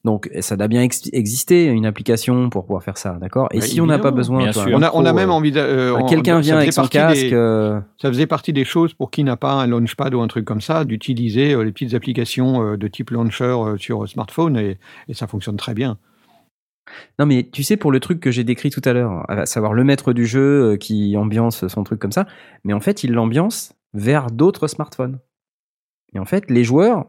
[0.09, 3.47] Donc ça doit bien ex- exister une application pour pouvoir faire ça, d'accord?
[3.53, 5.33] Et Bah, si on n'a pas besoin, toi, On a, on a micro, même euh,
[5.35, 5.61] envie de.
[5.61, 7.21] euh, on- quelqu'un vient avec son casque.
[7.29, 10.27] des- euh, Ça faisait partie des choses pour qui n'a pas un launchpad ou un
[10.27, 14.07] truc comme ça, d'utiliser euh, les petites applications euh, de type launcher euh, sur euh,
[14.07, 14.79] smartphone et,
[15.09, 15.99] et ça fonctionne très bien.
[17.19, 19.75] Non, mais tu sais, pour le truc que j'ai décrit tout à l'heure, à savoir
[19.75, 22.27] le maître du jeu euh, qui ambiance son truc comme ça,
[22.65, 25.19] mais en fait, il l'ambiance vers d'autres smartphones.
[26.15, 27.05] Et en fait, les joueurs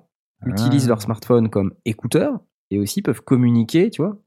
[0.45, 2.39] utilisent leur smartphone comme écouteur
[2.71, 4.17] et aussi peuvent communiquer, tu vois.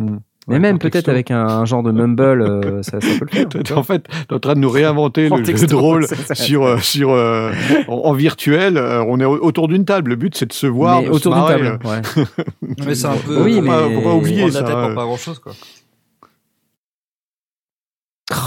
[0.00, 0.16] Mm.
[0.48, 3.64] Mais Ouais, même peut-être avec un, un genre de mumble, euh, ça, ça peut le
[3.64, 3.78] faire.
[3.78, 6.06] en fait, tu es en train de nous réinventer En le jeu texto, de rôle
[6.08, 6.34] c'est ça.
[6.34, 7.52] sur, euh, sur, euh,
[7.86, 8.76] en, en virtuel.
[8.76, 10.10] euh, on est au- autour d'une table.
[10.10, 11.00] Le but, c'est de se voir.
[11.00, 12.24] Mais de autour d'une table, ouais.
[12.84, 13.40] Mais c'est un peu.
[13.44, 14.64] Oui, faut, pas, mais- faut pas oublier ça.
[14.64, 15.52] tête pour pas grand chose, quoi.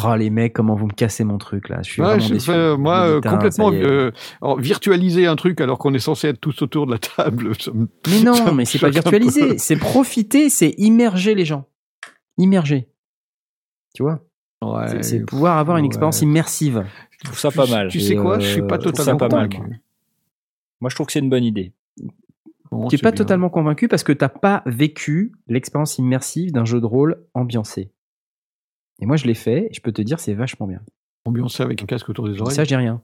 [0.07, 2.33] Oh, les mecs, comment vous me cassez mon truc là Je suis Ouais, vraiment je-
[2.33, 2.49] déçu.
[2.49, 6.61] enfin, moi, euh, complètement euh, alors, virtualiser un truc alors qu'on est censé être tous
[6.61, 7.51] autour de la table.
[7.61, 11.65] ça me- Mais non, mais c'est pas virtualiser, c'est profiter, c'est immerger les gens.
[12.37, 12.87] Immerger.
[13.93, 14.19] Tu vois?
[14.63, 15.87] Ouais, C'est- pouvoir avoir une ouais.
[15.87, 16.85] expérience immersive.
[17.11, 17.87] Je trouve ça pas mal.
[17.89, 18.39] Tu sais quoi?
[18.39, 19.81] Je suis euh, pas totalement ça pas mal, convaincu.
[20.81, 21.73] Moi, je trouve que c'est une bonne idée.
[22.71, 23.17] Bon, Tu n'es pas bien.
[23.17, 27.91] totalement convaincu parce que t'as pas vécu l'expérience immersive d'un jeu de rôle ambiancé.
[29.01, 30.79] Et moi, je l'ai fait, et je peux te dire, c'est vachement bien.
[31.25, 32.55] ambiancé avec un casque autour des oreilles.
[32.55, 33.01] ça, je dis rien.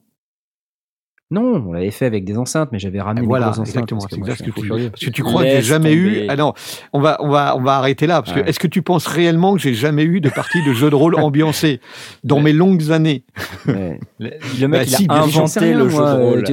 [1.34, 3.70] Non, on l'avait fait avec des enceintes, mais j'avais ramené des voilà, grosses enceintes.
[3.90, 4.02] exactement.
[4.02, 4.90] parce que C'est moi, exact je ce que tu.
[4.90, 6.24] Parce que tu crois que j'ai jamais tomber.
[6.24, 6.26] eu.
[6.28, 6.54] Ah non,
[6.92, 8.22] on va, on va, on va arrêter là.
[8.22, 8.50] Parce que Ouais.
[8.50, 11.16] est-ce que tu penses réellement que j'ai jamais eu de partie de jeu de rôle
[11.22, 11.80] ambiancé
[12.26, 13.24] dans mes longues années?
[13.66, 13.98] Ouais.
[14.20, 16.44] Le, mec, Bah, il si, a inventé rien, le jeu de rôle.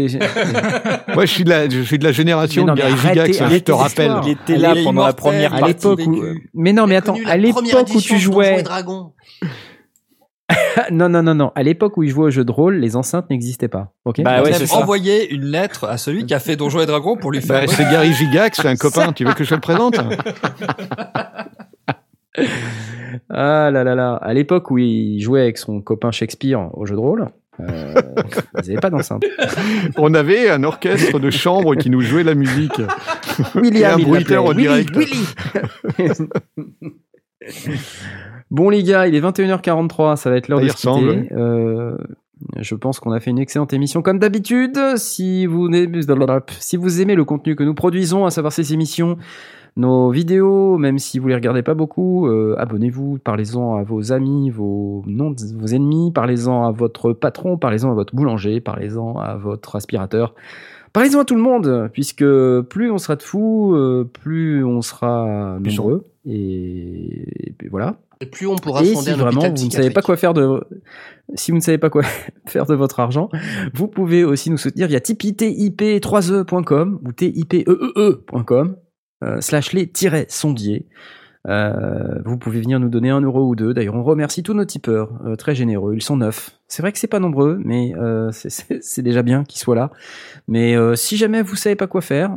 [1.16, 3.36] Moi, je suis de la, je suis de la génération de Gary Gygax.
[3.38, 4.12] Je arrêtez te rappelle.
[4.26, 5.88] Il était là pendant la première partie.
[6.54, 7.64] Mais non, mais attends, à l'époque
[7.96, 8.62] où tu jouais.
[10.90, 11.52] Non, non, non, non.
[11.54, 13.92] À l'époque où il jouait au jeu de rôle, les enceintes n'existaient pas.
[14.04, 17.16] Ok Bah ouais, c'est envoyer une lettre à celui qui a fait Donjons et Dragons
[17.16, 17.66] pour lui faire.
[17.66, 19.12] Bah, c'est Gary Gygax, c'est un copain.
[19.12, 19.98] Tu veux que je te le présente?
[23.30, 24.14] Ah là là là.
[24.14, 27.26] À l'époque où il jouait avec son copain Shakespeare au jeu de rôle,
[27.60, 27.94] euh,
[28.54, 29.24] ils n'avaient pas d'enceinte.
[29.96, 32.80] On avait un orchestre de chambre qui nous jouait la musique.
[33.56, 34.96] William, Et un bruiteur en Willy, direct.
[34.96, 36.28] Willy.
[38.50, 41.32] Bon les gars, il est 21h43, ça va être l'heure de se quitter.
[41.32, 41.96] Euh,
[42.58, 44.78] je pense qu'on a fait une excellente émission comme d'habitude.
[44.96, 46.00] Si vous aimez,
[46.60, 49.18] si vous aimez le contenu que nous produisons, à savoir ces émissions,
[49.76, 54.50] nos vidéos, même si vous les regardez pas beaucoup, euh, abonnez-vous, parlez-en à vos amis,
[54.50, 59.76] vos non, vos ennemis, parlez-en à votre patron, parlez-en à votre boulanger, parlez-en à votre
[59.76, 60.34] aspirateur.
[60.92, 62.24] Parlez-en à tout le monde, puisque
[62.70, 66.06] plus on sera de fous, euh, plus on sera Plus nombreux.
[66.24, 67.98] Et, et voilà.
[68.20, 70.34] Et plus on pourra Et fonder si un vraiment vous ne savez pas quoi faire
[70.34, 70.60] de,
[71.34, 72.02] si vous ne savez pas quoi
[72.46, 73.28] faire de votre argent,
[73.74, 78.76] vous pouvez aussi nous soutenir via tipeee, tip3e.com ou tipee.com.
[79.24, 80.86] euh, slash les-sondiers.
[81.46, 83.72] Euh, vous pouvez venir nous donner un euro ou deux.
[83.72, 85.94] D'ailleurs, on remercie tous nos tipeurs, euh, très généreux.
[85.94, 86.50] Ils sont neuf.
[86.66, 89.90] C'est vrai que c'est pas nombreux, mais euh, c'est- déjà bien qu'ils soient là.
[90.48, 92.36] Mais si jamais vous savez pas quoi faire,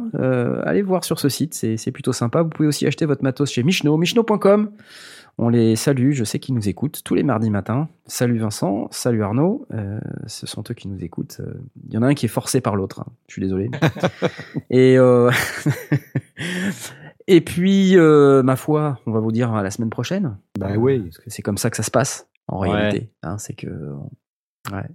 [0.63, 2.41] allez voir sur ce site, c'est c'est plutôt sympa.
[2.43, 4.69] Vous pouvez aussi acheter votre matos chez Michno, michno.com.
[5.37, 7.89] On les salue, je sais qu'ils nous écoutent tous les mardis matins.
[8.05, 11.37] Salut Vincent, salut Arnaud, euh, ce sont eux qui nous écoutent.
[11.39, 11.53] Euh,
[11.87, 13.07] Il y en a un qui est forcé par l'autre, hein.
[13.27, 13.71] je suis désolé.
[14.69, 15.31] Et, euh,
[17.27, 20.37] et puis, euh, ma foi, on va vous dire à la semaine prochaine.
[20.59, 20.99] Bah oui.
[20.99, 22.69] Parce que c'est comme ça que ça se passe, en Ouais.
[22.69, 23.09] réalité.
[23.23, 23.67] Hein, c'est que.
[24.71, 24.85] Ouais.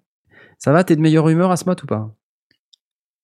[0.59, 2.15] Ça va, t'es de meilleure humeur, Asmat, ou pas?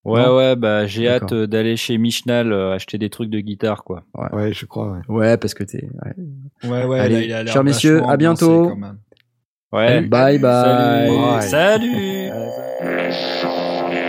[0.05, 3.39] Ouais, Non ouais, bah j'ai hâte euh, d'aller chez Michnal euh, acheter des trucs de
[3.39, 4.03] guitare, quoi.
[4.33, 4.91] Ouais, je crois.
[4.91, 4.99] ouais.
[5.15, 5.87] Ouais, parce que t'es.
[6.03, 6.69] ouais.
[6.69, 8.45] Ouais, ouais, Allez, là, il a l'air chers messieurs, à bientôt.
[8.65, 8.97] ambiancé, quand même.
[9.71, 10.01] Ouais.
[10.01, 10.51] Bye bye.
[10.51, 11.17] Salut.
[11.21, 11.41] Bye.
[11.49, 12.29] Salut.
[13.41, 13.93] Salut.